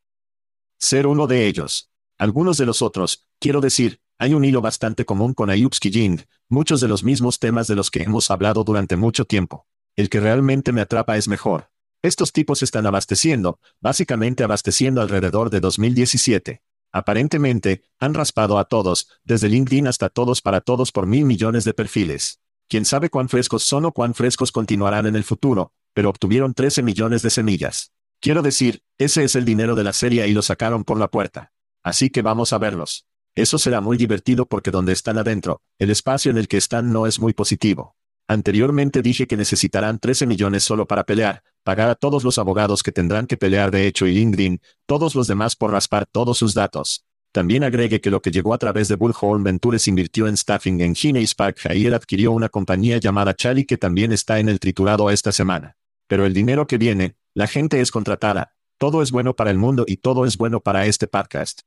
Ser 0.78 1.06
uno 1.06 1.26
de 1.26 1.46
ellos. 1.46 1.90
Algunos 2.18 2.58
de 2.58 2.66
los 2.66 2.80
otros, 2.80 3.26
quiero 3.40 3.60
decir, 3.60 4.00
hay 4.18 4.34
un 4.34 4.44
hilo 4.44 4.60
bastante 4.60 5.04
común 5.04 5.34
con 5.34 5.50
Ayubsky 5.50 5.90
Jing, 5.90 6.20
muchos 6.48 6.80
de 6.80 6.86
los 6.86 7.02
mismos 7.02 7.40
temas 7.40 7.66
de 7.66 7.74
los 7.74 7.90
que 7.90 8.02
hemos 8.02 8.30
hablado 8.30 8.62
durante 8.62 8.96
mucho 8.96 9.24
tiempo. 9.24 9.66
El 9.96 10.08
que 10.08 10.20
realmente 10.20 10.72
me 10.72 10.80
atrapa 10.80 11.16
es 11.16 11.26
mejor. 11.26 11.70
Estos 12.02 12.32
tipos 12.32 12.62
están 12.62 12.86
abasteciendo, 12.86 13.58
básicamente 13.80 14.44
abasteciendo 14.44 15.00
alrededor 15.00 15.50
de 15.50 15.60
2017. 15.60 16.62
Aparentemente, 16.92 17.82
han 17.98 18.14
raspado 18.14 18.58
a 18.58 18.66
todos, 18.66 19.08
desde 19.24 19.48
LinkedIn 19.48 19.88
hasta 19.88 20.10
todos 20.10 20.40
para 20.40 20.60
todos 20.60 20.92
por 20.92 21.06
mil 21.06 21.24
millones 21.24 21.64
de 21.64 21.74
perfiles. 21.74 22.40
Quién 22.68 22.84
sabe 22.84 23.10
cuán 23.10 23.28
frescos 23.28 23.64
son 23.64 23.86
o 23.86 23.92
cuán 23.92 24.14
frescos 24.14 24.52
continuarán 24.52 25.06
en 25.06 25.16
el 25.16 25.24
futuro, 25.24 25.72
pero 25.92 26.10
obtuvieron 26.10 26.54
13 26.54 26.82
millones 26.82 27.22
de 27.22 27.30
semillas. 27.30 27.92
Quiero 28.20 28.42
decir, 28.42 28.82
ese 28.96 29.24
es 29.24 29.34
el 29.34 29.44
dinero 29.44 29.74
de 29.74 29.84
la 29.84 29.92
serie 29.92 30.28
y 30.28 30.32
lo 30.34 30.42
sacaron 30.42 30.84
por 30.84 30.98
la 30.98 31.08
puerta. 31.08 31.53
Así 31.84 32.08
que 32.08 32.22
vamos 32.22 32.54
a 32.54 32.58
verlos. 32.58 33.06
Eso 33.34 33.58
será 33.58 33.82
muy 33.82 33.98
divertido 33.98 34.46
porque 34.46 34.70
donde 34.70 34.92
están 34.94 35.18
adentro, 35.18 35.60
el 35.78 35.90
espacio 35.90 36.30
en 36.30 36.38
el 36.38 36.48
que 36.48 36.56
están 36.56 36.92
no 36.92 37.06
es 37.06 37.20
muy 37.20 37.34
positivo. 37.34 37.94
Anteriormente 38.26 39.02
dije 39.02 39.26
que 39.26 39.36
necesitarán 39.36 39.98
13 39.98 40.26
millones 40.26 40.64
solo 40.64 40.86
para 40.86 41.04
pelear, 41.04 41.42
pagar 41.62 41.90
a 41.90 41.94
todos 41.94 42.24
los 42.24 42.38
abogados 42.38 42.82
que 42.82 42.90
tendrán 42.90 43.26
que 43.26 43.36
pelear 43.36 43.70
de 43.70 43.86
hecho 43.86 44.06
y 44.06 44.14
LinkedIn, 44.14 44.62
todos 44.86 45.14
los 45.14 45.26
demás 45.26 45.56
por 45.56 45.72
raspar 45.72 46.06
todos 46.06 46.38
sus 46.38 46.54
datos. 46.54 47.04
También 47.32 47.64
agregue 47.64 48.00
que 48.00 48.10
lo 48.10 48.22
que 48.22 48.30
llegó 48.30 48.54
a 48.54 48.58
través 48.58 48.88
de 48.88 48.94
Bullhorn 48.94 49.42
Ventures 49.42 49.86
invirtió 49.86 50.26
en 50.26 50.38
staffing 50.38 50.80
en 50.80 50.94
Gineas 50.94 51.34
Park 51.34 51.66
Ayer 51.68 51.92
adquirió 51.92 52.32
una 52.32 52.48
compañía 52.48 52.96
llamada 52.96 53.34
Chali 53.34 53.66
que 53.66 53.76
también 53.76 54.12
está 54.12 54.38
en 54.38 54.48
el 54.48 54.58
triturado 54.58 55.10
esta 55.10 55.32
semana. 55.32 55.76
Pero 56.06 56.24
el 56.24 56.32
dinero 56.32 56.66
que 56.66 56.78
viene, 56.78 57.16
la 57.34 57.46
gente 57.46 57.80
es 57.80 57.90
contratada, 57.90 58.54
todo 58.78 59.02
es 59.02 59.10
bueno 59.10 59.34
para 59.34 59.50
el 59.50 59.58
mundo 59.58 59.84
y 59.86 59.98
todo 59.98 60.24
es 60.24 60.38
bueno 60.38 60.60
para 60.60 60.86
este 60.86 61.08
podcast. 61.08 61.62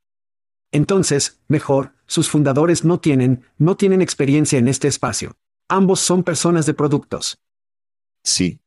Entonces, 0.72 1.40
mejor, 1.48 1.94
sus 2.06 2.30
fundadores 2.30 2.84
no 2.84 3.00
tienen, 3.00 3.44
no 3.58 3.76
tienen 3.78 4.02
experiencia 4.02 4.60
en 4.60 4.68
este 4.68 4.88
espacio. 4.88 5.36
Ambos 5.68 6.00
son 6.00 6.24
personas 6.24 6.66
de 6.66 6.74
productos. 6.74 7.40
Sí. 8.24 8.60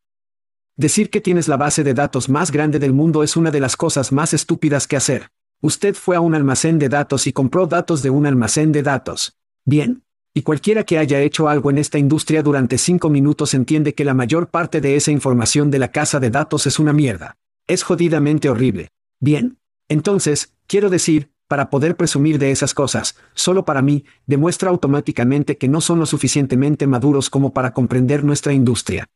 Decir 0.76 1.10
que 1.10 1.20
tienes 1.20 1.48
la 1.48 1.56
base 1.56 1.84
de 1.84 1.94
datos 1.94 2.28
más 2.28 2.50
grande 2.50 2.78
del 2.78 2.92
mundo 2.92 3.22
es 3.22 3.36
una 3.36 3.50
de 3.50 3.60
las 3.60 3.76
cosas 3.76 4.12
más 4.12 4.32
estúpidas 4.32 4.86
que 4.86 4.96
hacer. 4.96 5.30
Usted 5.60 5.94
fue 5.94 6.16
a 6.16 6.20
un 6.20 6.34
almacén 6.34 6.78
de 6.78 6.88
datos 6.88 7.26
y 7.26 7.32
compró 7.32 7.66
datos 7.66 8.02
de 8.02 8.08
un 8.08 8.26
almacén 8.26 8.72
de 8.72 8.82
datos. 8.82 9.36
Bien. 9.64 10.02
Y 10.32 10.42
cualquiera 10.42 10.84
que 10.84 10.96
haya 10.96 11.20
hecho 11.20 11.48
algo 11.48 11.70
en 11.70 11.78
esta 11.78 11.98
industria 11.98 12.42
durante 12.42 12.78
cinco 12.78 13.10
minutos 13.10 13.52
entiende 13.52 13.94
que 13.94 14.04
la 14.04 14.14
mayor 14.14 14.48
parte 14.48 14.80
de 14.80 14.96
esa 14.96 15.10
información 15.10 15.70
de 15.70 15.80
la 15.80 15.88
casa 15.88 16.20
de 16.20 16.30
datos 16.30 16.66
es 16.66 16.78
una 16.78 16.92
mierda. 16.92 17.36
Es 17.66 17.82
jodidamente 17.82 18.48
horrible. 18.48 18.88
Bien. 19.18 19.58
Entonces, 19.88 20.54
quiero 20.66 20.88
decir, 20.88 21.30
para 21.50 21.68
poder 21.68 21.96
presumir 21.96 22.38
de 22.38 22.52
esas 22.52 22.74
cosas, 22.74 23.16
solo 23.34 23.64
para 23.64 23.82
mí, 23.82 24.04
demuestra 24.24 24.70
automáticamente 24.70 25.58
que 25.58 25.66
no 25.66 25.80
son 25.80 25.98
lo 25.98 26.06
suficientemente 26.06 26.86
maduros 26.86 27.28
como 27.28 27.52
para 27.52 27.74
comprender 27.74 28.22
nuestra 28.22 28.52
industria. 28.52 29.08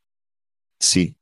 Sí. 0.77 1.15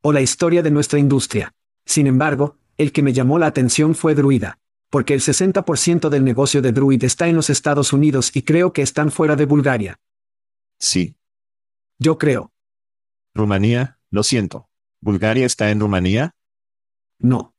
O 0.00 0.14
la 0.14 0.22
historia 0.22 0.62
de 0.62 0.70
nuestra 0.70 0.98
industria. 0.98 1.52
Sin 1.84 2.06
embargo, 2.06 2.56
el 2.78 2.90
que 2.90 3.02
me 3.02 3.12
llamó 3.12 3.38
la 3.38 3.48
atención 3.48 3.94
fue 3.94 4.14
Druida. 4.14 4.58
Porque 4.88 5.12
el 5.12 5.20
60% 5.20 6.08
del 6.08 6.24
negocio 6.24 6.62
de 6.62 6.72
Druid 6.72 7.04
está 7.04 7.28
en 7.28 7.36
los 7.36 7.50
Estados 7.50 7.92
Unidos 7.92 8.34
y 8.34 8.40
creo 8.40 8.72
que 8.72 8.80
están 8.80 9.10
fuera 9.10 9.36
de 9.36 9.44
Bulgaria. 9.44 10.00
Sí. 10.78 11.16
Yo 11.98 12.16
creo. 12.16 12.50
Rumanía, 13.34 13.98
lo 14.08 14.22
siento. 14.22 14.70
¿Bulgaria 15.02 15.44
está 15.44 15.70
en 15.70 15.80
Rumanía? 15.80 16.34
No. 17.18 17.54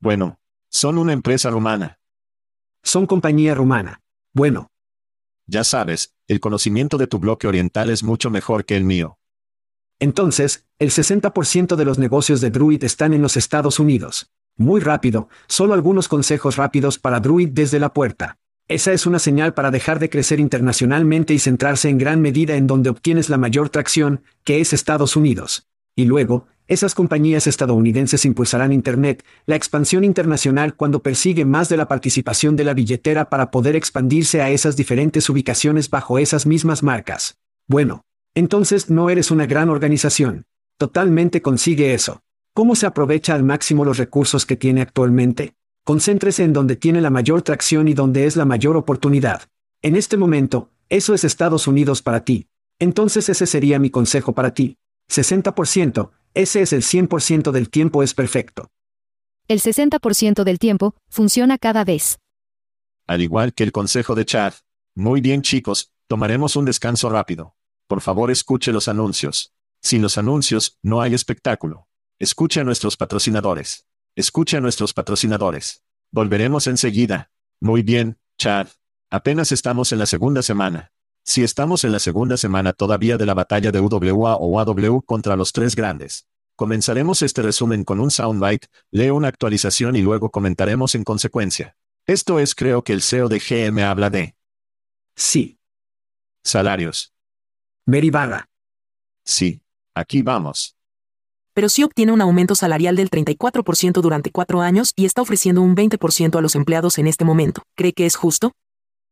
Bueno, 0.00 0.40
son 0.72 0.96
una 0.96 1.12
empresa 1.12 1.50
rumana. 1.50 1.98
Son 2.82 3.06
compañía 3.06 3.54
rumana. 3.54 4.00
Bueno. 4.32 4.70
Ya 5.46 5.64
sabes, 5.64 6.14
el 6.28 6.40
conocimiento 6.40 6.96
de 6.96 7.06
tu 7.06 7.18
bloque 7.18 7.46
oriental 7.46 7.90
es 7.90 8.02
mucho 8.02 8.30
mejor 8.30 8.64
que 8.64 8.76
el 8.76 8.84
mío. 8.84 9.18
Entonces, 10.00 10.64
el 10.78 10.90
60% 10.90 11.76
de 11.76 11.84
los 11.84 11.98
negocios 11.98 12.40
de 12.40 12.50
Druid 12.50 12.82
están 12.84 13.12
en 13.12 13.20
los 13.20 13.36
Estados 13.36 13.78
Unidos. 13.78 14.32
Muy 14.56 14.80
rápido, 14.80 15.28
solo 15.46 15.74
algunos 15.74 16.08
consejos 16.08 16.56
rápidos 16.56 16.98
para 16.98 17.20
Druid 17.20 17.50
desde 17.50 17.78
la 17.78 17.92
puerta. 17.92 18.38
Esa 18.66 18.92
es 18.92 19.04
una 19.04 19.18
señal 19.18 19.52
para 19.52 19.70
dejar 19.70 19.98
de 19.98 20.08
crecer 20.08 20.40
internacionalmente 20.40 21.34
y 21.34 21.38
centrarse 21.38 21.90
en 21.90 21.98
gran 21.98 22.22
medida 22.22 22.56
en 22.56 22.66
donde 22.66 22.88
obtienes 22.88 23.28
la 23.28 23.36
mayor 23.36 23.68
tracción, 23.68 24.22
que 24.42 24.62
es 24.62 24.72
Estados 24.72 25.16
Unidos. 25.16 25.68
Y 25.94 26.06
luego, 26.06 26.46
esas 26.72 26.94
compañías 26.94 27.46
estadounidenses 27.46 28.24
impulsarán 28.24 28.72
Internet, 28.72 29.24
la 29.46 29.56
expansión 29.56 30.04
internacional 30.04 30.74
cuando 30.74 31.02
persigue 31.02 31.44
más 31.44 31.68
de 31.68 31.76
la 31.76 31.86
participación 31.86 32.56
de 32.56 32.64
la 32.64 32.72
billetera 32.72 33.28
para 33.28 33.50
poder 33.50 33.76
expandirse 33.76 34.40
a 34.40 34.50
esas 34.50 34.74
diferentes 34.74 35.28
ubicaciones 35.28 35.90
bajo 35.90 36.18
esas 36.18 36.46
mismas 36.46 36.82
marcas. 36.82 37.36
Bueno, 37.66 38.04
entonces 38.34 38.88
no 38.88 39.10
eres 39.10 39.30
una 39.30 39.44
gran 39.46 39.68
organización. 39.68 40.46
Totalmente 40.78 41.42
consigue 41.42 41.92
eso. 41.92 42.22
¿Cómo 42.54 42.74
se 42.74 42.86
aprovecha 42.86 43.34
al 43.34 43.44
máximo 43.44 43.84
los 43.84 43.98
recursos 43.98 44.46
que 44.46 44.56
tiene 44.56 44.80
actualmente? 44.80 45.54
Concéntrese 45.84 46.42
en 46.44 46.52
donde 46.52 46.76
tiene 46.76 47.00
la 47.00 47.10
mayor 47.10 47.42
tracción 47.42 47.88
y 47.88 47.94
donde 47.94 48.26
es 48.26 48.36
la 48.36 48.44
mayor 48.44 48.76
oportunidad. 48.76 49.42
En 49.82 49.96
este 49.96 50.16
momento, 50.16 50.70
eso 50.88 51.12
es 51.12 51.24
Estados 51.24 51.66
Unidos 51.66 52.02
para 52.02 52.24
ti. 52.24 52.46
Entonces 52.78 53.28
ese 53.28 53.46
sería 53.46 53.78
mi 53.78 53.90
consejo 53.90 54.32
para 54.32 54.54
ti. 54.54 54.78
60%, 55.10 56.10
ese 56.34 56.62
es 56.62 56.72
el 56.72 56.82
100% 56.82 57.50
del 57.50 57.68
tiempo 57.68 58.02
es 58.02 58.14
perfecto. 58.14 58.70
El 59.48 59.60
60% 59.60 60.44
del 60.44 60.58
tiempo 60.58 60.94
funciona 61.08 61.58
cada 61.58 61.84
vez. 61.84 62.18
Al 63.06 63.20
igual 63.20 63.52
que 63.52 63.64
el 63.64 63.72
consejo 63.72 64.14
de 64.14 64.24
Chad. 64.24 64.54
Muy 64.94 65.20
bien 65.20 65.42
chicos, 65.42 65.92
tomaremos 66.06 66.56
un 66.56 66.64
descanso 66.64 67.10
rápido. 67.10 67.56
Por 67.86 68.00
favor 68.00 68.30
escuche 68.30 68.72
los 68.72 68.88
anuncios. 68.88 69.52
Sin 69.80 70.00
los 70.00 70.16
anuncios, 70.16 70.78
no 70.82 71.00
hay 71.02 71.12
espectáculo. 71.12 71.88
Escuche 72.18 72.60
a 72.60 72.64
nuestros 72.64 72.96
patrocinadores. 72.96 73.86
Escuche 74.14 74.56
a 74.56 74.60
nuestros 74.60 74.94
patrocinadores. 74.94 75.82
Volveremos 76.10 76.66
enseguida. 76.66 77.30
Muy 77.60 77.82
bien, 77.82 78.18
Chad. 78.38 78.68
Apenas 79.10 79.52
estamos 79.52 79.92
en 79.92 79.98
la 79.98 80.06
segunda 80.06 80.42
semana. 80.42 80.92
Si 81.24 81.44
estamos 81.44 81.84
en 81.84 81.92
la 81.92 82.00
segunda 82.00 82.36
semana 82.36 82.72
todavía 82.72 83.16
de 83.16 83.26
la 83.26 83.34
batalla 83.34 83.70
de 83.70 83.80
UWA 83.80 84.36
o 84.36 84.58
AW 84.58 85.02
contra 85.02 85.36
los 85.36 85.52
tres 85.52 85.76
grandes. 85.76 86.26
Comenzaremos 86.56 87.22
este 87.22 87.42
resumen 87.42 87.84
con 87.84 88.00
un 88.00 88.10
soundbite, 88.10 88.66
leo 88.90 89.14
una 89.14 89.28
actualización 89.28 89.94
y 89.96 90.02
luego 90.02 90.30
comentaremos 90.30 90.94
en 90.94 91.04
consecuencia. 91.04 91.76
Esto 92.06 92.40
es 92.40 92.54
creo 92.54 92.82
que 92.82 92.92
el 92.92 93.02
CEO 93.02 93.28
de 93.28 93.38
GM 93.38 93.82
habla 93.84 94.10
de. 94.10 94.34
Sí. 95.14 95.58
Salarios. 96.44 97.12
Mary 97.86 98.10
Barra. 98.10 98.48
Sí. 99.24 99.62
Aquí 99.94 100.22
vamos. 100.22 100.76
pero 101.54 101.68
sí 101.68 101.84
obtiene 101.84 102.12
un 102.12 102.20
aumento 102.22 102.54
salarial 102.54 102.96
del 102.96 103.10
34% 103.10 104.00
durante 104.00 104.30
cuatro 104.30 104.62
años 104.62 104.92
y 104.96 105.04
está 105.04 105.20
ofreciendo 105.22 105.60
un 105.60 105.76
20% 105.76 106.36
a 106.36 106.40
los 106.40 106.56
empleados 106.56 106.98
en 106.98 107.06
este 107.06 107.24
momento. 107.24 107.62
¿Cree 107.76 107.92
que 107.92 108.06
es 108.06 108.16
justo? 108.16 108.52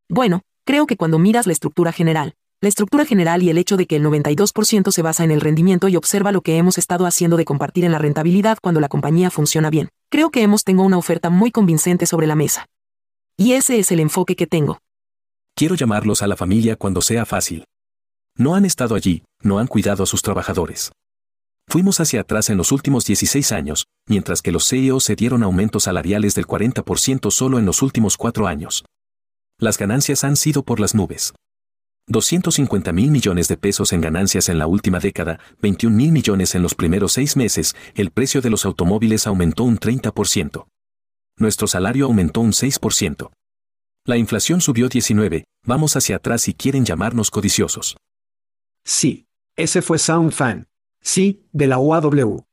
Bueno, 0.08 0.42
creo 0.70 0.86
que 0.86 0.96
cuando 0.96 1.18
miras 1.18 1.48
la 1.48 1.52
estructura 1.52 1.90
general, 1.90 2.36
la 2.60 2.68
estructura 2.68 3.04
general 3.04 3.42
y 3.42 3.50
el 3.50 3.58
hecho 3.58 3.76
de 3.76 3.86
que 3.86 3.96
el 3.96 4.04
92% 4.04 4.92
se 4.92 5.02
basa 5.02 5.24
en 5.24 5.32
el 5.32 5.40
rendimiento 5.40 5.88
y 5.88 5.96
observa 5.96 6.30
lo 6.30 6.42
que 6.42 6.58
hemos 6.58 6.78
estado 6.78 7.06
haciendo 7.06 7.36
de 7.36 7.44
compartir 7.44 7.84
en 7.84 7.90
la 7.90 7.98
rentabilidad 7.98 8.56
cuando 8.62 8.78
la 8.78 8.88
compañía 8.88 9.32
funciona 9.32 9.68
bien. 9.68 9.88
Creo 10.12 10.30
que 10.30 10.42
hemos 10.42 10.62
tengo 10.62 10.84
una 10.84 10.96
oferta 10.96 11.28
muy 11.28 11.50
convincente 11.50 12.06
sobre 12.06 12.28
la 12.28 12.36
mesa. 12.36 12.66
Y 13.36 13.54
ese 13.54 13.80
es 13.80 13.90
el 13.90 13.98
enfoque 13.98 14.36
que 14.36 14.46
tengo. 14.46 14.78
Quiero 15.56 15.74
llamarlos 15.74 16.22
a 16.22 16.28
la 16.28 16.36
familia 16.36 16.76
cuando 16.76 17.00
sea 17.00 17.26
fácil. 17.26 17.64
No 18.36 18.54
han 18.54 18.64
estado 18.64 18.94
allí, 18.94 19.24
no 19.42 19.58
han 19.58 19.66
cuidado 19.66 20.04
a 20.04 20.06
sus 20.06 20.22
trabajadores. 20.22 20.92
Fuimos 21.66 21.98
hacia 21.98 22.20
atrás 22.20 22.48
en 22.48 22.56
los 22.56 22.70
últimos 22.70 23.04
16 23.06 23.50
años, 23.50 23.86
mientras 24.06 24.40
que 24.40 24.52
los 24.52 24.68
CEOs 24.68 25.02
se 25.02 25.16
dieron 25.16 25.42
aumentos 25.42 25.82
salariales 25.82 26.36
del 26.36 26.46
40% 26.46 27.32
solo 27.32 27.58
en 27.58 27.66
los 27.66 27.82
últimos 27.82 28.16
cuatro 28.16 28.46
años. 28.46 28.84
Las 29.60 29.76
ganancias 29.76 30.24
han 30.24 30.36
sido 30.36 30.62
por 30.62 30.80
las 30.80 30.94
nubes. 30.94 31.34
250 32.06 32.92
mil 32.92 33.10
millones 33.10 33.46
de 33.46 33.58
pesos 33.58 33.92
en 33.92 34.00
ganancias 34.00 34.48
en 34.48 34.58
la 34.58 34.66
última 34.66 34.98
década, 35.00 35.38
21 35.60 35.94
mil 35.94 36.12
millones 36.12 36.54
en 36.54 36.62
los 36.62 36.74
primeros 36.74 37.12
seis 37.12 37.36
meses, 37.36 37.76
el 37.94 38.10
precio 38.10 38.40
de 38.40 38.48
los 38.48 38.64
automóviles 38.64 39.26
aumentó 39.26 39.64
un 39.64 39.78
30%. 39.78 40.66
Nuestro 41.36 41.66
salario 41.66 42.06
aumentó 42.06 42.40
un 42.40 42.52
6%. 42.52 43.30
La 44.06 44.16
inflación 44.16 44.62
subió 44.62 44.88
19, 44.88 45.44
vamos 45.64 45.94
hacia 45.94 46.16
atrás 46.16 46.48
y 46.48 46.54
quieren 46.54 46.86
llamarnos 46.86 47.30
codiciosos. 47.30 47.98
Sí. 48.82 49.26
Ese 49.56 49.82
fue 49.82 49.98
Sound 49.98 50.32
Fan. 50.32 50.68
Sí, 51.02 51.46
de 51.52 51.66
la 51.66 51.78
UAW. 51.78 52.46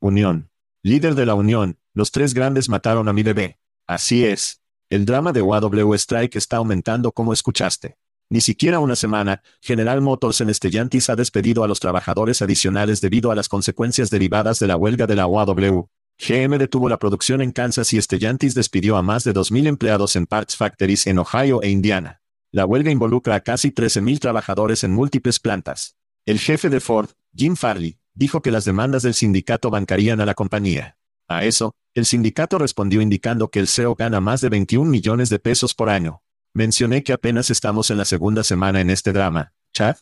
Unión. 0.00 0.50
Líder 0.82 1.14
de 1.14 1.26
la 1.26 1.34
Unión, 1.34 1.78
los 1.92 2.10
tres 2.10 2.34
grandes 2.34 2.68
mataron 2.68 3.08
a 3.08 3.12
mi 3.12 3.22
bebé. 3.22 3.60
Así 3.86 4.24
es. 4.24 4.63
El 4.94 5.06
drama 5.06 5.32
de 5.32 5.42
UAW 5.42 5.92
Strike 5.94 6.36
está 6.36 6.58
aumentando 6.58 7.10
como 7.10 7.32
escuchaste. 7.32 7.96
Ni 8.30 8.40
siquiera 8.40 8.78
una 8.78 8.94
semana, 8.94 9.42
General 9.60 10.00
Motors 10.00 10.40
en 10.40 10.54
Stellantis 10.54 11.10
ha 11.10 11.16
despedido 11.16 11.64
a 11.64 11.66
los 11.66 11.80
trabajadores 11.80 12.42
adicionales 12.42 13.00
debido 13.00 13.32
a 13.32 13.34
las 13.34 13.48
consecuencias 13.48 14.08
derivadas 14.08 14.60
de 14.60 14.68
la 14.68 14.76
huelga 14.76 15.08
de 15.08 15.16
la 15.16 15.26
UAW. 15.26 15.88
GM 16.16 16.58
detuvo 16.58 16.88
la 16.88 17.00
producción 17.00 17.42
en 17.42 17.50
Kansas 17.50 17.92
y 17.92 18.00
Stellantis 18.00 18.54
despidió 18.54 18.96
a 18.96 19.02
más 19.02 19.24
de 19.24 19.34
2.000 19.34 19.66
empleados 19.66 20.14
en 20.14 20.26
Parts 20.26 20.54
Factories 20.54 21.08
en 21.08 21.18
Ohio 21.18 21.60
e 21.60 21.70
Indiana. 21.70 22.20
La 22.52 22.64
huelga 22.64 22.92
involucra 22.92 23.34
a 23.34 23.40
casi 23.40 23.72
13.000 23.72 24.20
trabajadores 24.20 24.84
en 24.84 24.92
múltiples 24.92 25.40
plantas. 25.40 25.96
El 26.24 26.38
jefe 26.38 26.70
de 26.70 26.78
Ford, 26.78 27.10
Jim 27.34 27.56
Farley, 27.56 27.98
dijo 28.14 28.42
que 28.42 28.52
las 28.52 28.64
demandas 28.64 29.02
del 29.02 29.14
sindicato 29.14 29.70
bancarían 29.70 30.20
a 30.20 30.24
la 30.24 30.34
compañía. 30.34 30.98
A 31.26 31.44
eso, 31.44 31.74
el 31.94 32.06
sindicato 32.06 32.58
respondió 32.58 33.00
indicando 33.00 33.50
que 33.50 33.60
el 33.60 33.68
CEO 33.68 33.94
gana 33.94 34.20
más 34.20 34.40
de 34.40 34.48
21 34.48 34.90
millones 34.90 35.28
de 35.28 35.38
pesos 35.38 35.74
por 35.74 35.88
año. 35.88 36.22
Mencioné 36.52 37.02
que 37.02 37.12
apenas 37.12 37.50
estamos 37.50 37.90
en 37.90 37.98
la 37.98 38.04
segunda 38.04 38.42
semana 38.42 38.80
en 38.80 38.90
este 38.90 39.12
drama, 39.12 39.52
Chad. 39.72 39.96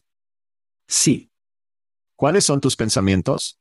Sí. 0.86 1.30
¿Cuáles 2.16 2.44
son 2.44 2.60
tus 2.60 2.76
pensamientos? 2.76 3.58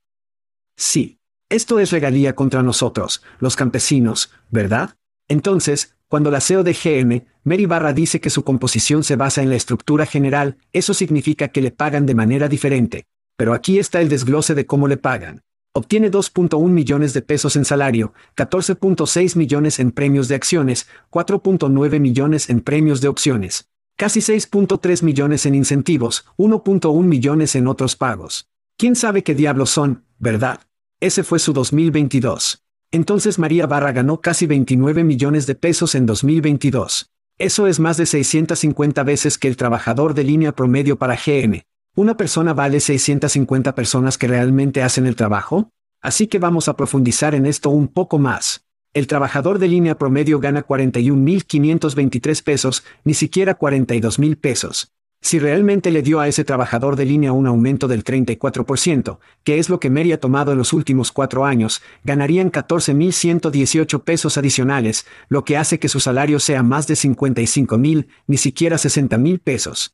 Sí. 0.75 1.19
Esto 1.49 1.79
es 1.79 1.91
regalía 1.91 2.33
contra 2.33 2.63
nosotros, 2.63 3.21
los 3.39 3.57
campesinos, 3.57 4.31
¿verdad? 4.49 4.95
Entonces, 5.27 5.97
cuando 6.07 6.31
la 6.31 6.39
CEO 6.39 6.63
de 6.63 6.73
GM, 6.73 7.25
Mary 7.43 7.65
Barra 7.65 7.91
dice 7.91 8.21
que 8.21 8.29
su 8.29 8.43
composición 8.45 9.03
se 9.03 9.17
basa 9.17 9.41
en 9.41 9.49
la 9.49 9.55
estructura 9.57 10.05
general, 10.05 10.57
eso 10.71 10.93
significa 10.93 11.49
que 11.49 11.61
le 11.61 11.71
pagan 11.71 12.05
de 12.05 12.15
manera 12.15 12.47
diferente. 12.47 13.05
Pero 13.35 13.53
aquí 13.53 13.79
está 13.79 13.99
el 13.99 14.07
desglose 14.07 14.55
de 14.55 14.65
cómo 14.65 14.87
le 14.87 14.97
pagan. 14.97 15.43
Obtiene 15.73 16.11
2.1 16.11 16.67
millones 16.67 17.13
de 17.13 17.21
pesos 17.21 17.55
en 17.55 17.63
salario, 17.63 18.11
14.6 18.35 19.37
millones 19.37 19.79
en 19.79 19.91
premios 19.91 20.27
de 20.27 20.35
acciones, 20.35 20.87
4.9 21.11 21.97
millones 21.97 22.49
en 22.49 22.59
premios 22.59 22.99
de 22.99 23.07
opciones, 23.07 23.69
casi 23.95 24.19
6.3 24.19 25.01
millones 25.01 25.45
en 25.45 25.55
incentivos, 25.55 26.25
1.1 26.35 27.03
millones 27.03 27.55
en 27.55 27.67
otros 27.67 27.95
pagos. 27.95 28.49
¿Quién 28.75 28.97
sabe 28.97 29.23
qué 29.23 29.33
diablos 29.33 29.69
son, 29.69 30.03
verdad? 30.19 30.59
Ese 30.99 31.23
fue 31.23 31.39
su 31.39 31.53
2022. 31.53 32.65
Entonces 32.91 33.39
María 33.39 33.65
Barra 33.65 33.93
ganó 33.93 34.19
casi 34.19 34.47
29 34.47 35.05
millones 35.05 35.47
de 35.47 35.55
pesos 35.55 35.95
en 35.95 36.05
2022. 36.05 37.11
Eso 37.37 37.67
es 37.67 37.79
más 37.79 37.95
de 37.95 38.07
650 38.07 39.03
veces 39.03 39.37
que 39.37 39.47
el 39.47 39.55
trabajador 39.55 40.15
de 40.15 40.25
línea 40.25 40.51
promedio 40.51 40.97
para 40.97 41.15
GM. 41.15 41.63
¿Una 41.93 42.15
persona 42.15 42.53
vale 42.53 42.79
650 42.79 43.75
personas 43.75 44.17
que 44.17 44.27
realmente 44.27 44.81
hacen 44.81 45.05
el 45.07 45.17
trabajo? 45.17 45.71
Así 45.99 46.27
que 46.27 46.39
vamos 46.39 46.69
a 46.69 46.77
profundizar 46.77 47.35
en 47.35 47.45
esto 47.45 47.69
un 47.69 47.89
poco 47.89 48.17
más. 48.17 48.65
El 48.93 49.07
trabajador 49.07 49.59
de 49.59 49.67
línea 49.67 49.97
promedio 49.97 50.39
gana 50.39 50.65
41.523 50.65 52.43
pesos, 52.43 52.85
ni 53.03 53.13
siquiera 53.13 53.59
42.000 53.59 54.39
pesos. 54.39 54.93
Si 55.19 55.37
realmente 55.37 55.91
le 55.91 56.01
dio 56.01 56.21
a 56.21 56.29
ese 56.29 56.45
trabajador 56.45 56.95
de 56.95 57.05
línea 57.05 57.33
un 57.33 57.45
aumento 57.45 57.89
del 57.89 58.05
34%, 58.05 59.19
que 59.43 59.59
es 59.59 59.67
lo 59.67 59.81
que 59.81 59.89
Mary 59.89 60.13
ha 60.13 60.19
tomado 60.19 60.53
en 60.53 60.59
los 60.59 60.71
últimos 60.71 61.11
cuatro 61.11 61.43
años, 61.43 61.81
ganarían 62.05 62.53
14.118 62.53 64.03
pesos 64.03 64.37
adicionales, 64.37 65.05
lo 65.27 65.43
que 65.43 65.57
hace 65.57 65.77
que 65.77 65.89
su 65.89 65.99
salario 65.99 66.39
sea 66.39 66.63
más 66.63 66.87
de 66.87 66.93
55.000, 66.93 68.07
ni 68.27 68.37
siquiera 68.37 68.77
60.000 68.77 69.41
pesos. 69.41 69.93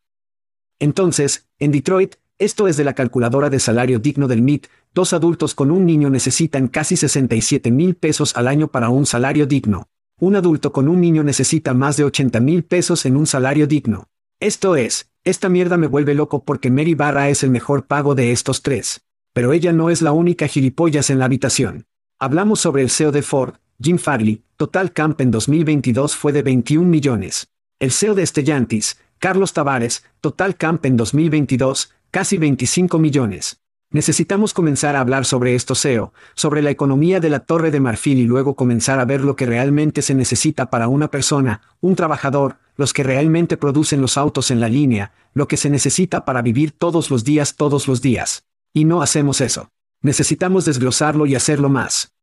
Entonces, 0.80 1.48
en 1.60 1.72
Detroit, 1.72 2.16
esto 2.40 2.68
es 2.68 2.78
de 2.78 2.84
la 2.84 2.94
calculadora 2.94 3.50
de 3.50 3.60
salario 3.60 3.98
digno 3.98 4.28
del 4.28 4.44
MIT, 4.44 4.68
dos 4.94 5.14
adultos 5.14 5.56
con 5.56 5.72
un 5.72 5.86
niño 5.86 6.10
necesitan 6.10 6.68
casi 6.68 6.96
67 6.96 7.72
mil 7.72 7.96
pesos 7.96 8.36
al 8.38 8.48
año 8.48 8.68
para 8.68 8.90
un 8.90 9.06
salario 9.06 9.48
digno. 9.48 9.88
Un 10.20 10.36
adulto 10.36 10.72
con 10.72 10.88
un 10.88 11.02
niño 11.02 11.24
necesita 11.24 11.74
más 11.74 11.98
de 11.98 12.04
80 12.04 12.40
mil 12.40 12.64
pesos 12.64 13.06
en 13.06 13.18
un 13.18 13.26
salario 13.26 13.66
digno. 13.66 14.08
Esto 14.40 14.76
es, 14.76 15.10
esta 15.24 15.50
mierda 15.50 15.78
me 15.78 15.88
vuelve 15.88 16.14
loco 16.14 16.44
porque 16.44 16.70
Mary 16.70 16.94
Barra 16.94 17.30
es 17.30 17.44
el 17.44 17.50
mejor 17.50 17.88
pago 17.88 18.14
de 18.14 18.32
estos 18.32 18.62
tres. 18.62 19.02
Pero 19.34 19.54
ella 19.54 19.74
no 19.74 19.90
es 19.90 20.02
la 20.02 20.12
única 20.12 20.48
gilipollas 20.48 21.10
en 21.10 21.20
la 21.20 21.26
habitación. 21.26 21.86
Hablamos 22.20 22.60
sobre 22.60 22.84
el 22.84 22.90
CEO 22.90 23.12
de 23.12 23.24
Ford, 23.24 23.56
Jim 23.82 23.98
Farley, 23.98 24.44
total 24.58 24.94
camp 24.94 25.22
en 25.22 25.32
2022 25.32 26.16
fue 26.16 26.34
de 26.34 26.44
21 26.44 26.88
millones. 26.88 27.48
El 27.80 27.92
CEO 27.92 28.16
de 28.16 28.26
Stellantis, 28.26 28.98
Carlos 29.20 29.54
Tavares, 29.54 30.04
Total 30.22 30.56
Camp 30.56 30.86
en 30.86 30.98
2022, 30.98 31.92
casi 32.12 32.38
25 32.38 33.00
millones. 33.00 33.60
Necesitamos 33.90 34.54
comenzar 34.54 34.96
a 34.96 35.00
hablar 35.00 35.24
sobre 35.26 35.56
esto 35.56 35.74
SEO, 35.74 36.14
sobre 36.36 36.62
la 36.62 36.70
economía 36.70 37.20
de 37.20 37.30
la 37.30 37.40
Torre 37.40 37.72
de 37.72 37.80
Marfil 37.80 38.18
y 38.18 38.26
luego 38.26 38.56
comenzar 38.56 39.00
a 39.00 39.06
ver 39.06 39.22
lo 39.22 39.36
que 39.36 39.46
realmente 39.46 40.02
se 40.02 40.14
necesita 40.14 40.70
para 40.70 40.90
una 40.90 41.10
persona, 41.10 41.62
un 41.80 41.96
trabajador, 41.96 42.58
los 42.76 42.94
que 42.94 43.04
realmente 43.04 43.56
producen 43.56 44.02
los 44.02 44.18
autos 44.18 44.52
en 44.52 44.60
la 44.60 44.68
línea, 44.68 45.14
lo 45.34 45.48
que 45.48 45.58
se 45.58 45.70
necesita 45.70 46.26
para 46.26 46.42
vivir 46.42 46.74
todos 46.74 47.10
los 47.10 47.24
días 47.24 47.56
todos 47.56 47.88
los 47.88 48.02
días. 48.02 48.46
Y 48.74 48.86
no 48.86 49.02
hacemos 49.02 49.40
eso. 49.42 49.70
Necesitamos 50.02 50.66
desglosarlo 50.66 51.26
y 51.26 51.36
hacerlo 51.36 51.70
más. 51.70 52.14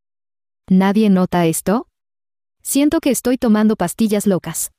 ¿Nadie 0.69 1.11
nota 1.11 1.47
esto? 1.47 1.89
Siento 2.63 3.01
que 3.01 3.11
estoy 3.11 3.37
tomando 3.37 3.75
pastillas 3.75 4.27
locas. 4.27 4.71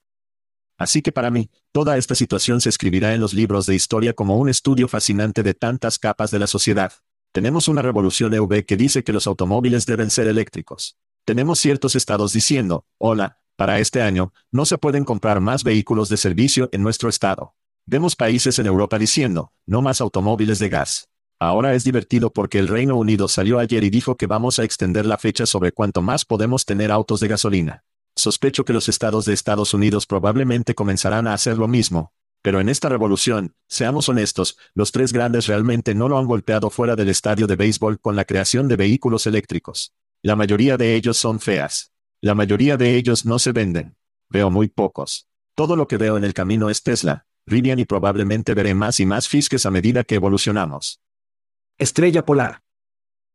Así 0.77 1.01
que 1.01 1.11
para 1.11 1.31
mí, 1.31 1.49
toda 1.71 1.97
esta 1.97 2.15
situación 2.15 2.59
se 2.59 2.69
escribirá 2.69 3.13
en 3.13 3.21
los 3.21 3.33
libros 3.33 3.65
de 3.65 3.75
historia 3.75 4.13
como 4.13 4.37
un 4.37 4.49
estudio 4.49 4.87
fascinante 4.87 5.41
de 5.41 5.53
tantas 5.53 5.99
capas 5.99 6.31
de 6.31 6.39
la 6.39 6.47
sociedad. 6.47 6.91
Tenemos 7.31 7.67
una 7.67 7.81
revolución 7.81 8.33
EV 8.33 8.65
que 8.65 8.77
dice 8.77 9.03
que 9.03 9.13
los 9.13 9.27
automóviles 9.27 9.85
deben 9.85 10.09
ser 10.09 10.27
eléctricos. 10.27 10.97
Tenemos 11.25 11.59
ciertos 11.59 11.95
estados 11.95 12.33
diciendo, 12.33 12.85
hola, 12.97 13.39
para 13.55 13.79
este 13.79 14.01
año, 14.01 14.33
no 14.51 14.65
se 14.65 14.77
pueden 14.77 15.05
comprar 15.05 15.39
más 15.39 15.63
vehículos 15.63 16.09
de 16.09 16.17
servicio 16.17 16.69
en 16.71 16.83
nuestro 16.83 17.07
estado. 17.07 17.55
Vemos 17.85 18.15
países 18.15 18.59
en 18.59 18.65
Europa 18.65 18.99
diciendo, 18.99 19.53
no 19.65 19.81
más 19.81 20.01
automóviles 20.01 20.59
de 20.59 20.69
gas. 20.69 21.09
Ahora 21.39 21.73
es 21.73 21.83
divertido 21.83 22.31
porque 22.31 22.59
el 22.59 22.67
Reino 22.67 22.95
Unido 22.95 23.27
salió 23.27 23.59
ayer 23.59 23.83
y 23.83 23.89
dijo 23.89 24.15
que 24.15 24.27
vamos 24.27 24.59
a 24.59 24.63
extender 24.63 25.05
la 25.05 25.17
fecha 25.17 25.45
sobre 25.45 25.71
cuánto 25.71 26.01
más 26.01 26.25
podemos 26.25 26.65
tener 26.65 26.91
autos 26.91 27.19
de 27.19 27.27
gasolina. 27.27 27.83
Sospecho 28.15 28.63
que 28.63 28.73
los 28.73 28.87
estados 28.87 29.25
de 29.25 29.33
Estados 29.33 29.73
Unidos 29.73 30.05
probablemente 30.05 30.73
comenzarán 30.73 31.27
a 31.27 31.33
hacer 31.33 31.57
lo 31.57 31.67
mismo. 31.67 32.13
Pero 32.41 32.61
en 32.61 32.69
esta 32.69 32.89
revolución, 32.89 33.55
seamos 33.67 34.07
honestos, 34.07 34.57
los 34.73 34.91
tres 34.91 35.11
grandes 35.11 35.47
realmente 35.47 35.95
no 35.95 36.07
lo 36.07 36.17
han 36.17 36.27
golpeado 36.27 36.69
fuera 36.69 36.95
del 36.95 37.09
estadio 37.09 37.47
de 37.47 37.55
béisbol 37.55 37.99
con 37.99 38.15
la 38.15 38.25
creación 38.25 38.67
de 38.67 38.75
vehículos 38.75 39.25
eléctricos. 39.27 39.93
La 40.21 40.35
mayoría 40.35 40.77
de 40.77 40.95
ellos 40.95 41.17
son 41.17 41.39
feas. 41.39 41.91
La 42.21 42.35
mayoría 42.35 42.77
de 42.77 42.95
ellos 42.95 43.25
no 43.25 43.39
se 43.39 43.51
venden. 43.51 43.97
Veo 44.29 44.49
muy 44.49 44.67
pocos. 44.67 45.27
Todo 45.55 45.75
lo 45.75 45.87
que 45.87 45.97
veo 45.97 46.17
en 46.17 46.23
el 46.23 46.33
camino 46.33 46.69
es 46.69 46.83
Tesla, 46.83 47.25
Rivian 47.45 47.79
y 47.79 47.85
probablemente 47.85 48.53
veré 48.53 48.73
más 48.73 48.99
y 48.99 49.05
más 49.05 49.27
Fiskes 49.27 49.65
a 49.65 49.71
medida 49.71 50.03
que 50.03 50.15
evolucionamos. 50.15 51.01
Estrella 51.77 52.25
polar. 52.25 52.61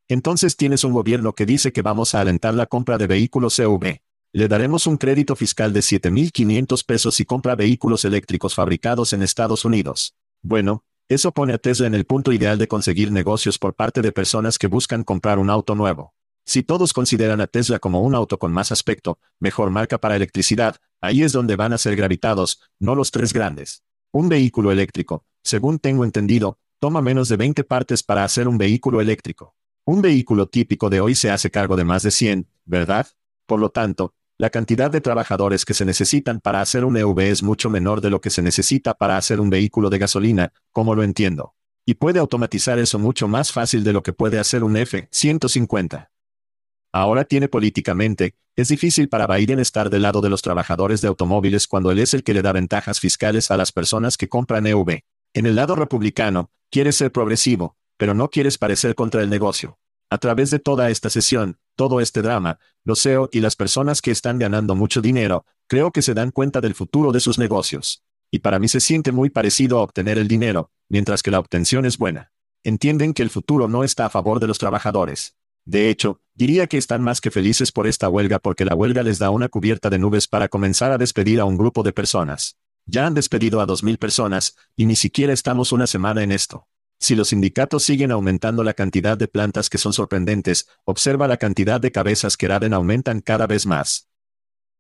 Entonces 0.09 0.57
tienes 0.57 0.83
un 0.83 0.93
gobierno 0.93 1.35
que 1.35 1.47
dice 1.47 1.73
que 1.73 1.83
vamos 1.83 2.15
a 2.15 2.21
alentar 2.21 2.55
la 2.55 2.67
compra 2.67 2.99
de 2.99 3.07
vehículos 3.07 3.59
EV. 3.59 4.01
Le 4.33 4.47
daremos 4.47 4.87
un 4.87 4.97
crédito 4.97 5.35
fiscal 5.35 5.73
de 5.73 5.81
7.500 5.81 6.87
pesos 6.87 7.17
si 7.17 7.25
compra 7.25 7.57
vehículos 7.57 8.05
eléctricos 8.05 8.55
fabricados 8.55 9.13
en 9.13 9.23
Estados 9.23 9.65
Unidos. 9.65 10.15
Bueno, 10.41 10.85
Eso 11.09 11.33
pone 11.33 11.53
a 11.53 11.59
Tesla 11.59 11.89
en 11.89 11.97
el 11.97 12.05
punto 12.05 12.31
ideal 12.31 12.57
de 12.57 12.69
conseguir 12.69 13.11
negocios 13.11 13.59
por 13.59 13.75
parte 13.75 14.01
de 14.01 14.13
personas 14.13 14.57
que 14.61 14.69
buscan 14.69 15.03
comprar 15.03 15.41
un 15.41 15.51
auto 15.51 15.75
nuevo. 15.75 16.15
Si 16.47 16.63
todos 16.63 16.93
consideran 16.93 17.41
a 17.41 17.49
Tesla 17.49 17.81
como 17.81 18.03
un 18.03 18.15
auto 18.15 18.39
con 18.39 18.53
más 18.53 18.71
aspecto, 18.71 19.19
mejor 19.41 19.71
marca 19.71 19.99
para 19.99 20.15
electricidad, 20.15 20.77
ahí 21.01 21.25
es 21.25 21.33
donde 21.33 21.57
van 21.57 21.73
a 21.73 21.79
ser 21.79 21.97
gravitados, 21.97 22.61
no 22.79 22.95
los 22.95 23.11
tres 23.11 23.33
grandes. 23.33 23.83
Un 24.13 24.29
vehículo 24.29 24.71
eléctrico, 24.71 25.25
según 25.43 25.81
tengo 25.81 26.05
entendido, 26.05 26.61
toma 26.79 27.03
menos 27.03 27.29
de 27.29 27.37
20 27.37 27.65
partes 27.65 28.05
para 28.05 28.23
hacer 28.23 28.47
un 28.47 28.57
vehículo 28.57 29.01
eléctrico. 29.01 29.57
Un 29.85 30.03
vehículo 30.03 30.47
típico 30.47 30.91
de 30.91 31.01
hoy 31.01 31.17
se 31.17 31.33
hace 31.33 31.51
cargo 31.51 31.75
de 31.75 31.83
más 31.83 32.05
de 32.05 32.13
100, 32.13 32.47
¿verdad? 32.65 33.09
Por 33.47 33.59
lo 33.59 33.71
tanto, 33.71 34.15
la 34.41 34.49
cantidad 34.49 34.91
de 34.91 35.03
trabajadores 35.03 35.67
que 35.67 35.75
se 35.75 35.85
necesitan 35.85 36.41
para 36.41 36.63
hacer 36.63 36.87
un 36.87 36.97
EV 36.97 37.19
es 37.19 37.43
mucho 37.43 37.69
menor 37.69 38.01
de 38.01 38.09
lo 38.09 38.23
que 38.23 38.31
se 38.31 38.41
necesita 38.41 38.95
para 38.95 39.19
hacer 39.19 39.39
un 39.39 39.51
vehículo 39.51 39.91
de 39.91 39.99
gasolina, 39.99 40.55
como 40.73 40.95
lo 40.95 41.03
entiendo. 41.03 41.55
Y 41.85 41.93
puede 41.93 42.21
automatizar 42.21 42.79
eso 42.79 42.99
mucho 42.99 43.29
más 43.29 43.53
fácil 43.53 43.85
de 43.85 43.93
lo 43.93 44.03
que 44.03 44.15
puede 44.15 44.39
hacer 44.39 44.65
un 44.65 44.79
F-150. 44.79 46.09
Ahora 46.91 47.25
tiene 47.25 47.49
políticamente, 47.49 48.35
es 48.57 48.69
difícil 48.69 49.11
para 49.11 49.27
Biden 49.27 49.59
estar 49.59 49.91
del 49.91 50.01
lado 50.01 50.23
de 50.23 50.31
los 50.31 50.41
trabajadores 50.41 51.03
de 51.03 51.09
automóviles 51.09 51.67
cuando 51.67 51.91
él 51.91 51.99
es 51.99 52.15
el 52.15 52.25
que 52.25 52.33
le 52.33 52.41
da 52.41 52.53
ventajas 52.53 52.99
fiscales 52.99 53.51
a 53.51 53.59
las 53.59 53.73
personas 53.73 54.17
que 54.17 54.31
compran 54.31 54.67
EV. 54.67 55.03
En 55.35 55.45
el 55.45 55.55
lado 55.55 55.77
republicano, 55.77 56.51
quiere 56.71 56.93
ser 56.93 57.13
progresivo, 57.13 57.77
pero 57.99 58.15
no 58.15 58.31
quieres 58.31 58.57
parecer 58.57 58.95
contra 58.95 59.21
el 59.21 59.29
negocio. 59.29 59.79
A 60.09 60.17
través 60.17 60.51
de 60.51 60.61
toda 60.61 60.89
esta 60.89 61.11
sesión, 61.11 61.59
todo 61.81 62.03
este 62.03 62.21
drama, 62.21 62.59
los 62.85 63.01
CEO 63.01 63.31
y 63.33 63.41
las 63.41 63.57
personas 63.57 64.03
que 64.03 64.11
están 64.11 64.39
ganando 64.39 64.75
mucho 64.75 65.01
dinero, 65.01 65.47
creo 65.67 65.93
que 65.93 66.03
se 66.03 66.13
dan 66.13 66.31
cuenta 66.31 66.61
del 66.61 66.75
futuro 66.75 67.11
de 67.11 67.21
sus 67.21 67.39
negocios. 67.39 68.03
Y 68.31 68.41
para 68.41 68.59
mí 68.59 68.69
se 68.69 68.81
siente 68.81 69.13
muy 69.13 69.31
parecido 69.31 69.79
a 69.79 69.83
obtener 69.83 70.19
el 70.19 70.29
dinero, 70.29 70.71
mientras 70.91 71.23
que 71.23 71.31
la 71.31 71.39
obtención 71.39 71.87
es 71.87 71.97
buena. 71.97 72.33
Entienden 72.65 73.15
que 73.15 73.23
el 73.23 73.31
futuro 73.31 73.67
no 73.67 73.83
está 73.83 74.05
a 74.05 74.11
favor 74.11 74.41
de 74.41 74.47
los 74.47 74.59
trabajadores. 74.59 75.37
De 75.65 75.89
hecho, 75.89 76.21
diría 76.35 76.67
que 76.67 76.77
están 76.77 77.01
más 77.01 77.23
que 77.23 77.31
felices 77.31 77.73
por 77.73 77.87
esta 77.87 78.11
huelga 78.11 78.41
porque 78.41 78.67
la 78.67 78.75
huelga 78.75 79.03
les 79.03 79.19
da 79.19 79.31
una 79.31 79.49
cubierta 79.49 79.89
de 79.89 79.99
nubes 79.99 80.29
para 80.29 80.49
comenzar 80.49 80.93
a 80.93 80.99
despedir 80.99 81.41
a 81.41 81.47
un 81.47 81.57
grupo 81.57 81.83
de 81.83 81.95
personas. 81.95 82.59
Ya 82.85 83.07
han 83.07 83.15
despedido 83.15 83.63
a 83.63 83.67
2.000 83.67 83.97
personas, 83.97 84.55
y 84.77 84.85
ni 84.85 84.97
siquiera 84.97 85.33
estamos 85.33 85.73
una 85.73 85.87
semana 85.87 86.23
en 86.23 86.33
esto. 86.33 86.67
Si 87.01 87.15
los 87.15 87.29
sindicatos 87.29 87.83
siguen 87.83 88.13
aumentando 88.13 88.63
la 88.63 88.75
cantidad 88.75 89.17
de 89.17 89.27
plantas 89.27 89.71
que 89.71 89.79
son 89.79 89.95
sorprendentes, 89.95 90.69
observa 90.85 91.27
la 91.27 91.39
cantidad 91.39 91.81
de 91.81 91.91
cabezas 91.91 92.37
que 92.37 92.47
raden 92.47 92.75
aumentan 92.75 93.21
cada 93.21 93.47
vez 93.47 93.65
más. 93.65 94.09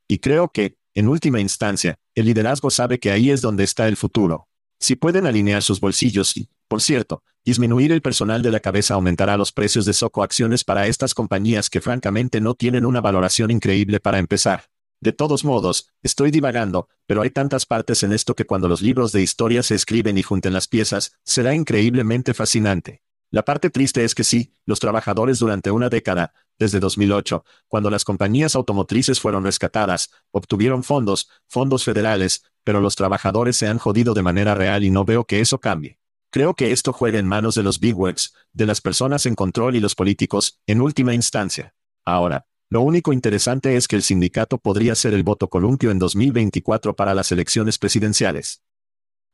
Y 0.06 0.18
creo 0.18 0.52
que, 0.52 0.76
en 0.92 1.08
última 1.08 1.40
instancia, 1.40 1.98
el 2.14 2.26
liderazgo 2.26 2.68
sabe 2.70 3.00
que 3.00 3.10
ahí 3.10 3.30
es 3.30 3.40
donde 3.40 3.64
está 3.64 3.88
el 3.88 3.96
futuro. 3.96 4.48
Si 4.78 4.96
pueden 4.96 5.26
alinear 5.26 5.62
sus 5.62 5.80
bolsillos 5.80 6.36
y, 6.36 6.50
por 6.68 6.82
cierto, 6.82 7.22
disminuir 7.44 7.90
el 7.90 8.02
personal 8.02 8.42
de 8.42 8.50
la 8.50 8.60
cabeza 8.60 8.94
aumentará 8.94 9.36
los 9.36 9.50
precios 9.50 9.86
de 9.86 9.92
Soco 9.94 10.22
acciones 10.22 10.62
para 10.62 10.86
estas 10.86 11.14
compañías 11.14 11.70
que 11.70 11.80
francamente 11.80 12.40
no 12.40 12.54
tienen 12.54 12.84
una 12.84 13.00
valoración 13.00 13.50
increíble 13.50 13.98
para 13.98 14.18
empezar. 14.18 14.69
De 15.02 15.12
todos 15.12 15.44
modos, 15.46 15.88
estoy 16.02 16.30
divagando, 16.30 16.88
pero 17.06 17.22
hay 17.22 17.30
tantas 17.30 17.64
partes 17.64 18.02
en 18.02 18.12
esto 18.12 18.34
que 18.34 18.44
cuando 18.44 18.68
los 18.68 18.82
libros 18.82 19.12
de 19.12 19.22
historia 19.22 19.62
se 19.62 19.74
escriben 19.74 20.18
y 20.18 20.22
junten 20.22 20.52
las 20.52 20.68
piezas, 20.68 21.12
será 21.24 21.54
increíblemente 21.54 22.34
fascinante. 22.34 23.02
La 23.30 23.44
parte 23.44 23.70
triste 23.70 24.04
es 24.04 24.14
que 24.14 24.24
sí, 24.24 24.52
los 24.66 24.78
trabajadores 24.78 25.38
durante 25.38 25.70
una 25.70 25.88
década, 25.88 26.34
desde 26.58 26.80
2008, 26.80 27.44
cuando 27.66 27.88
las 27.88 28.04
compañías 28.04 28.54
automotrices 28.54 29.20
fueron 29.20 29.44
rescatadas, 29.44 30.10
obtuvieron 30.32 30.82
fondos, 30.82 31.30
fondos 31.46 31.82
federales, 31.82 32.42
pero 32.62 32.82
los 32.82 32.94
trabajadores 32.94 33.56
se 33.56 33.68
han 33.68 33.78
jodido 33.78 34.12
de 34.12 34.22
manera 34.22 34.54
real 34.54 34.84
y 34.84 34.90
no 34.90 35.06
veo 35.06 35.24
que 35.24 35.40
eso 35.40 35.60
cambie. 35.60 35.98
Creo 36.30 36.54
que 36.54 36.72
esto 36.72 36.92
juega 36.92 37.18
en 37.18 37.26
manos 37.26 37.54
de 37.54 37.62
los 37.62 37.80
bigwigs, 37.80 38.34
de 38.52 38.66
las 38.66 38.82
personas 38.82 39.24
en 39.24 39.34
control 39.34 39.76
y 39.76 39.80
los 39.80 39.94
políticos, 39.94 40.60
en 40.66 40.82
última 40.82 41.14
instancia. 41.14 41.74
Ahora, 42.04 42.46
lo 42.70 42.82
único 42.82 43.12
interesante 43.12 43.74
es 43.74 43.88
que 43.88 43.96
el 43.96 44.02
sindicato 44.02 44.56
podría 44.56 44.94
ser 44.94 45.12
el 45.12 45.24
voto 45.24 45.48
columpio 45.48 45.90
en 45.90 45.98
2024 45.98 46.94
para 46.94 47.14
las 47.14 47.32
elecciones 47.32 47.78
presidenciales. 47.78 48.62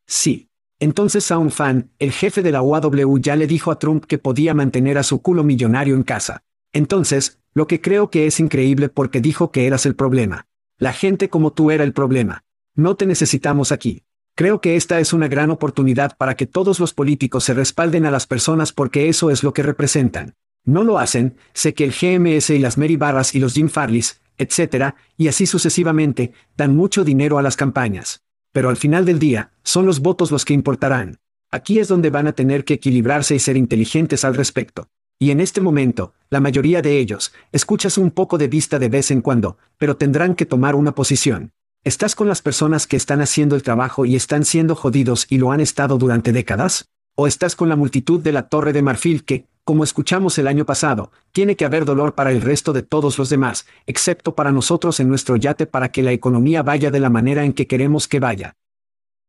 Sí. 0.07 0.49
Entonces 0.79 1.31
a 1.31 1.39
un 1.39 1.51
fan, 1.51 1.91
el 1.99 2.13
jefe 2.13 2.43
de 2.43 2.51
la 2.51 2.63
UAW 2.63 3.19
ya 3.19 3.37
le 3.37 3.47
dijo 3.47 3.71
a 3.71 3.79
Trump 3.79 4.07
que 4.07 4.19
podía 4.19 4.55
mantener 4.55 4.97
a 4.97 5.03
su 5.03 5.21
culo 5.21 5.45
millonario 5.45 5.95
en 5.95 6.03
casa. 6.03 6.45
Entonces, 6.73 7.39
lo 7.53 7.67
que 7.67 7.81
creo 7.83 8.11
que 8.11 8.27
es 8.27 8.41
increíble 8.41 8.89
porque 8.89 9.21
dijo 9.21 9.51
que 9.51 9.67
eras 9.67 9.85
el 9.85 9.97
problema. 9.97 10.47
La 10.79 10.93
gente 10.93 11.29
como 11.29 11.53
tú 11.53 11.71
era 11.71 11.85
el 11.85 11.93
problema. 11.93 12.45
No 12.75 12.97
te 12.97 13.07
necesitamos 13.07 13.71
aquí. 13.71 14.05
Creo 14.35 14.61
que 14.63 14.77
esta 14.77 15.01
es 15.01 15.13
una 15.13 15.29
gran 15.29 15.51
oportunidad 15.51 16.17
para 16.17 16.37
que 16.37 16.47
todos 16.47 16.81
los 16.81 16.93
políticos 16.93 17.45
se 17.45 17.55
respalden 17.55 18.05
a 18.07 18.11
las 18.11 18.27
personas 18.27 18.73
porque 18.73 19.09
eso 19.09 19.31
es 19.31 19.43
lo 19.43 19.55
que 19.55 19.63
representan. 19.63 20.37
No 20.67 20.83
lo 20.83 20.99
hacen, 20.99 21.37
sé 21.55 21.75
que 21.75 21.85
el 21.85 21.93
GMS 21.93 22.51
y 22.51 22.59
las 22.59 22.77
Mary 22.77 22.97
Barras 22.97 23.37
y 23.37 23.39
los 23.39 23.55
Jim 23.55 23.69
Farleys, 23.69 24.21
etc., 24.37 24.95
y 25.17 25.29
así 25.29 25.47
sucesivamente, 25.47 26.33
dan 26.57 26.77
mucho 26.77 27.05
dinero 27.05 27.39
a 27.39 27.43
las 27.43 27.57
campañas. 27.57 28.25
Pero 28.51 28.69
al 28.69 28.77
final 28.77 29.05
del 29.05 29.21
día, 29.21 29.53
son 29.63 29.87
los 29.87 30.01
votos 30.01 30.33
los 30.33 30.45
que 30.45 30.55
importarán. 30.55 31.21
Aquí 31.53 31.79
es 31.79 31.87
donde 31.87 32.11
van 32.11 32.27
a 32.27 32.33
tener 32.33 32.65
que 32.65 32.75
equilibrarse 32.75 33.37
y 33.37 33.39
ser 33.39 33.57
inteligentes 33.57 34.25
al 34.25 34.35
respecto. 34.35 34.89
Y 35.21 35.31
en 35.31 35.41
este 35.41 35.61
momento, 35.61 36.15
la 36.31 36.41
mayoría 36.41 36.83
de 36.83 36.99
ellos, 36.99 37.33
escuchas 37.53 37.97
un 37.97 38.11
poco 38.11 38.37
de 38.37 38.49
vista 38.49 38.81
de 38.81 38.89
vez 38.89 39.13
en 39.13 39.23
cuando, 39.23 39.59
pero 39.79 39.97
tendrán 39.97 40.35
que 40.35 40.47
tomar 40.47 40.75
una 40.75 40.95
posición. 40.95 41.53
¿Estás 41.85 42.17
con 42.17 42.27
las 42.27 42.43
personas 42.43 42.89
que 42.89 42.97
están 42.97 43.21
haciendo 43.21 43.55
el 43.55 43.63
trabajo 43.63 44.05
y 44.05 44.17
están 44.17 44.45
siendo 44.45 44.75
jodidos 44.75 45.27
y 45.31 45.39
lo 45.39 45.53
han 45.53 45.61
estado 45.61 45.97
durante 45.97 46.33
décadas? 46.33 46.89
¿O 47.15 47.29
estás 47.29 47.55
con 47.55 47.69
la 47.69 47.77
multitud 47.77 48.21
de 48.21 48.33
la 48.33 48.49
Torre 48.49 48.73
de 48.73 48.83
Marfil 48.83 49.25
que, 49.25 49.47
como 49.67 49.83
escuchamos 49.83 50.39
el 50.39 50.47
año 50.47 50.65
pasado, 50.65 51.11
tiene 51.33 51.57
que 51.57 51.65
haber 51.65 51.85
dolor 51.85 52.15
para 52.15 52.31
el 52.31 52.41
resto 52.41 52.73
de 52.73 52.85
todos 52.85 53.19
los 53.19 53.31
demás, 53.31 53.67
excepto 53.85 54.37
para 54.37 54.53
nosotros 54.53 55.01
en 55.01 55.09
nuestro 55.09 55.35
yate 55.35 55.67
para 55.67 55.91
que 55.91 56.05
la 56.05 56.13
economía 56.13 56.63
vaya 56.63 56.93
de 56.93 57.01
la 57.01 57.11
manera 57.11 57.45
en 57.45 57.53
que 57.53 57.67
queremos 57.67 58.07
que 58.07 58.21
vaya? 58.21 58.55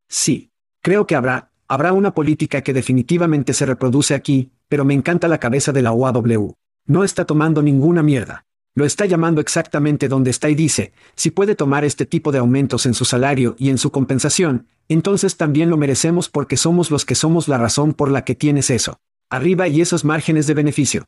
Sí. 0.08 0.52
Creo 0.84 1.08
que 1.08 1.16
habrá, 1.16 1.50
habrá 1.68 1.92
una 1.92 2.14
política 2.14 2.62
que 2.62 2.72
definitivamente 2.72 3.52
se 3.52 3.66
reproduce 3.66 4.14
aquí, 4.14 4.52
pero 4.70 4.86
me 4.86 4.94
encanta 4.94 5.28
la 5.28 5.40
cabeza 5.40 5.72
de 5.72 5.82
la 5.82 5.92
OAW. 5.92 6.54
No 6.86 7.04
está 7.04 7.26
tomando 7.26 7.64
ninguna 7.64 8.04
mierda. 8.04 8.46
Lo 8.76 8.86
está 8.86 9.08
llamando 9.08 9.42
exactamente 9.42 10.08
donde 10.08 10.30
está 10.30 10.52
y 10.52 10.56
dice, 10.56 10.94
si 11.16 11.32
puede 11.32 11.56
tomar 11.56 11.84
este 11.84 12.06
tipo 12.06 12.32
de 12.32 12.38
aumentos 12.38 12.86
en 12.86 12.94
su 12.94 13.06
salario 13.06 13.56
y 13.58 13.72
en 13.72 13.80
su 13.80 13.90
compensación, 13.90 14.68
entonces 14.88 15.36
también 15.36 15.72
lo 15.72 15.78
merecemos 15.78 16.30
porque 16.30 16.58
somos 16.58 16.92
los 16.92 17.06
que 17.06 17.16
somos 17.16 17.48
la 17.48 17.58
razón 17.58 17.94
por 17.94 18.12
la 18.12 18.24
que 18.24 18.36
tienes 18.36 18.70
eso. 18.70 19.00
Arriba 19.30 19.68
y 19.68 19.82
esos 19.82 20.06
márgenes 20.06 20.48
de 20.48 20.54
beneficio. 20.54 21.06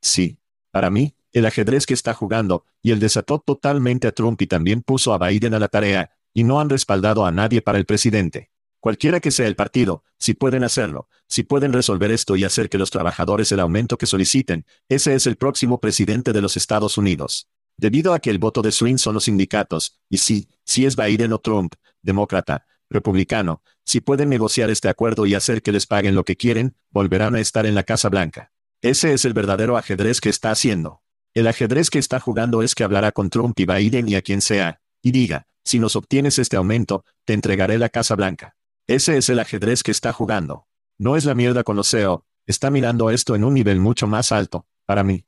Sí. 0.00 0.38
Para 0.70 0.90
mí, 0.90 1.14
el 1.32 1.46
ajedrez 1.46 1.86
que 1.86 1.94
está 1.94 2.14
jugando, 2.14 2.64
y 2.82 2.92
el 2.92 3.00
desató 3.00 3.38
totalmente 3.38 4.06
a 4.06 4.12
Trump 4.12 4.40
y 4.40 4.46
también 4.46 4.82
puso 4.82 5.12
a 5.12 5.18
Biden 5.18 5.54
a 5.54 5.58
la 5.58 5.68
tarea, 5.68 6.10
y 6.32 6.44
no 6.44 6.60
han 6.60 6.70
respaldado 6.70 7.26
a 7.26 7.30
nadie 7.30 7.62
para 7.62 7.78
el 7.78 7.86
presidente. 7.86 8.50
Cualquiera 8.80 9.20
que 9.20 9.30
sea 9.30 9.46
el 9.46 9.56
partido, 9.56 10.04
si 10.18 10.34
pueden 10.34 10.64
hacerlo, 10.64 11.08
si 11.26 11.42
pueden 11.42 11.72
resolver 11.72 12.10
esto 12.10 12.36
y 12.36 12.44
hacer 12.44 12.68
que 12.68 12.78
los 12.78 12.90
trabajadores 12.90 13.50
el 13.52 13.60
aumento 13.60 13.98
que 13.98 14.06
soliciten, 14.06 14.64
ese 14.88 15.14
es 15.14 15.26
el 15.26 15.36
próximo 15.36 15.80
presidente 15.80 16.32
de 16.32 16.40
los 16.40 16.56
Estados 16.56 16.96
Unidos. 16.96 17.48
Debido 17.76 18.14
a 18.14 18.20
que 18.20 18.30
el 18.30 18.38
voto 18.38 18.62
de 18.62 18.72
swing 18.72 18.96
son 18.96 19.14
los 19.14 19.24
sindicatos, 19.24 19.98
y 20.08 20.18
si, 20.18 20.48
si 20.64 20.86
es 20.86 20.96
Biden 20.96 21.32
o 21.32 21.38
Trump, 21.38 21.74
demócrata, 22.00 22.66
republicano, 22.90 23.62
si 23.84 24.00
pueden 24.00 24.28
negociar 24.28 24.70
este 24.70 24.88
acuerdo 24.88 25.26
y 25.26 25.34
hacer 25.34 25.62
que 25.62 25.72
les 25.72 25.86
paguen 25.86 26.14
lo 26.14 26.24
que 26.24 26.36
quieren, 26.36 26.76
volverán 26.90 27.34
a 27.34 27.40
estar 27.40 27.66
en 27.66 27.74
la 27.74 27.82
Casa 27.82 28.08
Blanca. 28.08 28.52
Ese 28.82 29.12
es 29.12 29.24
el 29.24 29.32
verdadero 29.32 29.76
ajedrez 29.76 30.20
que 30.20 30.28
está 30.28 30.50
haciendo. 30.50 31.02
El 31.34 31.46
ajedrez 31.46 31.90
que 31.90 31.98
está 31.98 32.20
jugando 32.20 32.62
es 32.62 32.74
que 32.74 32.84
hablará 32.84 33.12
con 33.12 33.30
Trump 33.30 33.58
y 33.58 33.66
Biden 33.66 34.08
y 34.08 34.14
a 34.14 34.22
quien 34.22 34.40
sea, 34.40 34.80
y 35.02 35.12
diga, 35.12 35.46
si 35.64 35.78
nos 35.78 35.96
obtienes 35.96 36.38
este 36.38 36.56
aumento, 36.56 37.04
te 37.24 37.32
entregaré 37.32 37.78
la 37.78 37.88
Casa 37.88 38.14
Blanca. 38.14 38.56
Ese 38.86 39.16
es 39.16 39.28
el 39.28 39.40
ajedrez 39.40 39.82
que 39.82 39.90
está 39.90 40.12
jugando. 40.12 40.66
No 40.98 41.16
es 41.16 41.24
la 41.24 41.34
mierda 41.34 41.64
con 41.64 41.76
los 41.76 41.88
SEO, 41.88 42.24
está 42.46 42.70
mirando 42.70 43.10
esto 43.10 43.34
en 43.34 43.44
un 43.44 43.54
nivel 43.54 43.80
mucho 43.80 44.06
más 44.06 44.32
alto, 44.32 44.66
para 44.84 45.02
mí. 45.02 45.26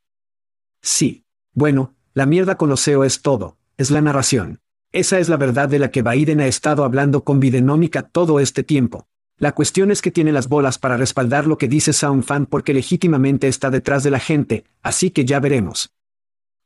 Sí. 0.80 1.24
Bueno, 1.52 1.96
la 2.14 2.24
mierda 2.24 2.56
con 2.56 2.68
los 2.68 2.80
SEO 2.80 3.04
es 3.04 3.20
todo, 3.20 3.58
es 3.76 3.90
la 3.90 4.00
narración. 4.00 4.60
Esa 4.92 5.18
es 5.18 5.28
la 5.28 5.36
verdad 5.36 5.68
de 5.68 5.78
la 5.78 5.90
que 5.90 6.00
Biden 6.00 6.40
ha 6.40 6.46
estado 6.46 6.82
hablando 6.82 7.22
con 7.22 7.40
Bidenomica 7.40 8.02
todo 8.02 8.40
este 8.40 8.62
tiempo. 8.62 9.06
La 9.36 9.52
cuestión 9.52 9.90
es 9.90 10.00
que 10.00 10.10
tiene 10.10 10.32
las 10.32 10.48
bolas 10.48 10.78
para 10.78 10.96
respaldar 10.96 11.46
lo 11.46 11.58
que 11.58 11.68
dice 11.68 11.92
SoundFan 11.92 12.46
porque 12.46 12.72
legítimamente 12.72 13.48
está 13.48 13.70
detrás 13.70 14.02
de 14.02 14.10
la 14.10 14.18
gente, 14.18 14.64
así 14.82 15.10
que 15.10 15.26
ya 15.26 15.40
veremos. 15.40 15.92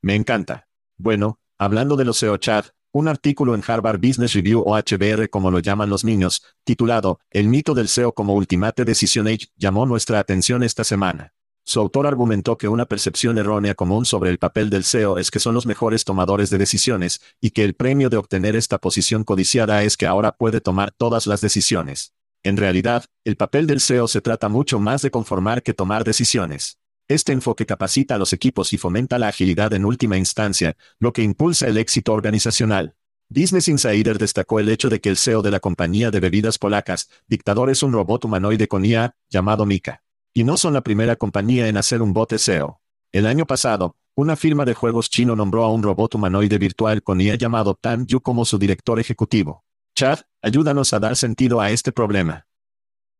Me 0.01 0.14
encanta. 0.14 0.68
Bueno, 0.97 1.41
hablando 1.59 1.97
de 1.97 2.05
los 2.05 2.18
SEO 2.18 2.37
chat, 2.37 2.66
un 2.93 3.09
artículo 3.09 3.57
en 3.57 3.62
Harvard 3.66 3.99
Business 4.01 4.35
Review 4.35 4.62
o 4.64 4.77
HBR 4.77 5.29
como 5.29 5.51
lo 5.51 5.59
llaman 5.59 5.91
los 5.91 6.05
niños, 6.05 6.45
titulado 6.62 7.18
El 7.31 7.49
mito 7.49 7.75
del 7.75 7.89
SEO 7.89 8.12
como 8.12 8.35
Ultimate 8.35 8.85
Decision 8.85 9.27
Age, 9.27 9.49
llamó 9.57 9.85
nuestra 9.85 10.20
atención 10.20 10.62
esta 10.62 10.85
semana. 10.85 11.35
Su 11.65 11.79
autor 11.81 12.07
argumentó 12.07 12.59
que 12.59 12.69
una 12.69 12.87
percepción 12.87 13.39
errónea 13.39 13.75
común 13.75 14.05
sobre 14.05 14.31
el 14.31 14.39
papel 14.39 14.69
del 14.69 14.83
SEO 14.83 15.19
es 15.19 15.31
que 15.31 15.39
son 15.39 15.55
los 15.55 15.65
mejores 15.65 16.05
tomadores 16.05 16.51
de 16.51 16.59
decisiones, 16.59 17.21
y 17.41 17.51
que 17.51 17.65
el 17.65 17.75
premio 17.75 18.11
de 18.11 18.17
obtener 18.17 18.57
esta 18.57 18.79
posición 18.79 19.23
codiciada 19.23 19.85
es 19.85 19.97
que 19.97 20.07
ahora 20.07 20.33
puede 20.33 20.61
tomar 20.61 20.91
todas 20.91 21.27
las 21.27 21.41
decisiones. 21.41 22.15
En 22.43 22.57
realidad, 22.57 23.05
el 23.25 23.37
papel 23.37 23.69
del 23.69 23.81
SEO 23.81 24.09
se 24.09 24.21
trata 24.21 24.49
mucho 24.49 24.81
más 24.81 25.03
de 25.03 25.13
conformar 25.13 25.63
que 25.63 25.75
tomar 25.75 26.03
decisiones. 26.03 26.79
Este 27.07 27.33
enfoque 27.33 27.67
capacita 27.67 28.17
a 28.17 28.19
los 28.19 28.33
equipos 28.33 28.73
y 28.73 28.79
fomenta 28.79 29.19
la 29.19 29.29
agilidad 29.29 29.73
en 29.75 29.85
última 29.85 30.17
instancia, 30.17 30.77
lo 30.99 31.13
que 31.13 31.23
impulsa 31.23 31.69
el 31.69 31.77
éxito 31.77 32.13
organizacional. 32.13 32.97
Business 33.29 33.69
Insider 33.69 34.19
destacó 34.19 34.59
el 34.59 34.69
hecho 34.69 34.89
de 34.89 35.01
que 35.01 35.09
el 35.09 35.17
CEO 35.17 35.43
de 35.43 35.53
la 35.53 35.61
compañía 35.61 36.11
de 36.11 36.21
bebidas 36.21 36.59
polacas, 36.59 37.09
Dictador 37.29 37.71
es 37.71 37.83
un 37.83 37.93
robot 37.93 38.25
humanoide 38.25 38.67
con 38.67 38.85
IA, 38.85 39.15
llamado 39.31 39.65
Mika. 39.65 40.03
Y 40.35 40.45
no 40.45 40.57
son 40.57 40.72
la 40.72 40.80
primera 40.80 41.16
compañía 41.16 41.68
en 41.68 41.76
hacer 41.76 42.01
un 42.01 42.14
bot 42.14 42.33
SEO. 42.33 42.80
El 43.12 43.26
año 43.26 43.47
pasado, 43.47 43.97
una 44.14 44.35
firma 44.35 44.64
de 44.64 44.72
juegos 44.72 45.11
chino 45.11 45.37
nombró 45.37 45.62
a 45.64 45.70
un 45.70 45.83
robot 45.83 46.14
humanoide 46.14 46.57
virtual 46.57 47.03
con 47.03 47.20
IA 47.20 47.35
llamado 47.35 47.74
Tan 47.74 48.07
Yu 48.07 48.20
como 48.22 48.47
su 48.47 48.59
director 48.59 48.99
ejecutivo. 48.99 49.64
Chad, 49.95 50.20
ayúdanos 50.41 50.95
a 50.95 51.01
dar 51.01 51.16
sentido 51.16 51.61
a 51.61 51.70
este 51.70 51.93
problema. 51.93 52.47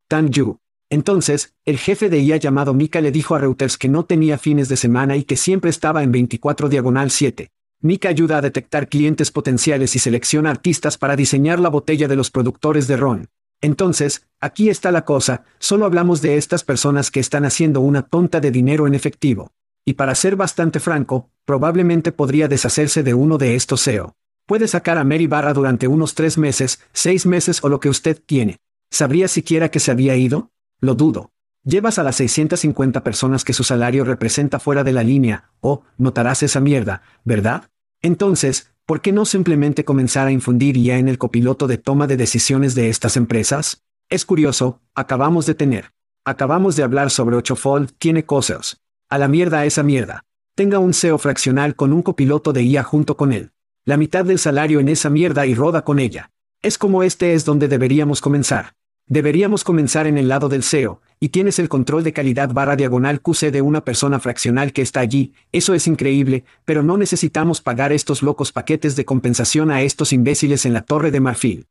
Tan 0.09 0.31
Yu. 0.31 0.59
Entonces, 0.89 1.55
el 1.67 1.77
jefe 1.77 2.09
de 2.09 2.21
IA 2.21 2.39
llamado 2.39 2.73
Mika 2.73 3.03
le 3.03 3.11
dijo 3.11 3.35
a 3.35 3.39
Reuters 3.39 3.77
que 3.77 3.91
no 3.91 4.07
tenía 4.07 4.39
fines 4.39 4.71
de 4.71 4.77
semana 4.77 5.15
y 5.17 5.25
que 5.25 5.37
siempre 5.37 5.69
estaba 5.69 6.03
en 6.03 6.13
24 6.13 6.71
diagonal 6.71 7.11
7. 7.11 7.51
Mika 7.81 8.09
ayuda 8.09 8.39
a 8.39 8.43
detectar 8.43 8.89
clientes 8.89 9.31
potenciales 9.31 9.97
y 9.97 9.99
selecciona 9.99 10.51
artistas 10.51 10.97
para 10.97 11.17
diseñar 11.17 11.61
la 11.61 11.69
botella 11.69 12.09
de 12.09 12.17
los 12.17 12.31
productores 12.31 12.87
de 12.87 12.97
ron. 12.97 13.29
Entonces, 13.63 14.27
aquí 14.41 14.69
está 14.69 14.91
la 14.91 15.05
cosa, 15.05 15.45
solo 15.59 15.87
hablamos 15.87 16.21
de 16.21 16.37
estas 16.37 16.65
personas 16.65 17.11
que 17.11 17.21
están 17.21 17.45
haciendo 17.45 17.81
una 17.81 18.03
tonta 18.03 18.41
de 18.41 18.51
dinero 18.51 18.87
en 18.87 18.95
efectivo. 18.95 19.53
Y 19.85 19.95
para 19.95 20.15
ser 20.15 20.37
bastante 20.37 20.81
franco, 20.81 21.31
probablemente 21.45 22.13
podría 22.13 22.49
deshacerse 22.49 23.03
de 23.03 23.15
uno 23.15 23.39
de 23.39 23.55
estos 23.55 23.81
SEO. 23.81 24.17
Puede 24.47 24.67
sacar 24.67 24.99
a 24.99 25.05
Mary 25.05 25.29
Barra 25.29 25.55
durante 25.55 25.87
unos 25.87 26.15
tres 26.15 26.37
meses, 26.39 26.81
seis 26.93 27.25
meses 27.25 27.63
o 27.63 27.69
lo 27.69 27.79
que 27.79 27.89
usted 27.89 28.21
tiene. 28.25 28.59
¿Sabría 28.91 29.29
siquiera 29.29 29.71
que 29.71 29.81
se 29.81 29.93
había 29.93 30.17
ido? 30.17 30.51
Lo 30.81 30.95
dudo. 30.97 31.31
Llevas 31.65 32.01
a 32.01 32.03
las 32.03 32.17
650 32.17 33.05
personas 33.05 33.45
que 33.45 33.53
su 33.53 33.63
salario 33.63 34.05
representa 34.05 34.59
fuera 34.59 34.83
de 34.83 34.93
la 34.93 35.05
línea, 35.05 35.51
o, 35.61 35.85
notarás 35.97 36.43
esa 36.43 36.59
mierda, 36.59 37.03
¿verdad? 37.25 37.71
Entonces, 38.03 38.72
¿por 38.87 39.01
qué 39.01 39.13
no 39.13 39.25
simplemente 39.25 39.85
comenzar 39.85 40.27
a 40.27 40.33
infundir 40.33 40.77
ya 40.77 40.99
en 40.99 41.09
el 41.09 41.19
copiloto 41.19 41.67
de 41.67 41.79
toma 41.79 42.07
de 42.07 42.17
decisiones 42.17 42.75
de 42.75 42.89
estas 42.89 43.17
empresas? 43.17 43.83
Es 44.09 44.25
curioso, 44.25 44.81
acabamos 44.95 45.47
de 45.47 45.55
tener. 45.55 45.93
Acabamos 46.25 46.77
de 46.77 46.83
hablar 46.83 47.11
sobre 47.11 47.37
8fold, 47.37 47.93
tiene 47.99 48.25
cosas. 48.25 48.81
A 49.09 49.19
la 49.19 49.29
mierda 49.29 49.65
esa 49.65 49.83
mierda. 49.83 50.25
Tenga 50.55 50.79
un 50.79 50.95
SEO 50.95 51.19
fraccional 51.19 51.75
con 51.75 51.93
un 51.93 52.03
copiloto 52.03 52.53
de 52.53 52.63
IA 52.63 52.83
junto 52.83 53.17
con 53.17 53.33
él. 53.33 53.53
La 53.85 53.97
mitad 53.97 54.25
del 54.25 54.39
salario 54.39 54.81
en 54.81 54.89
esa 54.89 55.11
mierda 55.11 55.47
y 55.47 55.55
roda 55.55 55.83
con 55.83 55.99
ella. 55.99 56.31
Es 56.61 56.79
como 56.79 57.03
este 57.03 57.35
es 57.35 57.45
donde 57.45 57.69
deberíamos 57.69 58.21
comenzar. 58.21 58.75
Deberíamos 59.07 59.65
comenzar 59.65 60.07
en 60.07 60.17
el 60.17 60.29
lado 60.29 60.49
del 60.49 60.63
SEO, 60.63 61.01
y 61.23 61.29
tienes 61.29 61.61
el 61.61 61.69
control 61.69 62.03
de 62.03 62.13
calidad 62.13 62.53
barra 62.53 62.75
diagonal 62.75 63.23
QC 63.23 63.53
de 63.53 63.63
una 63.63 63.85
persona 63.85 64.19
fraccional 64.19 64.73
que 64.73 64.83
está 64.83 64.99
allí, 64.99 65.35
eso 65.53 65.73
es 65.73 65.87
increíble, 65.87 66.43
pero 66.65 66.83
no 66.83 66.97
necesitamos 66.97 67.61
pagar 67.61 67.93
estos 67.93 68.25
locos 68.25 68.51
paquetes 68.51 68.97
de 68.97 69.05
compensación 69.05 69.71
a 69.71 69.83
estos 69.83 70.13
imbéciles 70.13 70.67
en 70.67 70.73
la 70.73 70.83
Torre 70.83 71.13
de 71.13 71.21
Marfil. 71.21 71.69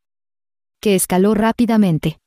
Que 0.80 0.96
escaló 0.96 1.34
rápidamente. 1.34 2.22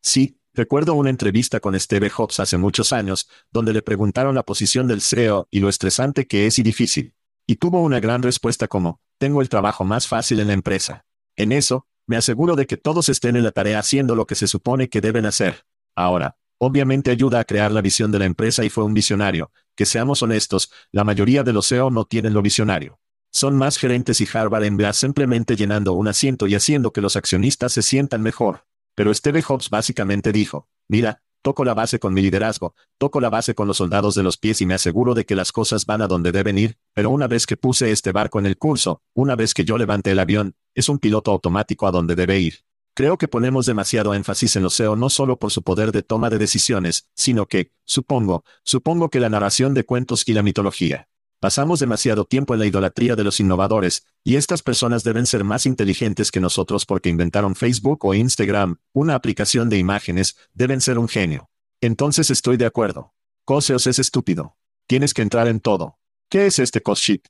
Sí, 0.00 0.38
recuerdo 0.54 0.94
una 0.94 1.10
entrevista 1.10 1.60
con 1.60 1.78
Steve 1.78 2.08
Jobs 2.08 2.40
hace 2.40 2.56
muchos 2.56 2.94
años, 2.94 3.28
donde 3.52 3.74
le 3.74 3.82
preguntaron 3.82 4.34
la 4.34 4.42
posición 4.42 4.88
del 4.88 5.02
SEO 5.02 5.48
y 5.50 5.60
lo 5.60 5.68
estresante 5.68 6.26
que 6.26 6.46
es 6.46 6.58
y 6.58 6.62
difícil. 6.62 7.12
Y 7.46 7.56
tuvo 7.56 7.82
una 7.82 8.00
gran 8.00 8.22
respuesta 8.22 8.68
como, 8.68 9.02
tengo 9.18 9.42
el 9.42 9.50
trabajo 9.50 9.84
más 9.84 10.08
fácil 10.08 10.40
en 10.40 10.46
la 10.46 10.54
empresa. 10.54 11.04
En 11.36 11.52
eso, 11.52 11.86
me 12.06 12.16
aseguro 12.16 12.56
de 12.56 12.66
que 12.66 12.78
todos 12.78 13.10
estén 13.10 13.36
en 13.36 13.44
la 13.44 13.52
tarea 13.52 13.78
haciendo 13.78 14.14
lo 14.14 14.26
que 14.26 14.34
se 14.34 14.46
supone 14.46 14.88
que 14.88 15.02
deben 15.02 15.26
hacer. 15.26 15.67
Ahora, 15.98 16.36
obviamente 16.58 17.10
ayuda 17.10 17.40
a 17.40 17.44
crear 17.44 17.72
la 17.72 17.80
visión 17.80 18.12
de 18.12 18.20
la 18.20 18.24
empresa 18.24 18.64
y 18.64 18.70
fue 18.70 18.84
un 18.84 18.94
visionario. 18.94 19.50
Que 19.74 19.84
seamos 19.84 20.22
honestos, 20.22 20.70
la 20.92 21.02
mayoría 21.02 21.42
de 21.42 21.52
los 21.52 21.66
CEO 21.66 21.90
no 21.90 22.04
tienen 22.04 22.34
lo 22.34 22.40
visionario. 22.40 23.00
Son 23.32 23.56
más 23.56 23.78
gerentes 23.78 24.20
y 24.20 24.28
Harvard 24.32 24.62
en 24.62 24.76
Glass 24.76 24.98
simplemente 24.98 25.56
llenando 25.56 25.94
un 25.94 26.06
asiento 26.06 26.46
y 26.46 26.54
haciendo 26.54 26.92
que 26.92 27.00
los 27.00 27.16
accionistas 27.16 27.72
se 27.72 27.82
sientan 27.82 28.22
mejor. 28.22 28.64
Pero 28.94 29.12
Steve 29.12 29.42
Jobs 29.42 29.70
básicamente 29.70 30.30
dijo, 30.30 30.68
mira, 30.86 31.20
toco 31.42 31.64
la 31.64 31.74
base 31.74 31.98
con 31.98 32.14
mi 32.14 32.22
liderazgo, 32.22 32.76
toco 32.96 33.20
la 33.20 33.28
base 33.28 33.56
con 33.56 33.66
los 33.66 33.78
soldados 33.78 34.14
de 34.14 34.22
los 34.22 34.36
pies 34.36 34.60
y 34.60 34.66
me 34.66 34.74
aseguro 34.74 35.14
de 35.14 35.26
que 35.26 35.34
las 35.34 35.50
cosas 35.50 35.84
van 35.84 36.02
a 36.02 36.06
donde 36.06 36.30
deben 36.30 36.58
ir, 36.58 36.78
pero 36.94 37.10
una 37.10 37.26
vez 37.26 37.44
que 37.44 37.56
puse 37.56 37.90
este 37.90 38.12
barco 38.12 38.38
en 38.38 38.46
el 38.46 38.56
curso, 38.56 39.02
una 39.14 39.34
vez 39.34 39.52
que 39.52 39.64
yo 39.64 39.76
levanté 39.78 40.12
el 40.12 40.20
avión, 40.20 40.54
es 40.76 40.88
un 40.88 41.00
piloto 41.00 41.32
automático 41.32 41.88
a 41.88 41.90
donde 41.90 42.14
debe 42.14 42.38
ir. 42.38 42.67
Creo 42.98 43.16
que 43.16 43.28
ponemos 43.28 43.64
demasiado 43.64 44.12
énfasis 44.12 44.56
en 44.56 44.64
lo 44.64 44.70
SEO 44.70 44.96
no 44.96 45.08
solo 45.08 45.38
por 45.38 45.52
su 45.52 45.62
poder 45.62 45.92
de 45.92 46.02
toma 46.02 46.30
de 46.30 46.38
decisiones, 46.38 47.08
sino 47.14 47.46
que, 47.46 47.70
supongo, 47.84 48.42
supongo 48.64 49.08
que 49.08 49.20
la 49.20 49.28
narración 49.28 49.72
de 49.72 49.84
cuentos 49.84 50.24
y 50.26 50.32
la 50.32 50.42
mitología. 50.42 51.06
Pasamos 51.38 51.78
demasiado 51.78 52.24
tiempo 52.24 52.54
en 52.54 52.58
la 52.58 52.66
idolatría 52.66 53.14
de 53.14 53.22
los 53.22 53.38
innovadores, 53.38 54.04
y 54.24 54.34
estas 54.34 54.64
personas 54.64 55.04
deben 55.04 55.26
ser 55.26 55.44
más 55.44 55.64
inteligentes 55.64 56.32
que 56.32 56.40
nosotros 56.40 56.86
porque 56.86 57.08
inventaron 57.08 57.54
Facebook 57.54 58.04
o 58.04 58.14
Instagram, 58.14 58.78
una 58.92 59.14
aplicación 59.14 59.68
de 59.68 59.78
imágenes, 59.78 60.36
deben 60.52 60.80
ser 60.80 60.98
un 60.98 61.06
genio. 61.06 61.50
Entonces 61.80 62.30
estoy 62.30 62.56
de 62.56 62.66
acuerdo. 62.66 63.14
Coseos 63.44 63.86
es 63.86 64.00
estúpido. 64.00 64.56
Tienes 64.88 65.14
que 65.14 65.22
entrar 65.22 65.46
en 65.46 65.60
todo. 65.60 66.00
¿Qué 66.28 66.46
es 66.46 66.58
este 66.58 66.82
shit? 66.96 67.28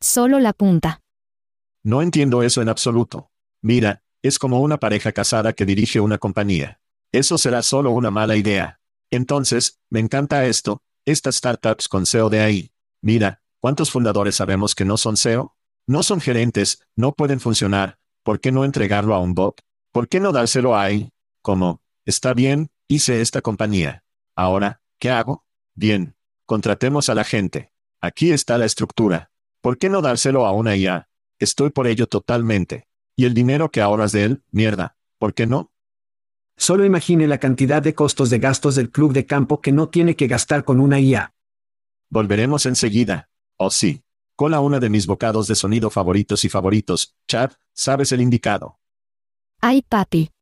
Solo 0.00 0.38
la 0.38 0.52
punta. 0.52 1.00
No 1.82 2.02
entiendo 2.02 2.42
eso 2.42 2.60
en 2.60 2.68
absoluto. 2.68 3.30
Mira, 3.62 4.02
es 4.22 4.38
como 4.38 4.60
una 4.60 4.78
pareja 4.78 5.12
casada 5.12 5.52
que 5.52 5.66
dirige 5.66 6.00
una 6.00 6.18
compañía. 6.18 6.80
Eso 7.10 7.36
será 7.38 7.62
solo 7.62 7.90
una 7.90 8.10
mala 8.10 8.36
idea. 8.36 8.80
Entonces, 9.10 9.80
me 9.90 10.00
encanta 10.00 10.46
esto, 10.46 10.82
estas 11.04 11.36
startups 11.36 11.88
con 11.88 12.06
SEO 12.06 12.30
de 12.30 12.40
ahí. 12.40 12.72
Mira, 13.00 13.42
¿cuántos 13.60 13.90
fundadores 13.90 14.36
sabemos 14.36 14.74
que 14.74 14.84
no 14.84 14.96
son 14.96 15.16
SEO? 15.16 15.56
No 15.86 16.02
son 16.02 16.20
gerentes, 16.20 16.86
no 16.94 17.12
pueden 17.12 17.40
funcionar. 17.40 17.98
¿Por 18.22 18.40
qué 18.40 18.52
no 18.52 18.64
entregarlo 18.64 19.14
a 19.14 19.20
un 19.20 19.34
bot? 19.34 19.60
¿Por 19.90 20.08
qué 20.08 20.20
no 20.20 20.32
dárselo 20.32 20.76
a 20.76 20.84
ahí? 20.84 21.12
Como, 21.42 21.82
está 22.04 22.32
bien, 22.32 22.70
hice 22.86 23.20
esta 23.20 23.42
compañía. 23.42 24.04
Ahora, 24.36 24.80
¿qué 24.98 25.10
hago? 25.10 25.44
Bien, 25.74 26.16
contratemos 26.46 27.08
a 27.08 27.14
la 27.14 27.24
gente. 27.24 27.72
Aquí 28.00 28.30
está 28.30 28.56
la 28.58 28.64
estructura. 28.64 29.30
¿Por 29.60 29.78
qué 29.78 29.88
no 29.88 30.00
dárselo 30.00 30.46
a 30.46 30.52
una 30.52 30.76
IA? 30.76 31.08
Estoy 31.38 31.70
por 31.70 31.86
ello 31.86 32.06
totalmente. 32.06 32.88
Y 33.22 33.24
el 33.24 33.34
dinero 33.34 33.70
que 33.70 33.80
ahorras 33.80 34.10
de 34.10 34.24
él, 34.24 34.42
mierda, 34.50 34.96
¿por 35.20 35.32
qué 35.32 35.46
no? 35.46 35.70
Solo 36.56 36.84
imagine 36.84 37.28
la 37.28 37.38
cantidad 37.38 37.80
de 37.80 37.94
costos 37.94 38.30
de 38.30 38.40
gastos 38.40 38.74
del 38.74 38.90
club 38.90 39.12
de 39.12 39.26
campo 39.26 39.60
que 39.60 39.70
no 39.70 39.90
tiene 39.90 40.16
que 40.16 40.26
gastar 40.26 40.64
con 40.64 40.80
una 40.80 40.98
IA. 40.98 41.32
Volveremos 42.08 42.66
enseguida. 42.66 43.30
Oh 43.58 43.70
sí. 43.70 44.02
Cola 44.34 44.58
una 44.58 44.80
de 44.80 44.90
mis 44.90 45.06
bocados 45.06 45.46
de 45.46 45.54
sonido 45.54 45.88
favoritos 45.88 46.44
y 46.44 46.48
favoritos. 46.48 47.14
Chad, 47.28 47.52
sabes 47.72 48.10
el 48.10 48.22
indicado. 48.22 48.80
Ay, 49.60 49.82
papi. 49.82 50.32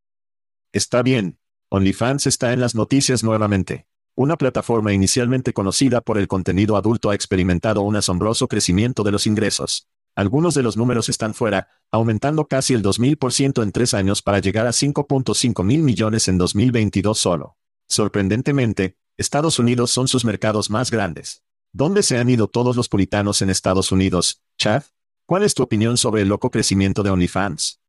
Está 0.73 1.03
bien. 1.03 1.39
OnlyFans 1.69 2.29
está 2.29 2.55
en 2.55 2.61
las 2.61 2.75
noticias 2.75 3.23
nuevamente. 3.23 3.89
Una 4.15 4.39
plataforma 4.39 4.95
inicialmente 4.95 5.53
conocida 5.53 6.01
por 6.01 6.17
el 6.17 6.29
contenido 6.29 6.79
adulto 6.79 7.11
ha 7.11 7.15
experimentado 7.15 7.83
un 7.83 7.97
asombroso 7.97 8.49
crecimiento 8.49 9.03
de 9.03 9.13
los 9.13 9.27
ingresos. 9.27 9.87
Algunos 10.15 10.55
de 10.55 10.63
los 10.63 10.77
números 10.77 11.09
están 11.09 11.35
fuera, 11.35 11.69
aumentando 11.91 12.47
casi 12.47 12.75
el 12.75 12.83
2000% 12.83 13.63
en 13.63 13.73
tres 13.73 13.95
años 13.95 14.23
para 14.23 14.39
llegar 14.39 14.67
a 14.67 14.71
5.5 14.71 15.65
mil 15.65 15.83
millones 15.83 16.29
en 16.29 16.39
2022 16.39 17.19
solo. 17.19 17.57
Sorprendentemente, 17.87 18.97
Estados 19.17 19.59
Unidos 19.59 19.91
son 19.91 20.09
sus 20.09 20.25
mercados 20.25 20.71
más 20.71 20.91
grandes. 20.91 21.45
¿Dónde 21.73 22.03
se 22.03 22.19
han 22.19 22.29
ido 22.29 22.49
todos 22.49 22.77
los 22.77 22.89
puritanos 22.89 23.43
en 23.43 23.51
Estados 23.51 23.93
Unidos, 23.93 24.43
Chad? 24.59 24.83
¿Cuál 25.27 25.45
es 25.45 25.55
tu 25.55 25.63
opinión 25.63 25.97
sobre 25.97 26.23
el 26.23 26.29
loco 26.29 26.51
crecimiento 26.51 27.03
de 27.03 27.11
OnlyFans? 27.11 27.81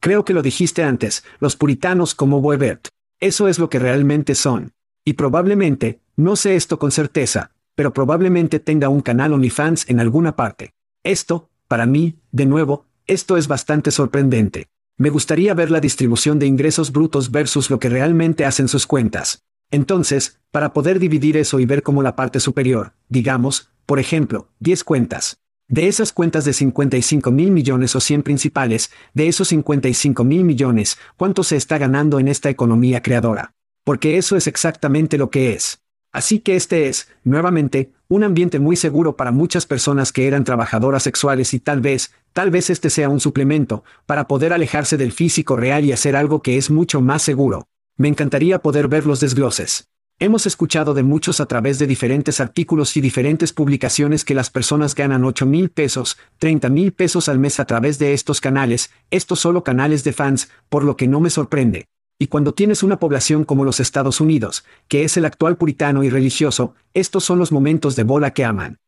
Creo 0.00 0.24
que 0.24 0.34
lo 0.34 0.42
dijiste 0.42 0.82
antes, 0.82 1.24
los 1.40 1.56
puritanos 1.56 2.14
como 2.14 2.42
Boebert. 2.42 2.88
Eso 3.18 3.48
es 3.48 3.58
lo 3.58 3.70
que 3.70 3.78
realmente 3.78 4.34
son. 4.34 4.74
Y 5.02 5.14
probablemente, 5.14 6.00
no 6.16 6.36
sé 6.36 6.56
esto 6.56 6.78
con 6.78 6.90
certeza, 6.92 7.52
pero 7.74 7.94
probablemente 7.94 8.60
tenga 8.60 8.90
un 8.90 9.00
canal 9.00 9.32
OnlyFans 9.32 9.88
en 9.88 10.00
alguna 10.00 10.36
parte. 10.36 10.75
Esto, 11.06 11.50
para 11.68 11.86
mí, 11.86 12.18
de 12.32 12.46
nuevo, 12.46 12.84
esto 13.06 13.36
es 13.36 13.46
bastante 13.46 13.92
sorprendente. 13.92 14.66
Me 14.98 15.08
gustaría 15.08 15.54
ver 15.54 15.70
la 15.70 15.78
distribución 15.78 16.40
de 16.40 16.46
ingresos 16.46 16.90
brutos 16.90 17.30
versus 17.30 17.70
lo 17.70 17.78
que 17.78 17.88
realmente 17.88 18.44
hacen 18.44 18.66
sus 18.66 18.88
cuentas. 18.88 19.44
Entonces, 19.70 20.40
para 20.50 20.72
poder 20.72 20.98
dividir 20.98 21.36
eso 21.36 21.60
y 21.60 21.64
ver 21.64 21.84
como 21.84 22.02
la 22.02 22.16
parte 22.16 22.40
superior, 22.40 22.94
digamos, 23.08 23.70
por 23.86 24.00
ejemplo, 24.00 24.48
10 24.58 24.82
cuentas. 24.82 25.38
De 25.68 25.86
esas 25.86 26.12
cuentas 26.12 26.44
de 26.44 26.52
55 26.52 27.30
mil 27.30 27.52
millones 27.52 27.94
o 27.94 28.00
100 28.00 28.24
principales, 28.24 28.90
de 29.14 29.28
esos 29.28 29.46
55 29.46 30.24
mil 30.24 30.42
millones, 30.42 30.98
¿cuánto 31.16 31.44
se 31.44 31.54
está 31.54 31.78
ganando 31.78 32.18
en 32.18 32.26
esta 32.26 32.50
economía 32.50 33.00
creadora? 33.00 33.54
Porque 33.84 34.18
eso 34.18 34.34
es 34.34 34.48
exactamente 34.48 35.18
lo 35.18 35.30
que 35.30 35.52
es. 35.52 35.85
Así 36.16 36.38
que 36.38 36.56
este 36.56 36.88
es, 36.88 37.08
nuevamente, 37.24 37.92
un 38.08 38.24
ambiente 38.24 38.58
muy 38.58 38.74
seguro 38.74 39.18
para 39.18 39.32
muchas 39.32 39.66
personas 39.66 40.12
que 40.12 40.26
eran 40.26 40.44
trabajadoras 40.44 41.02
sexuales 41.02 41.52
y 41.52 41.60
tal 41.60 41.82
vez, 41.82 42.10
tal 42.32 42.50
vez 42.50 42.70
este 42.70 42.88
sea 42.88 43.10
un 43.10 43.20
suplemento, 43.20 43.84
para 44.06 44.26
poder 44.26 44.54
alejarse 44.54 44.96
del 44.96 45.12
físico 45.12 45.56
real 45.56 45.84
y 45.84 45.92
hacer 45.92 46.16
algo 46.16 46.40
que 46.40 46.56
es 46.56 46.70
mucho 46.70 47.02
más 47.02 47.20
seguro. 47.20 47.68
Me 47.98 48.08
encantaría 48.08 48.60
poder 48.60 48.88
ver 48.88 49.04
los 49.04 49.20
desgloses. 49.20 49.90
Hemos 50.18 50.46
escuchado 50.46 50.94
de 50.94 51.02
muchos 51.02 51.38
a 51.40 51.44
través 51.44 51.78
de 51.78 51.86
diferentes 51.86 52.40
artículos 52.40 52.96
y 52.96 53.02
diferentes 53.02 53.52
publicaciones 53.52 54.24
que 54.24 54.34
las 54.34 54.48
personas 54.48 54.94
ganan 54.94 55.22
8 55.22 55.44
mil 55.44 55.68
pesos, 55.68 56.16
30 56.38 56.70
mil 56.70 56.94
pesos 56.94 57.28
al 57.28 57.38
mes 57.38 57.60
a 57.60 57.66
través 57.66 57.98
de 57.98 58.14
estos 58.14 58.40
canales, 58.40 58.90
estos 59.10 59.40
solo 59.40 59.64
canales 59.64 60.02
de 60.02 60.14
fans, 60.14 60.48
por 60.70 60.82
lo 60.82 60.96
que 60.96 61.08
no 61.08 61.20
me 61.20 61.28
sorprende. 61.28 61.88
Y 62.18 62.28
cuando 62.28 62.54
tienes 62.54 62.82
una 62.82 62.98
población 62.98 63.44
como 63.44 63.64
los 63.64 63.78
Estados 63.78 64.20
Unidos, 64.20 64.64
que 64.88 65.04
es 65.04 65.16
el 65.16 65.26
actual 65.26 65.56
puritano 65.56 66.02
y 66.02 66.10
religioso, 66.10 66.74
estos 66.94 67.24
son 67.24 67.38
los 67.38 67.52
momentos 67.52 67.94
de 67.94 68.04
bola 68.04 68.32
que 68.32 68.44
aman. 68.44 68.78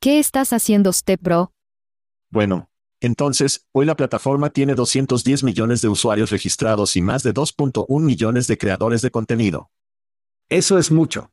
¿Qué 0.00 0.18
estás 0.18 0.52
haciendo, 0.52 0.92
Step 0.92 1.20
Bro? 1.22 1.52
Bueno, 2.28 2.68
entonces, 3.02 3.66
hoy 3.72 3.84
la 3.84 3.96
plataforma 3.96 4.50
tiene 4.50 4.74
210 4.74 5.42
millones 5.42 5.82
de 5.82 5.88
usuarios 5.88 6.30
registrados 6.30 6.94
y 6.96 7.02
más 7.02 7.22
de 7.24 7.34
2.1 7.34 8.00
millones 8.00 8.46
de 8.46 8.56
creadores 8.56 9.02
de 9.02 9.10
contenido. 9.10 9.70
Eso 10.48 10.78
es 10.78 10.92
mucho. 10.92 11.32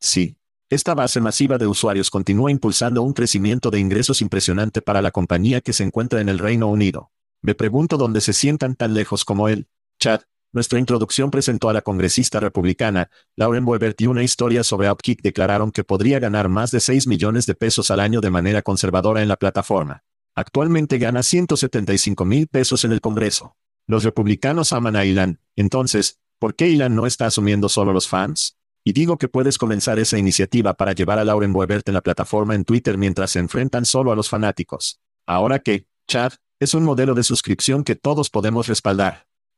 Sí. 0.00 0.36
Esta 0.68 0.94
base 0.94 1.20
masiva 1.20 1.58
de 1.58 1.66
usuarios 1.66 2.10
continúa 2.10 2.50
impulsando 2.50 3.02
un 3.02 3.12
crecimiento 3.12 3.70
de 3.70 3.80
ingresos 3.80 4.20
impresionante 4.20 4.82
para 4.82 5.02
la 5.02 5.10
compañía 5.10 5.60
que 5.60 5.72
se 5.72 5.84
encuentra 5.84 6.20
en 6.20 6.28
el 6.28 6.38
Reino 6.38 6.68
Unido. 6.68 7.12
Me 7.40 7.54
pregunto 7.54 7.96
dónde 7.96 8.20
se 8.20 8.32
sientan 8.32 8.74
tan 8.74 8.94
lejos 8.94 9.24
como 9.24 9.48
él. 9.48 9.68
Chad, 10.00 10.22
nuestra 10.52 10.80
introducción 10.80 11.30
presentó 11.30 11.68
a 11.68 11.72
la 11.72 11.82
congresista 11.82 12.40
republicana, 12.40 13.10
Lauren 13.36 13.64
Boebert 13.64 14.00
y 14.00 14.08
una 14.08 14.24
historia 14.24 14.64
sobre 14.64 14.88
Outkick 14.88 15.22
declararon 15.22 15.70
que 15.70 15.84
podría 15.84 16.18
ganar 16.18 16.48
más 16.48 16.72
de 16.72 16.80
6 16.80 17.06
millones 17.06 17.46
de 17.46 17.54
pesos 17.54 17.92
al 17.92 18.00
año 18.00 18.20
de 18.20 18.30
manera 18.30 18.62
conservadora 18.62 19.22
en 19.22 19.28
la 19.28 19.36
plataforma. 19.36 20.02
Actualmente 20.34 20.98
gana 20.98 21.22
175 21.22 22.24
mil 22.24 22.48
pesos 22.48 22.84
en 22.84 22.90
el 22.90 23.00
Congreso. 23.00 23.56
Los 23.86 24.02
republicanos 24.02 24.72
aman 24.72 24.96
a 24.96 25.04
Ilan, 25.04 25.40
entonces, 25.54 26.20
¿Por 26.40 26.54
qué 26.54 26.70
Ilan 26.70 26.96
no 26.96 27.04
está 27.04 27.26
asumiendo 27.26 27.68
solo 27.68 27.92
los 27.92 28.08
fans? 28.08 28.56
Y 28.82 28.94
digo 28.94 29.18
que 29.18 29.28
puedes 29.28 29.58
comenzar 29.58 29.98
esa 29.98 30.16
iniciativa 30.16 30.72
para 30.72 30.94
llevar 30.94 31.18
a 31.18 31.24
Lauren 31.24 31.52
Boebert 31.52 31.86
en 31.86 31.92
la 31.92 32.00
plataforma 32.00 32.54
en 32.54 32.64
Twitter 32.64 32.96
mientras 32.96 33.32
se 33.32 33.40
enfrentan 33.40 33.84
solo 33.84 34.10
a 34.10 34.16
los 34.16 34.30
fanáticos. 34.30 35.00
Ahora 35.26 35.58
que, 35.58 35.86
Chad, 36.08 36.32
es 36.58 36.72
un 36.72 36.84
modelo 36.84 37.14
de 37.14 37.24
suscripción 37.24 37.84
que 37.84 37.94
todos 37.94 38.30
podemos 38.30 38.68
respaldar. 38.68 39.29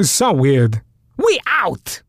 So 0.00 0.32
weird. 0.32 0.82
We 1.16 1.40
out! 1.46 2.02